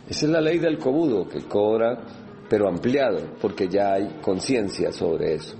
Esa 0.08 0.26
es 0.26 0.32
la 0.32 0.40
ley 0.40 0.58
del 0.58 0.78
cobudo 0.78 1.28
que 1.28 1.42
cobra, 1.42 1.98
pero 2.50 2.68
ampliado, 2.68 3.36
porque 3.40 3.68
ya 3.68 3.94
hay 3.94 4.18
conciencia 4.20 4.92
sobre 4.92 5.34
eso. 5.36 5.56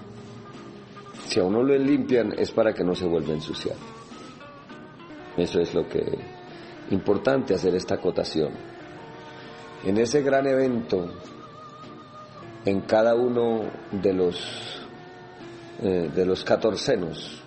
Si 1.27 1.41
a 1.41 1.45
uno 1.45 1.63
lo 1.63 1.77
limpian 1.77 2.33
es 2.39 2.53
para 2.53 2.73
que 2.73 2.85
no 2.85 2.95
se 2.95 3.07
vuelva 3.07 3.31
a 3.33 3.35
ensuciar. 3.35 3.77
Eso 5.37 5.61
es 5.61 5.75
lo 5.75 5.87
que 5.89 6.03
importante 6.91 7.55
hacer 7.55 7.75
esta 7.75 7.97
acotación. 7.97 8.53
En 9.85 9.99
ese 9.99 10.23
gran 10.23 10.47
evento, 10.47 11.11
en 12.65 12.81
cada 12.83 13.15
uno 13.15 13.63
de 13.91 14.13
los 14.13 14.87
eh, 15.83 16.11
de 16.15 16.25
los 16.25 16.45
catorcenos, 16.45 17.43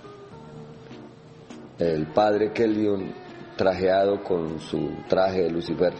el 1.79 2.07
padre 2.07 2.51
Kelvion 2.51 3.13
trajeado 3.55 4.21
con 4.21 4.59
su 4.59 4.89
traje 5.07 5.43
de 5.43 5.51
Lucifer 5.51 5.93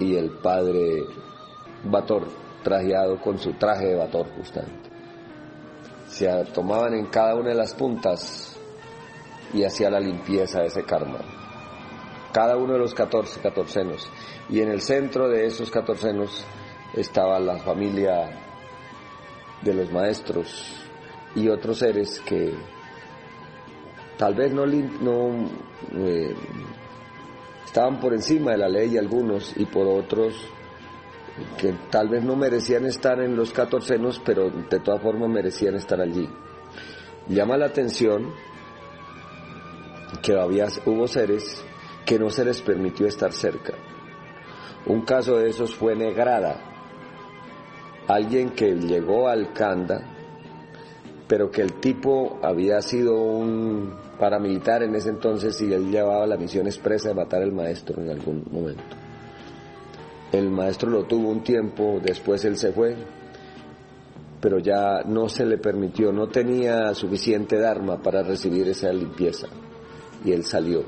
y 0.00 0.16
el 0.16 0.30
padre 0.32 1.04
Bator 1.84 2.28
trajeado 2.62 3.20
con 3.20 3.38
su 3.38 3.52
traje 3.54 3.86
de 3.86 3.94
Bator 3.94 4.26
justamente 4.36 4.95
se 6.08 6.28
tomaban 6.52 6.94
en 6.94 7.06
cada 7.06 7.34
una 7.34 7.50
de 7.50 7.54
las 7.54 7.74
puntas 7.74 8.58
y 9.52 9.64
hacía 9.64 9.90
la 9.90 10.00
limpieza 10.00 10.60
de 10.60 10.66
ese 10.66 10.84
karma. 10.84 11.18
Cada 12.32 12.56
uno 12.56 12.74
de 12.74 12.78
los 12.80 12.94
14 12.94 13.40
catorcenos. 13.40 14.10
Y 14.48 14.60
en 14.60 14.70
el 14.70 14.82
centro 14.82 15.28
de 15.28 15.46
esos 15.46 15.70
catorcenos 15.70 16.44
estaba 16.94 17.38
la 17.40 17.58
familia 17.58 18.30
de 19.62 19.74
los 19.74 19.90
maestros 19.90 20.86
y 21.34 21.48
otros 21.48 21.78
seres 21.78 22.20
que 22.20 22.54
tal 24.16 24.34
vez 24.34 24.52
no, 24.52 24.64
no 24.66 25.48
eh, 25.94 26.34
estaban 27.64 28.00
por 28.00 28.14
encima 28.14 28.52
de 28.52 28.58
la 28.58 28.68
ley 28.68 28.96
algunos 28.96 29.52
y 29.56 29.66
por 29.66 29.86
otros 29.86 30.34
que 31.58 31.74
tal 31.90 32.08
vez 32.08 32.24
no 32.24 32.36
merecían 32.36 32.86
estar 32.86 33.20
en 33.20 33.36
los 33.36 33.52
catorcenos, 33.52 34.20
pero 34.24 34.50
de 34.50 34.80
todas 34.80 35.02
formas 35.02 35.28
merecían 35.28 35.74
estar 35.74 36.00
allí. 36.00 36.28
Llama 37.28 37.56
la 37.56 37.66
atención 37.66 38.32
que 40.22 40.38
había, 40.38 40.66
hubo 40.86 41.06
seres 41.08 41.62
que 42.04 42.18
no 42.18 42.30
se 42.30 42.44
les 42.44 42.62
permitió 42.62 43.06
estar 43.06 43.32
cerca. 43.32 43.74
Un 44.86 45.02
caso 45.02 45.36
de 45.36 45.48
esos 45.50 45.74
fue 45.74 45.96
Negrada, 45.96 46.60
alguien 48.06 48.50
que 48.50 48.74
llegó 48.74 49.28
al 49.28 49.52
Kanda, 49.52 50.00
pero 51.26 51.50
que 51.50 51.62
el 51.62 51.74
tipo 51.80 52.38
había 52.42 52.80
sido 52.80 53.16
un 53.16 53.94
paramilitar 54.18 54.84
en 54.84 54.94
ese 54.94 55.10
entonces 55.10 55.60
y 55.60 55.72
él 55.72 55.90
llevaba 55.90 56.26
la 56.26 56.36
misión 56.36 56.66
expresa 56.66 57.08
de 57.08 57.16
matar 57.16 57.42
al 57.42 57.52
maestro 57.52 58.00
en 58.00 58.10
algún 58.10 58.44
momento. 58.50 59.05
El 60.32 60.50
maestro 60.50 60.90
lo 60.90 61.04
tuvo 61.04 61.30
un 61.30 61.42
tiempo, 61.42 62.00
después 62.02 62.44
él 62.44 62.56
se 62.56 62.72
fue, 62.72 62.96
pero 64.40 64.58
ya 64.58 65.02
no 65.04 65.28
se 65.28 65.46
le 65.46 65.58
permitió, 65.58 66.12
no 66.12 66.28
tenía 66.28 66.94
suficiente 66.94 67.58
dharma 67.58 68.02
para 68.02 68.22
recibir 68.22 68.68
esa 68.68 68.92
limpieza 68.92 69.48
y 70.24 70.32
él 70.32 70.44
salió. 70.44 70.84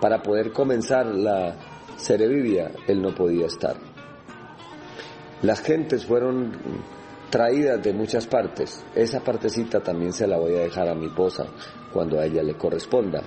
Para 0.00 0.22
poder 0.22 0.52
comenzar 0.52 1.06
la 1.06 1.56
Cerevivia, 1.96 2.70
él 2.86 3.00
no 3.00 3.14
podía 3.14 3.46
estar. 3.46 3.76
Las 5.42 5.60
gentes 5.60 6.04
fueron 6.04 6.52
traídas 7.30 7.82
de 7.82 7.92
muchas 7.92 8.26
partes. 8.26 8.84
Esa 8.94 9.20
partecita 9.20 9.80
también 9.80 10.12
se 10.12 10.26
la 10.26 10.38
voy 10.38 10.54
a 10.54 10.60
dejar 10.60 10.88
a 10.88 10.94
mi 10.94 11.06
esposa 11.06 11.46
cuando 11.92 12.18
a 12.18 12.26
ella 12.26 12.42
le 12.42 12.54
corresponda, 12.54 13.22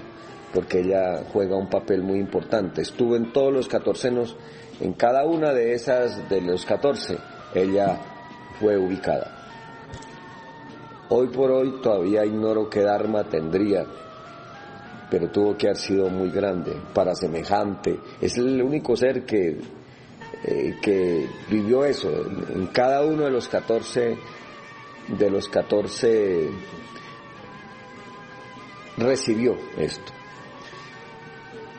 porque 0.53 0.80
ella 0.80 1.24
juega 1.32 1.55
un 1.55 1.70
papel 1.70 2.03
muy 2.03 2.20
importante. 2.20 2.82
Estuvo 2.82 3.15
en 3.15 3.32
todos 3.32 3.53
los 3.53 3.67
catorcenos 3.67 4.36
en 4.80 4.94
cada 4.94 5.26
una 5.26 5.54
de 5.54 5.74
esas, 5.74 6.30
de 6.30 6.42
los 6.42 6.66
14, 6.66 7.18
ella 7.54 8.00
fue 8.60 8.78
ubicada. 8.78 9.36
Hoy 11.10 11.28
por 11.28 11.52
hoy 11.52 11.82
todavía 11.82 12.26
ignoro 12.26 12.70
qué 12.70 12.82
Dharma 12.82 13.24
tendría 13.24 13.86
pero 15.10 15.30
tuvo 15.30 15.58
que 15.58 15.68
haber 15.68 15.78
sido 15.78 16.10
muy 16.10 16.30
grande 16.30 16.74
para 16.94 17.16
semejante. 17.16 18.00
Es 18.22 18.38
el 18.38 18.62
único 18.62 18.96
ser 18.96 19.26
que, 19.26 19.60
eh, 20.44 20.76
que 20.82 21.28
vivió 21.50 21.84
eso. 21.84 22.10
En 22.54 22.68
cada 22.68 23.04
uno 23.04 23.24
de 23.24 23.32
los 23.32 23.48
14, 23.48 24.18
de 25.08 25.30
los 25.30 25.50
14 25.50 26.50
recibió 28.98 29.58
esto. 29.78 30.18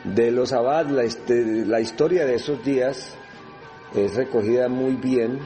De 0.03 0.31
los 0.31 0.51
abad, 0.51 0.87
la, 0.87 1.03
este, 1.03 1.65
la 1.65 1.79
historia 1.79 2.25
de 2.25 2.35
esos 2.35 2.63
días 2.63 3.15
es 3.93 4.15
recogida 4.15 4.67
muy 4.67 4.95
bien 4.95 5.39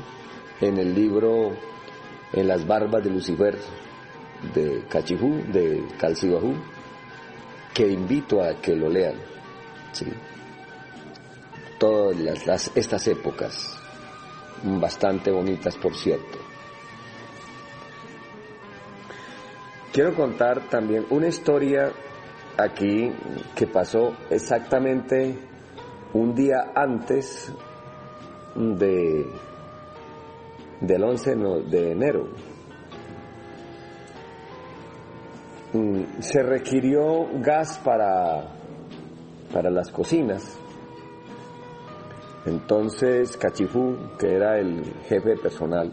en 0.62 0.78
el 0.78 0.94
libro 0.94 1.58
En 2.32 2.48
las 2.48 2.66
barbas 2.66 3.04
de 3.04 3.10
Lucifer 3.10 3.58
de 4.54 4.84
Cachifú, 4.90 5.42
de 5.52 5.84
Calcibajú, 5.98 6.54
que 7.74 7.88
invito 7.88 8.42
a 8.42 8.56
que 8.62 8.76
lo 8.76 8.90
lean. 8.90 9.16
Todas 11.80 12.72
estas 12.76 13.08
épocas, 13.08 13.78
bastante 14.64 15.32
bonitas 15.32 15.76
por 15.78 15.96
cierto. 15.96 16.38
Quiero 19.92 20.14
contar 20.14 20.68
también 20.70 21.06
una 21.10 21.28
historia 21.28 21.92
aquí 22.58 23.12
que 23.56 23.68
pasó 23.68 24.14
exactamente 24.30 25.38
un 26.14 26.34
día 26.34 26.72
antes 26.76 27.52
de, 28.56 29.26
del 30.82 31.04
11 31.04 31.36
de 31.70 31.92
enero. 31.92 32.30
Mm, 35.74 36.22
se 36.22 36.42
requirió 36.42 37.28
gas 37.42 37.78
para, 37.84 38.46
para 39.52 39.70
las 39.70 39.92
cocinas. 39.92 40.58
Entonces 42.46 43.36
Cachifú, 43.38 43.98
que 44.20 44.36
era 44.36 44.60
el 44.60 44.86
jefe 45.10 45.36
personal, 45.36 45.92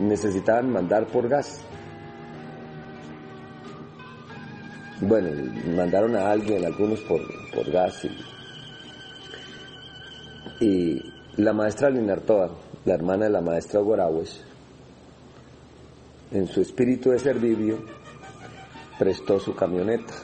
necesitaban 0.00 0.70
mandar 0.70 1.06
por 1.06 1.28
gas. 1.28 1.64
Bueno, 5.02 5.30
mandaron 5.76 6.16
a 6.16 6.30
alguien, 6.30 6.64
algunos 6.64 7.00
por, 7.00 7.20
por 7.52 7.70
gas. 7.70 8.04
Y, 10.60 10.64
y 10.64 11.12
la 11.36 11.52
maestra 11.52 11.90
Linartoa, 11.90 12.50
la 12.84 12.94
hermana 12.94 13.24
de 13.24 13.30
la 13.30 13.40
maestra 13.40 13.80
Gorawes, 13.80 14.44
en 16.30 16.46
su 16.46 16.60
espíritu 16.60 17.10
de 17.10 17.18
servicio, 17.18 17.78
prestó 18.98 19.40
su 19.40 19.54
camioneta. 19.54 20.14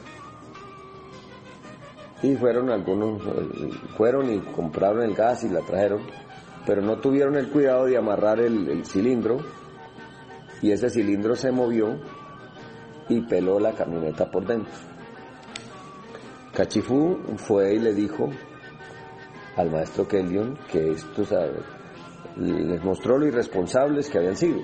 Y 2.23 2.35
fueron 2.35 2.69
algunos, 2.69 3.21
fueron 3.97 4.33
y 4.33 4.39
compraron 4.39 5.03
el 5.03 5.13
gas 5.13 5.43
y 5.43 5.49
la 5.49 5.59
trajeron, 5.61 6.01
pero 6.65 6.81
no 6.81 6.97
tuvieron 6.99 7.35
el 7.35 7.49
cuidado 7.49 7.85
de 7.85 7.97
amarrar 7.97 8.39
el, 8.39 8.85
cilindro 8.85 9.39
y 10.61 10.71
ese 10.71 10.89
cilindro 10.89 11.35
se 11.35 11.51
movió 11.51 11.99
y 13.09 13.21
peló 13.21 13.59
la 13.59 13.73
camioneta 13.73 14.29
por 14.29 14.45
dentro. 14.45 14.71
Cachifú 16.53 17.19
fue 17.37 17.75
y 17.75 17.79
le 17.79 17.93
dijo 17.93 18.29
al 19.57 19.71
maestro 19.71 20.07
Kellion 20.07 20.57
que 20.71 20.91
esto, 20.91 21.23
les 22.37 22.83
mostró 22.83 23.17
lo 23.17 23.27
irresponsables 23.27 24.09
que 24.09 24.17
habían 24.17 24.37
sido 24.37 24.59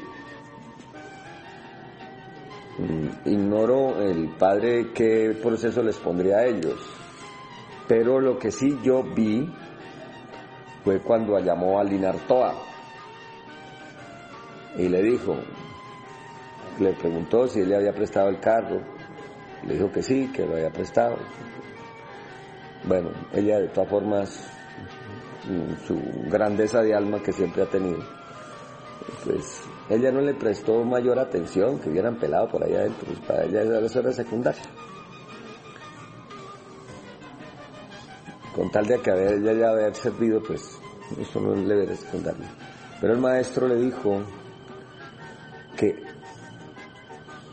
Mm, 2.78 3.30
ignoro 3.30 4.02
el 4.02 4.32
padre 4.38 4.92
qué 4.94 5.34
proceso 5.42 5.82
les 5.82 5.98
pondría 5.98 6.40
a 6.40 6.46
ellos, 6.46 6.78
pero 7.88 8.20
lo 8.20 8.38
que 8.38 8.52
sí 8.52 8.78
yo 8.84 9.02
vi 9.02 9.50
fue 10.84 11.00
cuando 11.00 11.40
llamó 11.40 11.80
a 11.80 11.86
Linartoa 11.86 12.54
y 14.78 14.90
le 14.90 15.02
dijo, 15.04 15.38
le 16.80 16.94
preguntó 16.94 17.48
si 17.48 17.62
él 17.62 17.70
le 17.70 17.76
había 17.76 17.94
prestado 17.94 18.30
el 18.30 18.40
carro, 18.40 18.82
le 19.66 19.74
dijo 19.74 19.92
que 19.92 20.04
sí, 20.04 20.32
que 20.34 20.46
lo 20.46 20.54
había 20.56 20.72
prestado. 20.72 21.18
Bueno, 22.88 23.10
ella 23.34 23.60
de 23.60 23.68
todas 23.70 23.90
formas, 23.90 24.48
su 25.88 26.00
grandeza 26.30 26.82
de 26.82 26.94
alma 26.94 27.22
que 27.22 27.32
siempre 27.32 27.64
ha 27.64 27.70
tenido, 27.70 28.00
pues 29.24 29.62
ella 29.90 30.12
no 30.12 30.22
le 30.22 30.34
prestó 30.34 30.84
mayor 30.84 31.20
atención, 31.20 31.80
que 31.80 31.90
hubieran 31.90 32.18
pelado 32.18 32.48
por 32.48 32.64
allá 32.64 32.80
adentro, 32.80 33.06
pues 33.08 33.20
para 33.22 33.44
ella 33.46 33.80
eso 33.80 34.00
era 34.00 34.12
secundaria. 34.12 34.64
Con 38.56 38.72
tal 38.72 38.86
de 38.88 39.00
que 39.00 39.12
ella 39.12 39.54
ya 39.54 39.70
haber 39.70 39.94
servido, 39.96 40.42
pues 40.42 40.80
eso 41.20 41.42
no 41.42 41.56
le 41.56 41.84
era 41.84 41.96
secundario. 41.96 42.46
Pero 43.02 43.14
el 43.14 43.20
maestro 43.20 43.68
le 43.68 43.76
dijo 43.76 44.24
que 45.76 46.02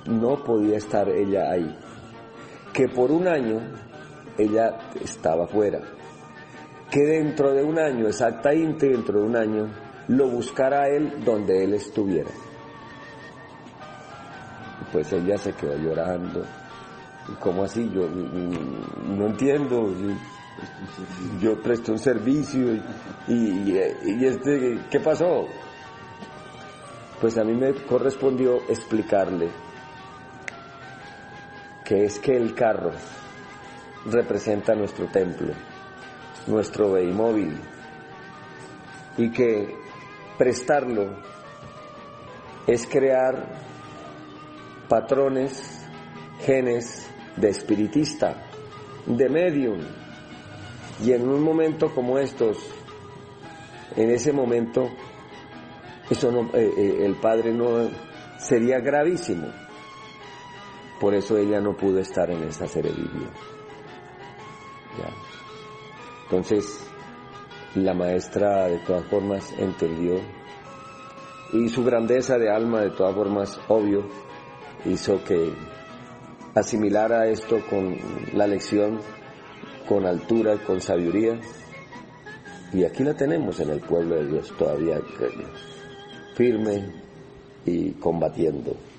no 0.06 0.42
podía 0.42 0.76
estar 0.76 1.08
ella 1.08 1.50
ahí, 1.50 1.76
que 2.72 2.88
por 2.88 3.10
un 3.10 3.28
año 3.28 3.60
ella 4.38 4.78
estaba 5.02 5.46
fuera, 5.46 5.80
que 6.90 7.00
dentro 7.00 7.52
de 7.52 7.62
un 7.62 7.78
año, 7.78 8.08
exactamente 8.08 8.88
dentro 8.88 9.20
de 9.20 9.26
un 9.26 9.36
año, 9.36 9.68
lo 10.08 10.28
buscara 10.28 10.88
él 10.88 11.24
donde 11.24 11.64
él 11.64 11.74
estuviera. 11.74 12.30
Pues 14.92 15.12
ella 15.12 15.38
se 15.38 15.52
quedó 15.52 15.76
llorando. 15.76 16.44
¿Y 17.28 17.34
cómo 17.36 17.64
así? 17.64 17.90
Yo 17.94 18.08
no 18.08 19.26
entiendo. 19.26 19.90
Yo, 21.40 21.62
presté 21.62 21.92
un 21.92 21.98
servicio 21.98 22.74
y, 23.26 23.32
y 23.72 24.24
este, 24.26 24.80
¿qué 24.90 25.00
pasó? 25.00 25.46
Pues 27.20 27.38
a 27.38 27.44
mí 27.44 27.54
me 27.54 27.72
correspondió 27.86 28.56
explicarle 28.68 29.48
que 31.92 32.06
es 32.06 32.18
que 32.20 32.34
el 32.34 32.54
carro 32.54 32.90
representa 34.06 34.74
nuestro 34.74 35.08
templo, 35.08 35.52
nuestro 36.46 36.96
móvil 37.12 37.54
y 39.18 39.30
que 39.30 39.76
prestarlo 40.38 41.18
es 42.66 42.86
crear 42.86 43.44
patrones, 44.88 45.86
genes 46.46 47.06
de 47.36 47.50
espiritista, 47.50 48.42
de 49.04 49.28
medium. 49.28 49.80
Y 51.04 51.12
en 51.12 51.28
un 51.28 51.42
momento 51.42 51.94
como 51.94 52.18
estos, 52.18 52.56
en 53.96 54.08
ese 54.12 54.32
momento, 54.32 54.88
eso 56.08 56.30
eh, 56.54 56.72
eh, 56.74 56.96
el 57.04 57.16
padre 57.16 57.52
no 57.52 57.90
sería 58.38 58.78
gravísimo. 58.78 59.48
Por 61.02 61.14
eso 61.14 61.36
ella 61.36 61.60
no 61.60 61.76
pudo 61.76 61.98
estar 61.98 62.30
en 62.30 62.44
esa 62.44 62.68
cerevidio. 62.68 63.26
Entonces, 66.22 66.86
la 67.74 67.92
maestra 67.92 68.68
de 68.68 68.78
todas 68.86 69.04
formas 69.06 69.52
entendió 69.58 70.20
y 71.54 71.68
su 71.70 71.82
grandeza 71.82 72.38
de 72.38 72.50
alma 72.50 72.82
de 72.82 72.90
todas 72.90 73.16
formas 73.16 73.60
obvio 73.66 74.06
hizo 74.84 75.24
que 75.24 75.52
asimilara 76.54 77.26
esto 77.26 77.58
con 77.68 77.96
la 78.34 78.46
lección 78.46 79.00
con 79.88 80.06
altura, 80.06 80.58
con 80.64 80.80
sabiduría 80.80 81.40
y 82.72 82.84
aquí 82.84 83.02
la 83.02 83.14
tenemos 83.14 83.58
en 83.58 83.70
el 83.70 83.80
pueblo 83.80 84.14
de 84.14 84.26
Dios 84.28 84.54
todavía 84.56 85.00
firme 86.36 86.92
y 87.66 87.90
combatiendo. 87.94 88.91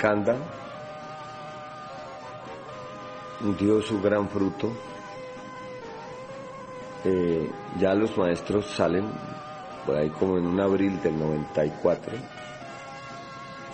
Kanda 0.00 0.36
dio 3.58 3.82
su 3.82 4.00
gran 4.00 4.28
fruto. 4.28 4.70
Eh, 7.04 7.50
ya 7.78 7.94
los 7.94 8.16
maestros 8.16 8.66
salen, 8.66 9.10
por 9.86 9.96
ahí 9.96 10.10
como 10.10 10.38
en 10.38 10.46
un 10.46 10.60
abril 10.60 11.00
del 11.02 11.18
94, 11.18 12.12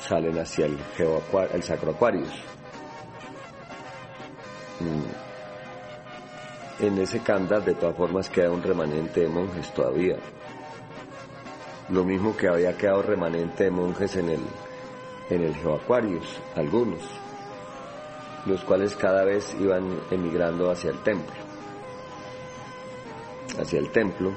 salen 0.01 0.39
hacia 0.39 0.67
el, 0.67 0.79
el 1.53 1.63
Sacro 1.63 1.93
Aquarius. 1.93 2.33
Mm. 4.79 6.85
en 6.85 6.99
ese 6.99 7.21
Kanda 7.21 7.61
de 7.61 7.73
todas 7.73 7.97
formas 7.97 8.29
queda 8.29 8.51
un 8.51 8.63
remanente 8.63 9.21
de 9.21 9.29
monjes 9.29 9.73
todavía. 9.73 10.19
Lo 11.89 12.05
mismo 12.05 12.37
que 12.37 12.49
había 12.49 12.77
quedado 12.77 13.03
remanente 13.03 13.65
de 13.65 13.71
monjes 13.71 14.17
en 14.17 14.29
el, 14.29 14.41
en 15.31 15.43
el 15.43 15.55
Geoaquarius, 15.57 16.41
algunos, 16.55 17.01
los 18.47 18.63
cuales 18.63 18.95
cada 18.95 19.25
vez 19.25 19.57
iban 19.61 20.01
emigrando 20.11 20.71
hacia 20.71 20.91
el 20.91 20.99
templo. 21.03 21.35
Hacia 23.59 23.79
el 23.79 23.91
templo. 23.91 24.33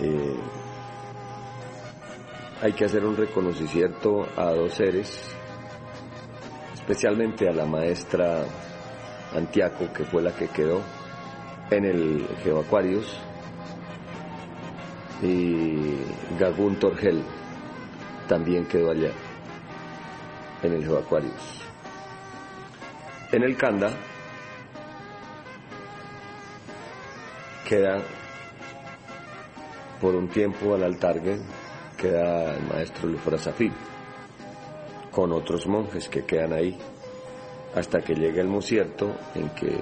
Eh, 0.00 0.36
hay 2.60 2.72
que 2.72 2.84
hacer 2.84 3.04
un 3.04 3.16
reconocimiento 3.16 4.26
a 4.36 4.52
dos 4.52 4.74
seres, 4.74 5.20
especialmente 6.74 7.48
a 7.48 7.52
la 7.52 7.66
maestra 7.66 8.44
Antiaco, 9.34 9.92
que 9.92 10.04
fue 10.04 10.22
la 10.22 10.32
que 10.32 10.48
quedó 10.48 10.80
en 11.70 11.84
el 11.84 12.26
Geoaquarius, 12.42 13.16
y 15.22 15.98
Gagun 16.38 16.76
Torgel 16.76 17.22
también 18.32 18.64
quedó 18.64 18.92
allá, 18.92 19.10
en 20.62 20.72
el 20.72 20.82
Geoaquarius. 20.82 21.60
En 23.30 23.42
el 23.42 23.54
Kanda 23.58 23.90
queda 27.68 28.00
por 30.00 30.14
un 30.14 30.28
tiempo 30.28 30.74
al 30.74 30.84
altargue 30.84 31.42
queda 31.98 32.54
el 32.54 32.62
maestro 32.68 33.06
Lufrasafí, 33.10 33.70
con 35.10 35.30
otros 35.32 35.66
monjes 35.66 36.08
que 36.08 36.24
quedan 36.24 36.54
ahí, 36.54 36.78
hasta 37.74 38.00
que 38.00 38.14
llega 38.14 38.40
el 38.40 38.48
musierto 38.48 39.14
en 39.34 39.50
que 39.50 39.78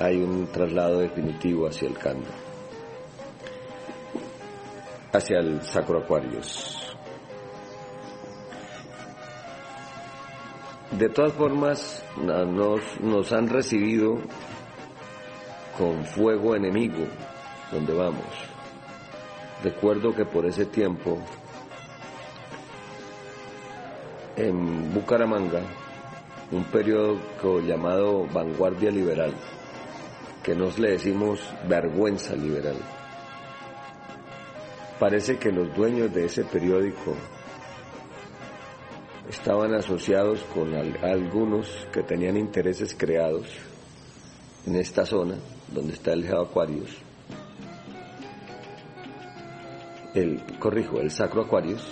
hay 0.00 0.18
un 0.18 0.48
traslado 0.52 0.98
definitivo 0.98 1.66
hacia 1.66 1.88
el 1.88 1.96
Kanda, 1.96 2.28
hacia 5.14 5.38
el 5.38 5.62
Sacro 5.62 6.00
Acuarios. 6.00 6.79
De 10.92 11.08
todas 11.08 11.32
formas, 11.32 12.04
nos, 12.16 13.32
han 13.32 13.48
recibido 13.48 14.18
con 15.78 16.04
fuego 16.04 16.56
enemigo 16.56 17.06
donde 17.72 17.94
vamos 17.94 18.50
Recuerdo 19.62 20.14
que 20.14 20.24
por 20.24 20.46
ese 20.46 20.64
tiempo 20.64 21.18
en 24.36 24.94
Bucaramanga, 24.94 25.60
un 26.50 26.64
periódico 26.64 27.60
llamado 27.60 28.26
Vanguardia 28.32 28.90
Liberal, 28.90 29.34
que 30.42 30.54
nos 30.54 30.78
le 30.78 30.92
decimos 30.92 31.40
vergüenza 31.68 32.34
liberal. 32.34 32.76
Parece 34.98 35.36
que 35.36 35.52
los 35.52 35.74
dueños 35.76 36.10
de 36.14 36.24
ese 36.24 36.44
periódico 36.44 37.14
estaban 39.30 39.74
asociados 39.74 40.42
con 40.54 40.74
algunos 40.74 41.66
que 41.92 42.02
tenían 42.02 42.36
intereses 42.36 42.94
creados 42.98 43.46
en 44.66 44.76
esta 44.76 45.06
zona 45.06 45.36
donde 45.72 45.94
está 45.94 46.12
el 46.12 46.26
Geo 46.26 46.42
Aquarius 46.42 46.96
el, 50.14 50.40
corrijo, 50.58 51.00
el 51.00 51.10
Sacro 51.10 51.42
Aquarius, 51.42 51.86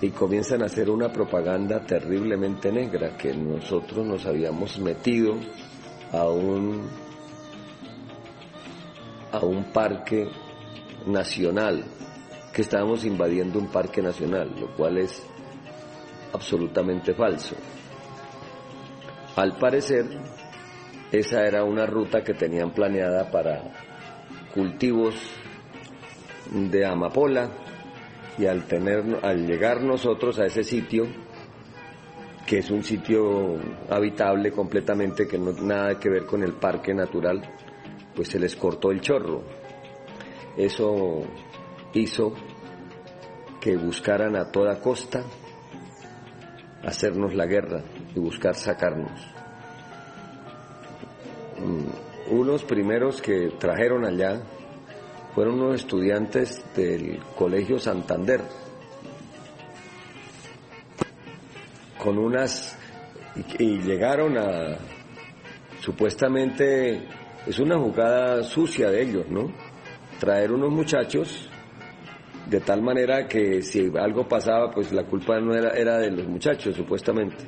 y 0.00 0.10
comienzan 0.10 0.62
a 0.62 0.66
hacer 0.66 0.88
una 0.88 1.12
propaganda 1.12 1.84
terriblemente 1.84 2.72
negra 2.72 3.16
que 3.16 3.34
nosotros 3.34 4.06
nos 4.06 4.24
habíamos 4.24 4.78
metido 4.78 5.34
a 6.12 6.24
un 6.24 6.88
a 9.32 9.44
un 9.44 9.64
parque 9.72 10.26
nacional, 11.06 11.84
que 12.52 12.62
estábamos 12.62 13.04
invadiendo 13.04 13.58
un 13.58 13.68
parque 13.68 14.02
nacional, 14.02 14.54
lo 14.58 14.74
cual 14.74 14.98
es 14.98 15.22
absolutamente 16.32 17.14
falso. 17.14 17.56
Al 19.36 19.56
parecer, 19.56 20.06
esa 21.12 21.46
era 21.46 21.64
una 21.64 21.86
ruta 21.86 22.22
que 22.22 22.34
tenían 22.34 22.72
planeada 22.72 23.30
para 23.30 23.62
cultivos 24.54 25.14
de 26.50 26.84
amapola 26.84 27.50
y 28.38 28.46
al 28.46 28.64
tener 28.64 29.18
al 29.22 29.46
llegar 29.46 29.82
nosotros 29.82 30.38
a 30.40 30.46
ese 30.46 30.64
sitio 30.64 31.06
que 32.46 32.58
es 32.58 32.70
un 32.70 32.82
sitio 32.82 33.56
habitable 33.88 34.50
completamente 34.50 35.28
que 35.28 35.38
no 35.38 35.52
nada 35.52 35.98
que 36.00 36.10
ver 36.10 36.26
con 36.26 36.42
el 36.42 36.54
parque 36.54 36.92
natural 36.92 37.40
pues 38.14 38.28
se 38.28 38.40
les 38.40 38.56
cortó 38.56 38.90
el 38.90 39.00
chorro 39.00 39.44
eso 40.56 41.22
hizo 41.94 42.34
que 43.60 43.76
buscaran 43.76 44.36
a 44.36 44.50
toda 44.50 44.80
costa 44.80 45.24
hacernos 46.82 47.34
la 47.34 47.46
guerra 47.46 47.82
y 48.14 48.18
buscar 48.18 48.54
sacarnos 48.54 49.12
mm, 51.58 52.32
unos 52.32 52.64
primeros 52.64 53.20
que 53.20 53.50
trajeron 53.58 54.04
allá 54.04 54.42
fueron 55.34 55.60
unos 55.60 55.76
estudiantes 55.76 56.62
del 56.74 57.20
Colegio 57.36 57.78
Santander, 57.78 58.40
con 62.02 62.18
unas, 62.18 62.76
y, 63.58 63.78
llegaron 63.78 64.36
a, 64.38 64.76
supuestamente, 65.80 67.06
es 67.46 67.58
una 67.58 67.78
jugada 67.78 68.42
sucia 68.42 68.90
de 68.90 69.02
ellos, 69.02 69.26
¿no? 69.28 69.52
Traer 70.18 70.52
unos 70.52 70.70
muchachos 70.70 71.49
de 72.50 72.60
tal 72.60 72.82
manera 72.82 73.28
que 73.28 73.62
si 73.62 73.92
algo 73.96 74.26
pasaba, 74.26 74.72
pues 74.72 74.92
la 74.92 75.04
culpa 75.04 75.40
no 75.40 75.54
era, 75.54 75.70
era 75.70 75.98
de 75.98 76.10
los 76.10 76.26
muchachos, 76.26 76.74
supuestamente. 76.74 77.44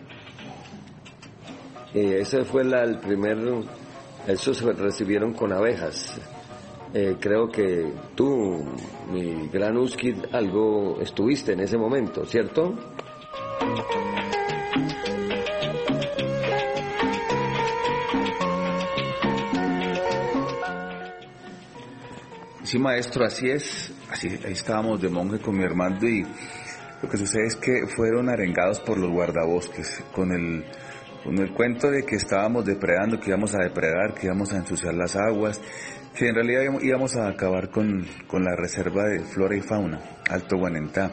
Y 1.93 2.13
ese 2.15 2.45
fue 2.45 2.63
el 2.63 2.99
primer, 2.99 3.37
esos 4.29 4.57
se 4.57 4.73
recibieron 4.73 5.33
con 5.35 5.53
abejas, 5.53 6.21
eh, 6.95 7.17
creo 7.19 7.49
que 7.49 7.93
tú, 8.15 8.65
mi 9.11 9.49
gran 9.49 9.77
Uskid, 9.77 10.27
algo 10.31 11.01
estuviste 11.01 11.53
en 11.53 11.61
ese 11.61 11.77
momento, 11.77 12.25
¿cierto? 12.25 12.75
Sí, 22.63 22.79
maestro, 22.79 23.25
así 23.25 23.51
es. 23.51 23.93
Así, 24.13 24.29
ahí 24.45 24.53
estábamos 24.53 25.01
de 25.01 25.09
monje 25.09 25.39
con 25.39 25.57
mi 25.57 25.65
hermano 25.65 25.97
y 26.07 26.23
lo 27.01 27.09
que 27.09 27.17
sucede 27.17 27.47
es 27.47 27.57
que 27.57 27.87
fueron 27.87 28.29
arengados 28.29 28.79
por 28.81 28.99
los 28.99 29.11
guardabosques 29.11 30.05
con 30.13 30.31
el, 30.33 30.67
con 31.25 31.39
el 31.39 31.55
cuento 31.55 31.91
de 31.91 32.05
que 32.05 32.17
estábamos 32.17 32.67
depredando, 32.67 33.19
que 33.19 33.31
íbamos 33.31 33.55
a 33.55 33.63
depredar, 33.63 34.13
que 34.13 34.27
íbamos 34.27 34.53
a 34.53 34.59
ensuciar 34.59 34.93
las 34.93 35.17
aguas, 35.17 35.63
que 36.15 36.29
en 36.29 36.35
realidad 36.35 36.61
íbamos 36.83 37.17
a 37.17 37.27
acabar 37.27 37.71
con, 37.71 38.07
la 38.33 38.55
reserva 38.55 39.05
de 39.05 39.21
flora 39.21 39.57
y 39.57 39.63
fauna, 39.63 39.99
Alto 40.29 40.59
Guanentá. 40.59 41.11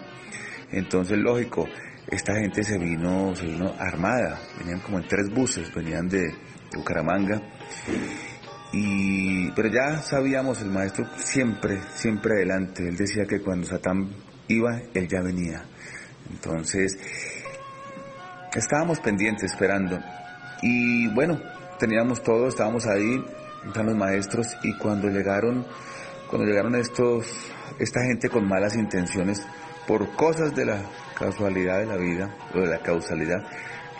Entonces, 0.69 1.17
lógico, 1.19 1.69
esta 2.09 2.35
gente 2.35 2.63
se 2.63 2.77
vino, 2.77 3.33
se 3.33 3.45
vino 3.45 3.73
armada, 3.79 4.41
venían 4.57 4.81
como 4.81 4.99
en 4.99 5.07
tres 5.07 5.33
buses, 5.33 5.73
venían 5.73 6.09
de 6.09 6.35
Bucaramanga. 6.75 7.41
Y, 8.71 9.51
pero 9.51 9.69
ya 9.69 10.01
sabíamos, 10.01 10.61
el 10.61 10.69
maestro 10.69 11.05
siempre, 11.17 11.81
siempre 11.95 12.35
adelante, 12.35 12.87
él 12.87 12.95
decía 12.95 13.25
que 13.25 13.41
cuando 13.41 13.65
Satán 13.67 14.09
iba, 14.47 14.79
él 14.93 15.07
ya 15.07 15.21
venía. 15.21 15.63
Entonces, 16.29 16.97
estábamos 18.53 18.99
pendientes, 18.99 19.51
esperando. 19.51 19.99
Y 20.61 21.07
bueno, 21.13 21.39
teníamos 21.79 22.21
todo, 22.21 22.47
estábamos 22.47 22.85
ahí, 22.85 23.23
están 23.65 23.87
los 23.87 23.95
maestros 23.95 24.47
y 24.63 24.77
cuando 24.77 25.07
llegaron, 25.07 25.65
cuando 26.29 26.47
llegaron 26.47 26.75
estos, 26.75 27.25
esta 27.79 28.01
gente 28.03 28.29
con 28.29 28.47
malas 28.47 28.75
intenciones, 28.75 29.45
por 29.87 30.15
cosas 30.15 30.55
de 30.55 30.65
la 30.65 30.83
casualidad 31.17 31.79
de 31.79 31.85
la 31.87 31.97
vida, 31.97 32.35
o 32.53 32.59
de 32.59 32.67
la 32.67 32.79
causalidad, 32.79 33.43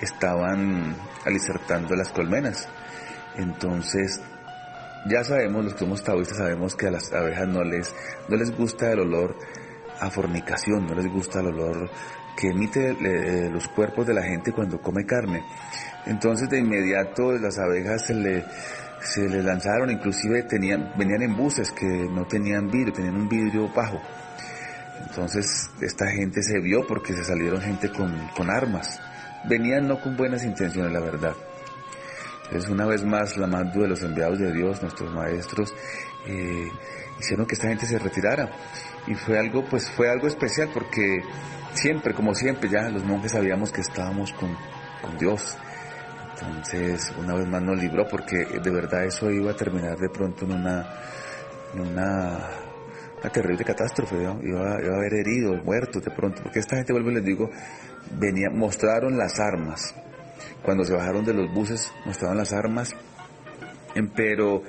estaban 0.02 0.96
alicertando 1.26 1.96
las 1.96 2.12
colmenas. 2.12 2.68
Entonces, 3.36 4.22
ya 5.08 5.24
sabemos, 5.24 5.64
los 5.64 5.74
que 5.74 5.80
somos 5.80 6.04
taoístas 6.04 6.38
sabemos 6.38 6.76
que 6.76 6.88
a 6.88 6.92
las 6.92 7.12
abejas 7.14 7.48
no 7.48 7.64
les, 7.64 7.94
no 8.28 8.36
les 8.36 8.56
gusta 8.56 8.92
el 8.92 9.00
olor 9.00 9.36
a 10.00 10.10
fornicación, 10.10 10.86
no 10.88 10.96
les 10.96 11.08
gusta 11.08 11.40
el 11.40 11.48
olor 11.48 11.90
que 12.38 12.48
emite 12.48 12.92
eh, 12.92 13.50
los 13.52 13.68
cuerpos 13.70 14.08
de 14.08 14.14
la 14.14 14.24
gente 14.24 14.52
cuando 14.52 14.82
come 14.82 15.06
carne. 15.06 15.44
Entonces 16.06 16.50
de 16.50 16.60
inmediato 16.60 17.34
las 17.34 17.60
abejas 17.60 18.06
se 18.08 18.14
le, 18.14 18.46
se 19.02 19.28
les 19.28 19.44
lanzaron, 19.44 19.92
inclusive 19.92 20.44
tenían, 20.44 20.94
venían 20.98 21.22
en 21.22 21.36
buses 21.36 21.72
que 21.72 21.86
no 21.86 22.26
tenían 22.26 22.68
vidrio, 22.68 22.94
tenían 22.94 23.16
un 23.16 23.28
vidrio 23.28 23.70
bajo. 23.74 24.00
Entonces 25.08 25.70
esta 25.82 26.08
gente 26.08 26.42
se 26.42 26.60
vio 26.60 26.86
porque 26.88 27.14
se 27.14 27.24
salieron 27.24 27.62
gente 27.62 27.90
con, 27.92 28.50
armas 28.50 29.00
venían 29.46 29.88
no 29.88 30.02
con 30.02 30.18
buenas 30.18 30.44
intenciones, 30.44 30.92
la 30.92 31.00
verdad. 31.00 31.34
Entonces, 32.50 32.72
una 32.72 32.88
vez 32.88 33.06
más, 33.06 33.38
la 33.38 33.46
mando 33.46 33.82
de 33.82 33.88
los 33.88 34.02
enviados 34.02 34.40
de 34.40 34.52
Dios, 34.52 34.82
nuestros 34.82 35.14
maestros, 35.14 35.72
eh, 36.26 36.68
hicieron 37.20 37.46
que 37.46 37.54
esta 37.54 37.68
gente 37.68 37.86
se 37.86 38.00
retirara. 38.00 38.50
Y 39.06 39.14
fue 39.14 39.38
algo, 39.38 39.64
pues 39.66 39.88
fue 39.92 40.10
algo 40.10 40.28
especial 40.28 40.70
porque 40.74 41.22
siempre, 41.74 42.16
como 42.16 42.34
siempre, 42.34 42.68
ya 42.68 42.90
los 42.90 43.04
monjes 43.06 43.34
sabíamos 43.34 43.72
que 43.72 43.82
estábamos 43.82 44.34
con, 44.34 44.50
con 45.02 45.16
Dios. 45.20 45.58
Entonces, 46.42 47.14
una 47.20 47.36
vez 47.36 47.48
más 47.48 47.62
nos 47.62 47.78
libró 47.80 48.08
porque 48.08 48.46
de 48.62 48.72
verdad 48.72 49.06
eso 49.06 49.30
iba 49.30 49.52
a 49.52 49.56
terminar 49.56 49.98
de 49.98 50.10
pronto 50.10 50.46
en 50.46 50.54
una, 50.54 50.88
en 51.76 51.82
una, 51.82 52.50
terrible 53.32 53.64
catástrofe, 53.64 54.16
¿no? 54.16 54.40
iba, 54.42 54.82
iba, 54.82 54.96
a 54.96 54.98
haber 54.98 55.14
heridos, 55.14 55.64
muertos 55.64 56.04
de 56.04 56.10
pronto, 56.10 56.42
porque 56.42 56.60
esta 56.60 56.78
gente, 56.78 56.94
vuelvo 56.94 57.12
y 57.12 57.16
les 57.16 57.26
digo, 57.26 57.50
venía, 58.18 58.50
mostraron 58.50 59.18
las 59.18 59.40
armas. 59.40 59.94
Cuando 60.64 60.84
se 60.84 60.94
bajaron 60.94 61.26
de 61.26 61.34
los 61.34 61.54
buses, 61.54 61.92
mostraron 62.06 62.38
las 62.38 62.54
armas, 62.54 62.96
pero 64.16 64.64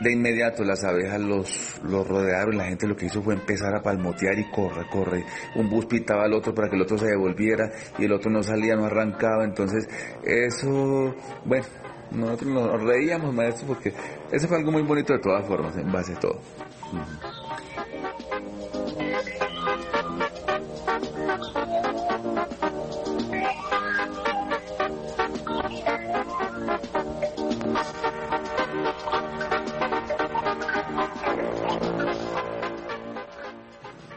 de 0.00 0.12
inmediato 0.12 0.64
las 0.64 0.82
abejas 0.84 1.20
los, 1.20 1.80
los 1.84 2.06
rodearon, 2.06 2.56
la 2.56 2.64
gente 2.64 2.86
lo 2.86 2.96
que 2.96 3.06
hizo 3.06 3.22
fue 3.22 3.34
empezar 3.34 3.74
a 3.74 3.82
palmotear 3.82 4.38
y 4.38 4.50
corre, 4.50 4.86
corre. 4.90 5.24
Un 5.54 5.70
bus 5.70 5.86
pitaba 5.86 6.24
al 6.24 6.34
otro 6.34 6.54
para 6.54 6.68
que 6.68 6.76
el 6.76 6.82
otro 6.82 6.98
se 6.98 7.06
devolviera 7.06 7.70
y 7.98 8.04
el 8.04 8.12
otro 8.12 8.30
no 8.30 8.42
salía, 8.42 8.74
no 8.74 8.86
arrancaba. 8.86 9.44
Entonces, 9.44 9.88
eso, 10.24 11.14
bueno, 11.44 11.64
nosotros 12.10 12.50
nos 12.50 12.82
reíamos, 12.82 13.32
maestro, 13.32 13.68
porque 13.68 13.92
eso 14.30 14.48
fue 14.48 14.58
algo 14.58 14.72
muy 14.72 14.82
bonito 14.82 15.12
de 15.12 15.20
todas 15.20 15.46
formas, 15.46 15.76
en 15.76 15.90
base 15.90 16.14
a 16.14 16.20
todo. 16.20 16.40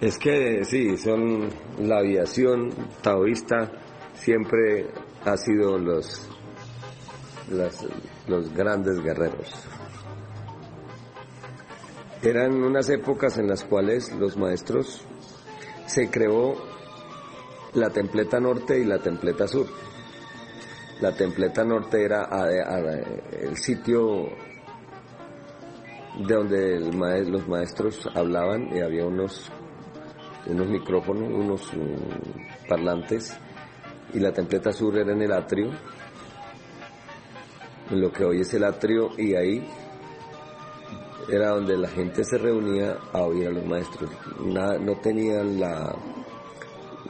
Es 0.01 0.17
que 0.17 0.65
sí, 0.65 0.97
son 0.97 1.49
la 1.79 1.99
aviación 1.99 2.69
taoísta 3.01 3.71
siempre 4.13 4.87
ha 5.23 5.37
sido 5.37 5.77
los 5.77 6.29
los 8.27 8.53
grandes 8.53 9.01
guerreros. 9.01 9.53
Eran 12.21 12.63
unas 12.63 12.89
épocas 12.89 13.37
en 13.37 13.47
las 13.47 13.63
cuales 13.63 14.11
los 14.13 14.35
maestros 14.35 15.05
se 15.85 16.09
creó 16.09 16.55
la 17.73 17.89
templeta 17.91 18.39
norte 18.39 18.79
y 18.79 18.83
la 18.83 18.99
templeta 18.99 19.47
sur. 19.47 19.67
La 21.01 21.15
templeta 21.15 21.63
norte 21.63 22.03
era 22.03 22.27
el 23.31 23.55
sitio 23.57 24.29
de 26.17 26.33
donde 26.33 26.79
los 27.29 27.47
maestros 27.47 28.09
hablaban 28.15 28.75
y 28.75 28.81
había 28.81 29.05
unos 29.05 29.51
unos 30.47 30.67
micrófonos, 30.67 31.29
unos 31.29 31.73
mm, 31.73 32.67
parlantes, 32.67 33.37
y 34.13 34.19
la 34.19 34.31
templeta 34.31 34.71
sur 34.71 34.97
era 34.97 35.11
en 35.13 35.21
el 35.21 35.31
atrio, 35.31 35.71
en 37.91 38.01
lo 38.01 38.11
que 38.11 38.23
hoy 38.23 38.41
es 38.41 38.53
el 38.53 38.63
atrio, 38.63 39.11
y 39.17 39.35
ahí 39.35 39.67
era 41.29 41.49
donde 41.49 41.77
la 41.77 41.89
gente 41.89 42.23
se 42.23 42.37
reunía 42.37 42.97
a 43.11 43.23
oír 43.23 43.47
a 43.47 43.51
los 43.51 43.65
maestros. 43.65 44.09
no 44.39 44.95
tenían 44.97 45.59
la, 45.59 45.95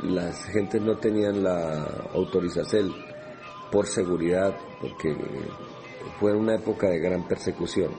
las 0.04 0.46
gentes 0.46 0.82
no 0.82 0.98
tenían 0.98 1.44
la 1.44 1.84
autorización 2.14 2.94
por 3.72 3.88
seguridad, 3.88 4.56
porque 4.80 5.16
fue 6.20 6.34
una 6.34 6.56
época 6.56 6.88
de 6.90 7.00
gran 7.00 7.28
persecución. 7.28 7.92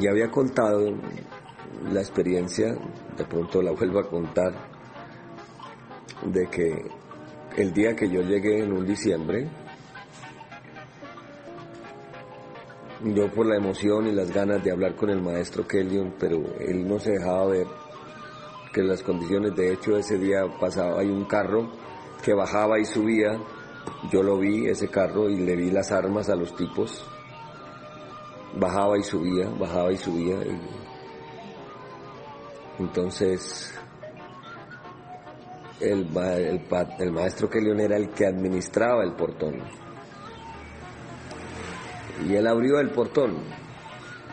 Ya 0.00 0.10
había 0.10 0.30
contado 0.30 0.80
la 1.84 2.00
experiencia, 2.00 2.76
de 3.16 3.24
pronto 3.24 3.62
la 3.62 3.72
vuelvo 3.72 4.00
a 4.00 4.08
contar, 4.08 4.52
de 6.24 6.46
que 6.48 6.84
el 7.56 7.72
día 7.72 7.94
que 7.94 8.08
yo 8.08 8.22
llegué 8.22 8.62
en 8.62 8.72
un 8.72 8.86
diciembre, 8.86 9.48
yo 13.02 13.30
por 13.30 13.46
la 13.46 13.56
emoción 13.56 14.06
y 14.06 14.12
las 14.12 14.32
ganas 14.32 14.62
de 14.64 14.72
hablar 14.72 14.96
con 14.96 15.10
el 15.10 15.22
maestro 15.22 15.66
Kellion, 15.66 16.14
pero 16.18 16.42
él 16.58 16.86
no 16.86 16.98
se 16.98 17.12
dejaba 17.12 17.46
ver 17.46 17.66
que 18.72 18.82
las 18.82 19.02
condiciones, 19.02 19.54
de 19.54 19.72
hecho 19.72 19.96
ese 19.96 20.18
día 20.18 20.44
pasaba, 20.60 21.00
hay 21.00 21.08
un 21.08 21.24
carro 21.24 21.70
que 22.22 22.34
bajaba 22.34 22.78
y 22.78 22.84
subía, 22.84 23.38
yo 24.10 24.22
lo 24.22 24.38
vi, 24.38 24.66
ese 24.66 24.88
carro, 24.88 25.28
y 25.28 25.36
le 25.36 25.56
vi 25.56 25.70
las 25.70 25.92
armas 25.92 26.28
a 26.28 26.36
los 26.36 26.54
tipos, 26.56 27.04
bajaba 28.58 28.98
y 28.98 29.02
subía, 29.02 29.48
bajaba 29.48 29.92
y 29.92 29.96
subía, 29.96 30.36
y 30.44 30.58
entonces, 32.78 33.72
el, 35.80 36.08
el, 36.98 37.12
maestro 37.12 37.48
Kelion 37.48 37.80
era 37.80 37.96
el 37.96 38.10
que 38.10 38.26
administraba 38.26 39.02
el 39.02 39.12
portón. 39.14 39.62
Y 42.26 42.34
él 42.34 42.46
abrió 42.46 42.80
el 42.80 42.90
portón, 42.90 43.44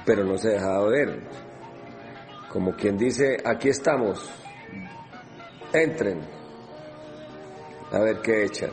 pero 0.06 0.26
no 0.26 0.38
se 0.38 0.50
dejaba 0.50 0.88
ver. 0.88 1.22
Como 2.50 2.76
quien 2.76 2.98
dice, 2.98 3.38
aquí 3.46 3.70
estamos, 3.70 4.30
entren, 5.72 6.22
a 7.92 8.00
ver 8.00 8.22
qué 8.22 8.44
echan. 8.44 8.72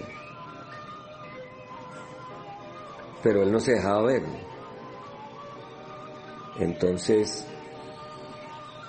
Pero 3.23 3.43
él 3.43 3.53
no 3.53 3.61
se 3.61 3.73
dejaba 3.73 4.03
ver. 4.03 4.23
Entonces, 6.59 7.47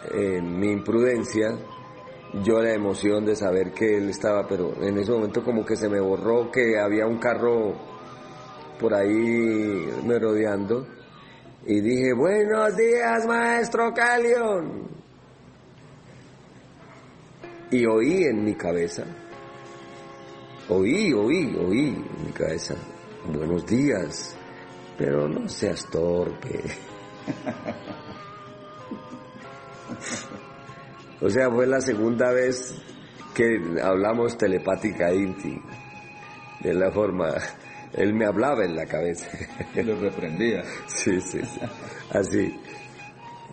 en 0.10 0.60
mi 0.60 0.72
imprudencia, 0.72 1.58
yo 2.44 2.62
la 2.62 2.74
emoción 2.74 3.26
de 3.26 3.36
saber 3.36 3.72
que 3.72 3.98
él 3.98 4.10
estaba, 4.10 4.48
pero 4.48 4.74
en 4.82 4.98
ese 4.98 5.12
momento 5.12 5.44
como 5.44 5.66
que 5.66 5.76
se 5.76 5.90
me 5.90 6.00
borró 6.00 6.50
que 6.52 6.80
había 6.80 7.06
un 7.06 7.18
carro 7.18 7.76
por 8.80 8.94
ahí 8.94 9.90
merodeando 10.06 10.88
y 11.66 11.80
dije, 11.82 12.14
buenos 12.14 12.76
días 12.76 13.28
maestro 13.28 13.94
Calion. 13.94 14.90
Y 17.70 17.86
oí 17.86 18.24
en 18.24 18.44
mi 18.44 18.56
cabeza, 18.56 19.06
oí, 20.70 21.14
oí, 21.14 21.56
oí 21.56 21.88
en 21.90 22.26
mi 22.26 22.32
cabeza, 22.34 22.76
buenos 23.26 23.66
días, 23.66 24.36
pero 24.98 25.30
no 25.30 25.48
seas 25.48 25.86
torpe. 25.90 26.60
O 31.24 31.30
sea, 31.30 31.52
fue 31.52 31.68
la 31.68 31.80
segunda 31.80 32.32
vez 32.32 32.74
que 33.36 33.80
hablamos 33.82 34.38
telepáticamente, 34.40 35.62
de 36.62 36.74
la 36.74 36.92
forma, 36.92 37.36
él 37.94 38.14
me 38.14 38.26
hablaba 38.26 38.66
en 38.66 38.76
la 38.76 38.86
cabeza. 38.86 39.30
Lo 39.76 40.00
reprendía. 40.00 40.64
Sí, 40.88 41.22
sí, 41.22 41.40
sí. 41.44 41.60
Así, 42.12 42.60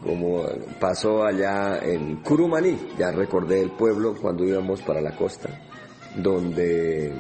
como 0.02 0.46
pasó 0.80 1.24
allá 1.24 1.78
en 1.82 2.16
Curumaní, 2.22 2.94
ya 2.98 3.10
recordé 3.10 3.60
el 3.60 3.72
pueblo 3.72 4.14
cuando 4.14 4.44
íbamos 4.44 4.80
para 4.82 5.00
la 5.00 5.14
costa, 5.14 5.50
donde 6.16 7.12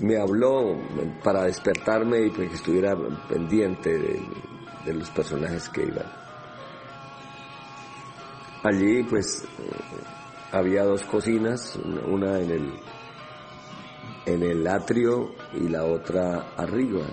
me 0.00 0.16
habló 0.18 0.80
para 1.22 1.44
despertarme 1.44 2.26
y 2.26 2.30
que 2.30 2.46
estuviera 2.46 2.96
pendiente 3.28 3.90
de, 3.98 4.20
de 4.84 4.94
los 4.94 5.10
personajes 5.10 5.68
que 5.68 5.82
iban. 5.82 6.21
Allí 8.62 9.02
pues 9.02 9.44
había 10.52 10.84
dos 10.84 11.02
cocinas, 11.02 11.76
una 12.06 12.38
en 12.38 12.50
el, 12.50 12.72
en 14.26 14.42
el 14.42 14.66
atrio 14.68 15.34
y 15.54 15.68
la 15.68 15.84
otra 15.84 16.54
arriba. 16.56 17.06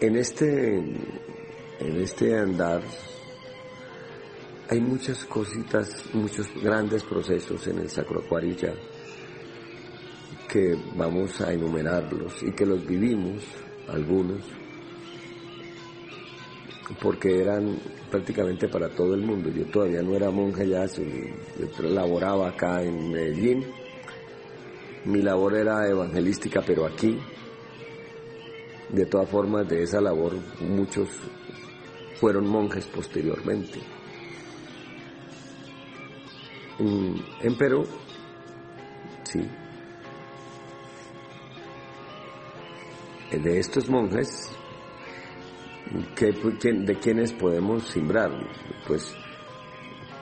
En 0.00 0.16
este, 0.16 0.78
en 0.78 1.96
este 2.00 2.36
andar 2.36 2.82
hay 4.68 4.80
muchas 4.80 5.24
cositas, 5.26 5.88
muchos 6.12 6.48
grandes 6.60 7.04
procesos 7.04 7.66
en 7.68 7.78
el 7.78 7.88
Sacro 7.88 8.20
Acuarilla 8.20 8.74
que 10.48 10.76
vamos 10.96 11.40
a 11.40 11.52
enumerarlos 11.52 12.42
y 12.42 12.52
que 12.52 12.66
los 12.66 12.84
vivimos, 12.84 13.44
algunos, 13.88 14.42
porque 17.00 17.40
eran 17.40 17.76
prácticamente 18.10 18.68
para 18.68 18.88
todo 18.88 19.14
el 19.14 19.22
mundo. 19.22 19.50
Yo 19.50 19.64
todavía 19.66 20.02
no 20.02 20.14
era 20.14 20.30
monje 20.30 20.68
ya, 20.68 20.86
yo 20.86 21.88
laboraba 21.88 22.48
acá 22.48 22.82
en 22.82 23.10
Medellín. 23.10 23.66
Mi 25.04 25.22
labor 25.22 25.54
era 25.56 25.88
evangelística, 25.88 26.62
pero 26.62 26.86
aquí, 26.86 27.18
de 28.90 29.06
todas 29.06 29.28
formas, 29.28 29.68
de 29.68 29.82
esa 29.82 30.00
labor 30.00 30.32
muchos 30.60 31.08
fueron 32.20 32.46
monjes 32.48 32.86
posteriormente. 32.86 33.80
en, 36.78 37.24
en 37.40 37.56
Perú, 37.56 37.86
sí, 39.24 39.48
de 43.30 43.58
estos 43.58 43.88
monjes, 43.88 44.50
¿qué- 46.14 46.34
quién- 46.60 46.84
¿de 46.86 46.98
quiénes 46.98 47.32
podemos 47.32 47.84
simbrar? 47.88 48.30
Pues 48.86 49.14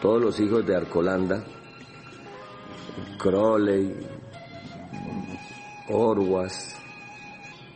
todos 0.01 0.21
los 0.23 0.41
hijos 0.41 0.67
de 0.67 0.77
Arcolanda, 0.77 1.45
Crowley, 3.19 3.95
Orwas, 5.89 6.77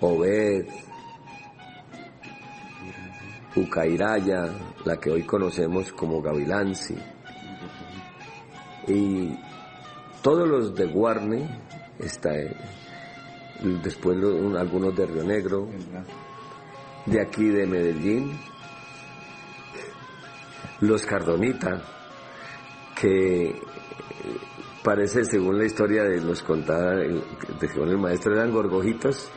Obed, 0.00 0.66
Ucairaya, 3.56 4.44
la 4.84 4.96
que 4.98 5.10
hoy 5.10 5.22
conocemos 5.24 5.92
como 5.92 6.22
Gavilansi, 6.22 6.94
y 8.86 9.36
todos 10.22 10.48
los 10.48 10.74
de 10.74 10.86
Guarne, 10.86 11.48
está, 11.98 12.34
eh, 12.36 12.54
después 13.82 14.16
algunos 14.58 14.94
de 14.94 15.06
Río 15.06 15.24
Negro, 15.24 15.68
de 17.10 17.20
aquí 17.20 17.48
de 17.48 17.66
Medellín, 17.66 18.38
los 20.80 21.04
Cardonita, 21.06 21.82
que 23.00 23.60
parece, 24.82 25.24
según 25.24 25.58
la 25.58 25.64
historia 25.64 26.04
de 26.04 26.20
el- 27.00 27.22
de- 27.60 27.68
según 27.68 27.88
el 27.88 27.98
maestro, 27.98 28.32
eran 28.34 28.52
gorgojitos 28.52 29.30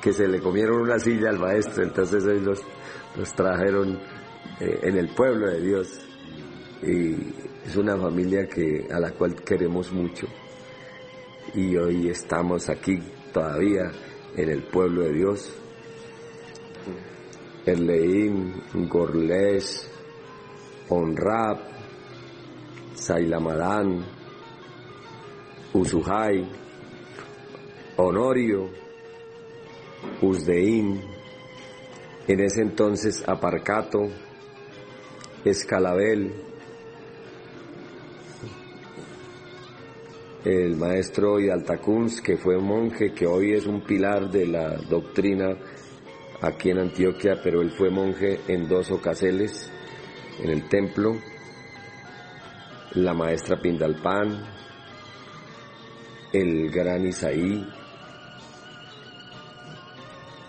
que 0.00 0.12
se 0.12 0.26
le 0.26 0.40
comieron 0.40 0.80
una 0.80 0.98
silla 0.98 1.28
al 1.30 1.38
maestro, 1.38 1.82
entonces 1.84 2.24
ellos 2.24 2.42
los, 2.42 2.62
los 3.16 3.34
trajeron 3.34 3.98
eh, 4.60 4.80
en 4.82 4.96
el 4.96 5.08
pueblo 5.14 5.46
de 5.48 5.60
Dios. 5.60 6.00
Y 6.82 7.12
es 7.66 7.76
una 7.76 7.96
familia 7.96 8.46
que, 8.48 8.88
a 8.90 8.98
la 8.98 9.10
cual 9.12 9.34
queremos 9.42 9.92
mucho. 9.92 10.26
Y 11.54 11.76
hoy 11.76 12.08
estamos 12.08 12.68
aquí 12.70 12.98
todavía 13.32 13.90
en 14.36 14.48
el 14.48 14.62
pueblo 14.62 15.02
de 15.02 15.12
Dios. 15.12 15.52
Erleín, 17.66 18.54
Gorles, 18.88 19.88
Onrap, 20.88 21.58
Sailamadán, 22.94 24.04
Usujay, 25.74 26.48
Honorio, 27.96 28.70
Usdeín, 30.22 31.02
en 32.26 32.40
ese 32.40 32.62
entonces 32.62 33.22
Aparcato, 33.28 34.08
Escalabel, 35.44 36.32
el 40.44 40.76
maestro 40.76 41.38
Yaltacuns, 41.38 42.22
que 42.22 42.36
fue 42.36 42.58
monje, 42.58 43.12
que 43.12 43.26
hoy 43.26 43.52
es 43.52 43.66
un 43.66 43.82
pilar 43.82 44.30
de 44.30 44.46
la 44.46 44.76
doctrina 44.88 45.56
aquí 46.42 46.70
en 46.70 46.78
Antioquia, 46.78 47.40
pero 47.42 47.60
él 47.60 47.70
fue 47.70 47.90
monje 47.90 48.40
en 48.48 48.68
dos 48.68 48.90
ocasiones 48.90 49.70
en 50.42 50.50
el 50.50 50.68
templo, 50.68 51.16
la 52.94 53.14
maestra 53.14 53.60
Pindalpan, 53.60 54.44
el 56.32 56.70
gran 56.70 57.06
Isaí, 57.06 57.66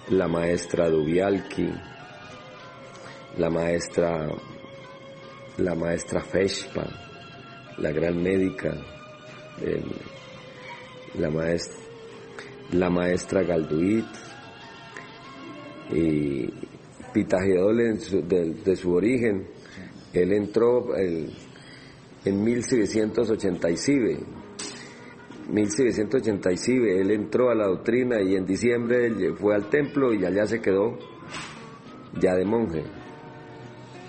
la 0.10 0.28
maestra 0.28 0.90
Dubialki, 0.90 1.70
la 3.38 3.50
maestra 3.50 4.30
la 5.58 5.76
maestra 5.76 6.22
Feshpa, 6.22 6.86
la 7.78 7.92
gran 7.92 8.22
médica, 8.22 8.74
la 11.16 11.30
maestra 11.30 11.82
la 12.72 12.90
maestra 12.90 13.44
Galduit 13.44 14.31
y 15.92 16.54
su- 18.00 18.22
de, 18.22 18.54
su 18.76 18.92
origen, 18.94 19.48
él 20.14 20.32
entró 20.34 20.96
el- 20.96 21.32
en 22.26 22.44
1787 22.44 24.20
1787 25.50 27.02
él 27.02 27.12
entró 27.12 27.50
a 27.50 27.56
la 27.56 27.68
doctrina 27.68 28.22
y 28.22 28.36
en 28.36 28.46
diciembre 28.46 29.08
él 29.08 29.36
fue 29.38 29.56
al 29.56 29.70
templo 29.70 30.14
y 30.14 30.24
allá 30.24 30.46
se 30.46 30.62
quedó 30.62 30.98
ya 32.22 32.36
de 32.36 32.46
monje. 32.46 32.84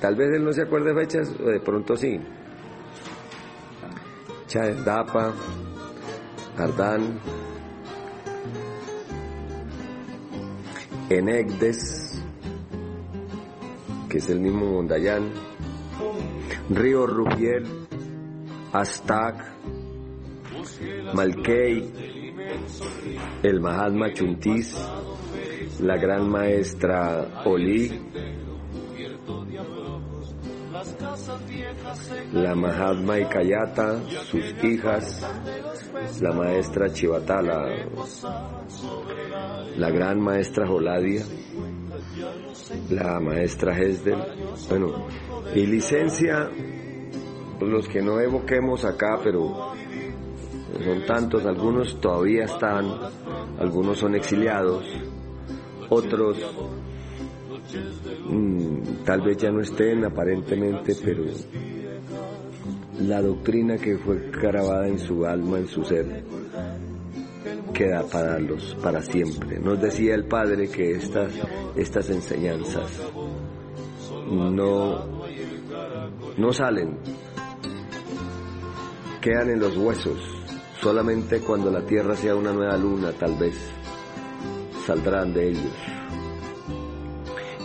Tal 0.01 0.15
vez 0.15 0.31
él 0.35 0.45
no 0.45 0.53
se 0.53 0.63
acuerde 0.63 0.95
fechas, 0.95 1.35
o 1.41 1.49
de 1.49 1.61
pronto 1.61 1.97
sí. 1.97 2.19
Dapa, 4.85 5.33
Ardán, 6.59 7.19
Enegdes, 11.09 12.23
que 14.09 14.19
es 14.19 14.29
el 14.31 14.41
mismo 14.41 14.66
Mondayán, 14.66 15.31
Río 16.70 17.07
Rubiel, 17.07 17.65
Aztac, 18.73 19.37
Malkei, 21.15 21.93
el 23.43 23.61
Mahatma 23.61 24.12
Chuntis, 24.12 24.77
la 25.81 25.97
gran 25.97 26.31
maestra 26.31 27.43
Oli, 27.45 27.91
la 32.32 32.55
Mahatma 32.55 33.19
Ikayata, 33.19 34.01
sus 34.31 34.65
hijas, 34.65 35.27
la 36.20 36.32
maestra 36.32 36.93
Chivatala, 36.93 37.69
la 39.77 39.90
gran 39.90 40.20
maestra 40.20 40.66
Joladia, 40.66 41.24
la 42.90 43.20
maestra 43.20 43.77
Hesdel, 43.77 44.19
bueno, 44.69 45.07
y 45.55 45.66
licencia, 45.66 46.51
los 47.61 47.89
que 47.89 48.03
no 48.03 48.20
evoquemos 48.20 48.85
acá, 48.85 49.19
pero 49.23 49.73
son 50.85 51.07
tantos, 51.07 51.44
algunos 51.44 52.01
todavía 52.01 52.44
están, 52.44 52.90
algunos 53.59 53.99
son 53.99 54.15
exiliados, 54.15 54.85
otros 55.89 56.39
tal 59.05 59.20
vez 59.22 59.36
ya 59.36 59.51
no 59.51 59.60
estén 59.60 60.05
aparentemente, 60.05 60.94
pero 61.02 61.24
la 63.01 63.20
doctrina 63.22 63.76
que 63.78 63.98
fue 63.98 64.30
grabada 64.30 64.89
en 64.89 64.98
su 64.98 65.24
alma, 65.24 65.59
en 65.59 65.66
su 65.68 65.84
ser, 65.84 66.24
queda 67.72 68.02
para 68.05 68.39
los 68.39 68.74
para 68.82 69.02
siempre. 69.02 69.59
Nos 69.59 69.80
decía 69.80 70.14
el 70.14 70.26
padre 70.26 70.68
que 70.68 70.93
estas 70.93 71.32
estas 71.76 72.10
enseñanzas 72.10 73.01
no 74.30 75.22
no 76.36 76.52
salen, 76.52 76.97
quedan 79.20 79.51
en 79.51 79.60
los 79.60 79.76
huesos. 79.76 80.20
Solamente 80.80 81.40
cuando 81.40 81.70
la 81.70 81.82
tierra 81.86 82.16
sea 82.16 82.34
una 82.34 82.52
nueva 82.52 82.76
luna, 82.76 83.12
tal 83.12 83.36
vez 83.36 83.55
saldrán 84.84 85.32
de 85.32 85.51
ellos. 85.51 86.02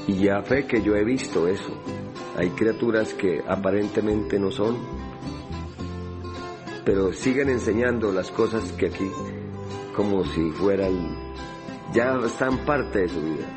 Y 0.07 0.23
ya 0.23 0.41
fe 0.41 0.65
que 0.65 0.81
yo 0.81 0.95
he 0.95 1.03
visto 1.03 1.47
eso. 1.47 1.73
Hay 2.37 2.49
criaturas 2.51 3.13
que 3.13 3.43
aparentemente 3.47 4.39
no 4.39 4.51
son, 4.51 4.77
pero 6.85 7.11
siguen 7.11 7.49
enseñando 7.49 8.11
las 8.13 8.31
cosas 8.31 8.71
que 8.71 8.87
aquí, 8.87 9.11
como 9.95 10.23
si 10.23 10.51
fueran, 10.51 11.35
ya 11.93 12.17
están 12.25 12.59
parte 12.59 12.99
de 12.99 13.09
su 13.09 13.19
vida. 13.19 13.47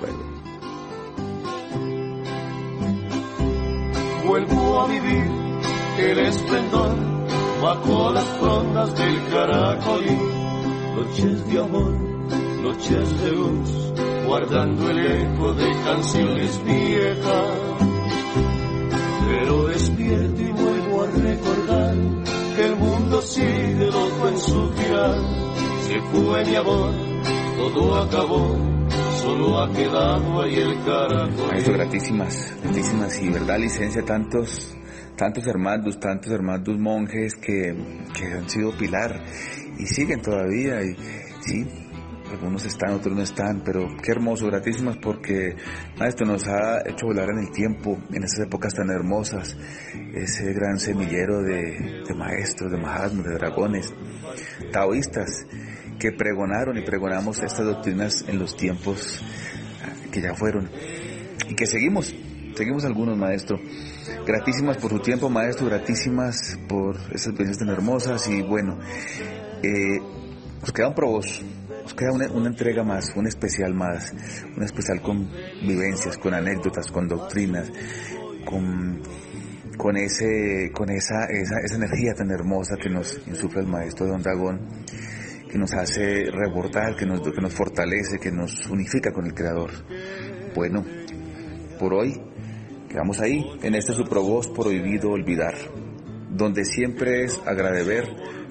Bueno, 0.00 0.18
vuelvo 4.26 4.80
a 4.80 4.88
vivir 4.88 5.24
el 6.00 6.18
esplendor 6.18 6.96
bajo 7.62 8.12
las 8.12 8.24
frondas 8.38 8.98
del 8.98 9.28
caracolí. 9.30 10.18
Noches 10.96 11.48
de 11.48 11.58
amor, 11.60 11.92
noches 12.62 13.22
de 13.22 13.32
luz, 13.32 13.85
guardando 14.26 14.90
el 14.90 15.06
eco 15.06 15.54
de 15.54 15.72
canciones 15.84 16.64
viejas. 16.64 17.50
Pero 19.28 19.66
despierto 19.68 20.42
y 20.42 20.52
vuelvo 20.52 21.02
a 21.02 21.06
recordar 21.06 21.94
que 22.56 22.64
el 22.64 22.76
mundo 22.76 23.22
sigue 23.22 23.86
loco 23.86 24.28
en 24.28 24.38
su 24.38 24.72
girar. 24.74 25.18
Se 25.82 26.00
fue 26.00 26.44
mi 26.44 26.56
amor, 26.56 26.92
todo 27.56 28.02
acabó, 28.02 28.56
solo 29.22 29.60
ha 29.60 29.72
quedado 29.72 30.42
ahí 30.42 30.54
el 30.56 30.84
caracol. 30.84 31.46
Maestro, 31.50 31.74
gratísimas, 31.74 32.56
gratísimas 32.62 33.22
y 33.22 33.28
verdad 33.30 33.58
licencia 33.58 34.04
tantos, 34.04 34.76
tantos 35.16 35.46
hermanos, 35.46 36.00
tantos 36.00 36.32
hermanos 36.32 36.78
monjes 36.78 37.34
que, 37.36 37.74
que 38.12 38.26
han 38.26 38.48
sido 38.48 38.72
pilar 38.76 39.22
y 39.78 39.86
siguen 39.86 40.20
todavía 40.22 40.82
y 40.82 40.96
sí, 41.40 41.85
algunos 42.30 42.64
están, 42.66 42.94
otros 42.94 43.14
no 43.14 43.22
están, 43.22 43.62
pero 43.64 43.88
qué 44.02 44.12
hermoso, 44.12 44.46
gratísimas 44.46 44.96
porque 44.98 45.56
esto 46.04 46.24
nos 46.24 46.46
ha 46.48 46.80
hecho 46.88 47.06
volar 47.06 47.30
en 47.30 47.46
el 47.46 47.50
tiempo, 47.50 47.98
en 48.12 48.24
esas 48.24 48.46
épocas 48.46 48.74
tan 48.74 48.90
hermosas, 48.90 49.56
ese 50.14 50.52
gran 50.52 50.78
semillero 50.78 51.42
de, 51.42 52.04
maestros, 52.16 52.70
de 52.70 52.78
mahatmas, 52.78 53.26
de 53.26 53.34
dragones, 53.34 53.94
taoístas, 54.72 55.46
que 55.98 56.12
pregonaron 56.12 56.76
y 56.76 56.82
pregonamos 56.82 57.38
estas 57.42 57.64
doctrinas 57.64 58.24
en 58.28 58.38
los 58.38 58.56
tiempos 58.56 59.22
que 60.12 60.20
ya 60.20 60.34
fueron 60.34 60.70
y 61.48 61.54
que 61.54 61.66
seguimos, 61.66 62.14
seguimos 62.54 62.84
algunos 62.84 63.16
maestros. 63.16 63.60
Gratísimas 64.26 64.76
por 64.78 64.90
su 64.90 64.98
tiempo, 65.00 65.30
maestro, 65.30 65.66
gratísimas 65.66 66.58
por 66.68 66.96
esas 66.96 67.28
experiencias 67.28 67.58
tan 67.58 67.68
hermosas 67.68 68.28
y 68.28 68.42
bueno, 68.42 68.78
eh, 69.62 70.00
nos 70.60 70.72
queda 70.72 70.88
un 70.88 70.94
probos, 70.94 71.42
nos 71.86 71.94
queda 71.94 72.10
una, 72.10 72.48
entrega 72.48 72.82
más, 72.82 73.14
un 73.14 73.28
especial 73.28 73.72
más, 73.72 74.12
un 74.56 74.64
especial 74.64 75.00
con 75.00 75.30
vivencias, 75.62 76.18
con 76.18 76.34
anécdotas, 76.34 76.90
con 76.90 77.06
doctrinas, 77.06 77.70
con, 78.44 79.00
con, 79.78 79.96
ese, 79.96 80.72
con 80.74 80.90
esa, 80.90 81.26
esa, 81.26 81.60
esa 81.64 81.76
energía 81.76 82.12
tan 82.12 82.28
hermosa 82.32 82.74
que 82.76 82.90
nos 82.90 83.20
insufla 83.28 83.60
el 83.60 83.68
maestro 83.68 84.08
Don 84.08 84.20
Dragón, 84.20 84.66
que 85.48 85.56
nos 85.58 85.72
hace 85.74 86.24
rebordar, 86.24 86.96
que 86.96 87.06
nos, 87.06 87.20
que 87.20 87.40
nos 87.40 87.54
fortalece, 87.54 88.18
que 88.18 88.32
nos 88.32 88.66
unifica 88.66 89.12
con 89.12 89.24
el 89.24 89.32
Creador. 89.32 89.70
Bueno, 90.56 90.84
por 91.78 91.94
hoy 91.94 92.20
quedamos 92.88 93.20
ahí, 93.20 93.46
en 93.62 93.76
este 93.76 93.92
su 93.92 94.02
voz 94.02 94.48
prohibido 94.48 95.10
olvidar, 95.10 95.54
donde 96.30 96.64
siempre 96.64 97.22
es 97.22 97.40
agradecer 97.46 98.08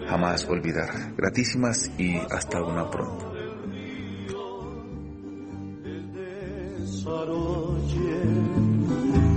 jamás 0.08 0.48
olvidar. 0.48 1.16
Gratísimas 1.18 1.92
y 1.98 2.16
hasta 2.32 2.62
una 2.64 2.90
pronto. 2.90 3.32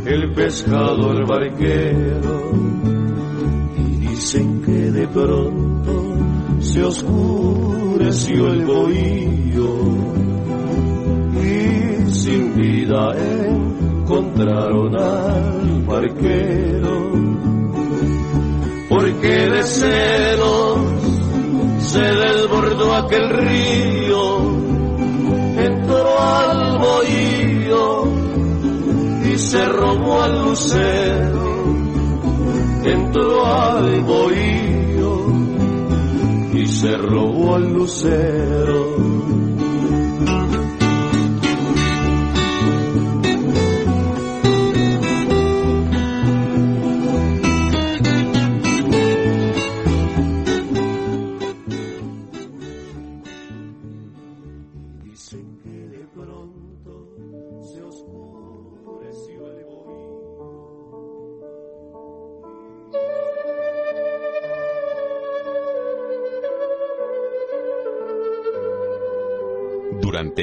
El 0.06 0.32
pescador 0.32 1.28
barquero 1.28 2.50
y 3.76 4.06
dicen 4.06 4.62
que 4.62 4.90
de 4.90 5.06
pronto 5.08 6.16
se 6.60 6.82
oscureció 6.82 8.48
el 8.48 8.64
bohío 8.64 9.68
y 11.42 12.10
sin 12.10 12.54
vida 12.54 13.14
encontraron 13.48 14.96
al 14.98 15.82
barquero 15.82 17.57
porque 19.08 19.48
de 19.48 19.62
celos 19.62 20.78
se 21.78 22.00
desbordó 22.00 22.94
aquel 22.94 23.30
río, 23.30 24.38
entró 25.56 26.20
al 26.20 26.78
bohío 26.78 28.04
y 29.32 29.38
se 29.38 29.64
robó 29.66 30.22
al 30.22 30.44
lucero, 30.44 31.64
entró 32.84 33.46
al 33.46 34.00
bohío 34.02 35.26
y 36.52 36.66
se 36.66 36.96
robó 36.98 37.54
al 37.54 37.72
lucero. 37.72 38.96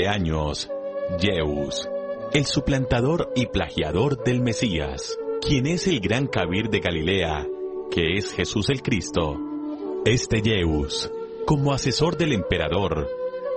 Años, 0.03 0.69
Jeus, 1.19 1.89
el 2.33 2.45
suplantador 2.45 3.31
y 3.35 3.45
plagiador 3.47 4.23
del 4.23 4.41
Mesías, 4.41 5.17
quien 5.41 5.65
es 5.65 5.87
el 5.87 6.01
gran 6.01 6.27
Kabir 6.27 6.69
de 6.69 6.79
Galilea, 6.79 7.47
que 7.89 8.17
es 8.17 8.33
Jesús 8.33 8.69
el 8.69 8.81
Cristo, 8.81 9.37
este 10.05 10.41
Jeus, 10.41 11.09
como 11.45 11.73
asesor 11.73 12.17
del 12.17 12.33
emperador, 12.33 13.07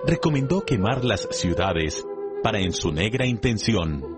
recomendó 0.07 0.63
quemar 0.63 1.05
las 1.05 1.29
ciudades 1.33 2.07
para 2.43 2.61
en 2.61 2.73
su 2.73 2.93
negra 2.93 3.27
intención 3.27 4.17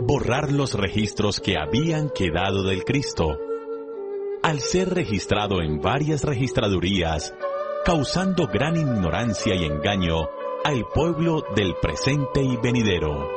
borrar 0.00 0.52
los 0.52 0.74
registros 0.74 1.40
que 1.40 1.56
habían 1.58 2.10
quedado 2.10 2.62
del 2.62 2.84
Cristo. 2.84 3.38
Al 4.42 4.60
ser 4.60 4.90
registrado 4.90 5.62
en 5.62 5.80
varias 5.80 6.22
registradurías, 6.22 7.34
causando 7.84 8.46
gran 8.46 8.76
ignorancia 8.76 9.54
y 9.54 9.64
engaño 9.64 10.28
al 10.66 10.84
pueblo 10.84 11.44
del 11.54 11.76
presente 11.76 12.42
y 12.42 12.56
venidero. 12.56 13.30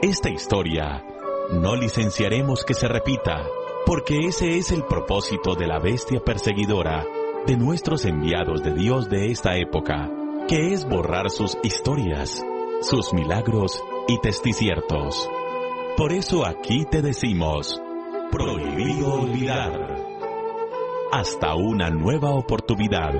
Esta 0.00 0.30
historia 0.30 1.04
no 1.52 1.76
licenciaremos 1.76 2.64
que 2.64 2.72
se 2.72 2.88
repita, 2.88 3.46
porque 3.84 4.20
ese 4.20 4.56
es 4.56 4.72
el 4.72 4.84
propósito 4.84 5.54
de 5.54 5.66
la 5.66 5.78
bestia 5.80 6.20
perseguidora 6.24 7.04
de 7.46 7.58
nuestros 7.58 8.06
enviados 8.06 8.62
de 8.62 8.72
Dios 8.72 9.10
de 9.10 9.32
esta 9.32 9.58
época, 9.58 10.10
que 10.48 10.72
es 10.72 10.88
borrar 10.88 11.28
sus 11.28 11.58
historias, 11.62 12.42
sus 12.80 13.12
milagros 13.12 13.84
y 14.08 14.18
testiciertos. 14.22 15.28
Por 15.94 16.10
eso 16.10 16.46
aquí 16.46 16.86
te 16.86 17.02
decimos, 17.02 17.82
prohibido 18.32 19.12
olvidar. 19.12 19.94
Hasta 21.12 21.54
una 21.54 21.90
nueva 21.90 22.30
oportunidad. 22.30 23.12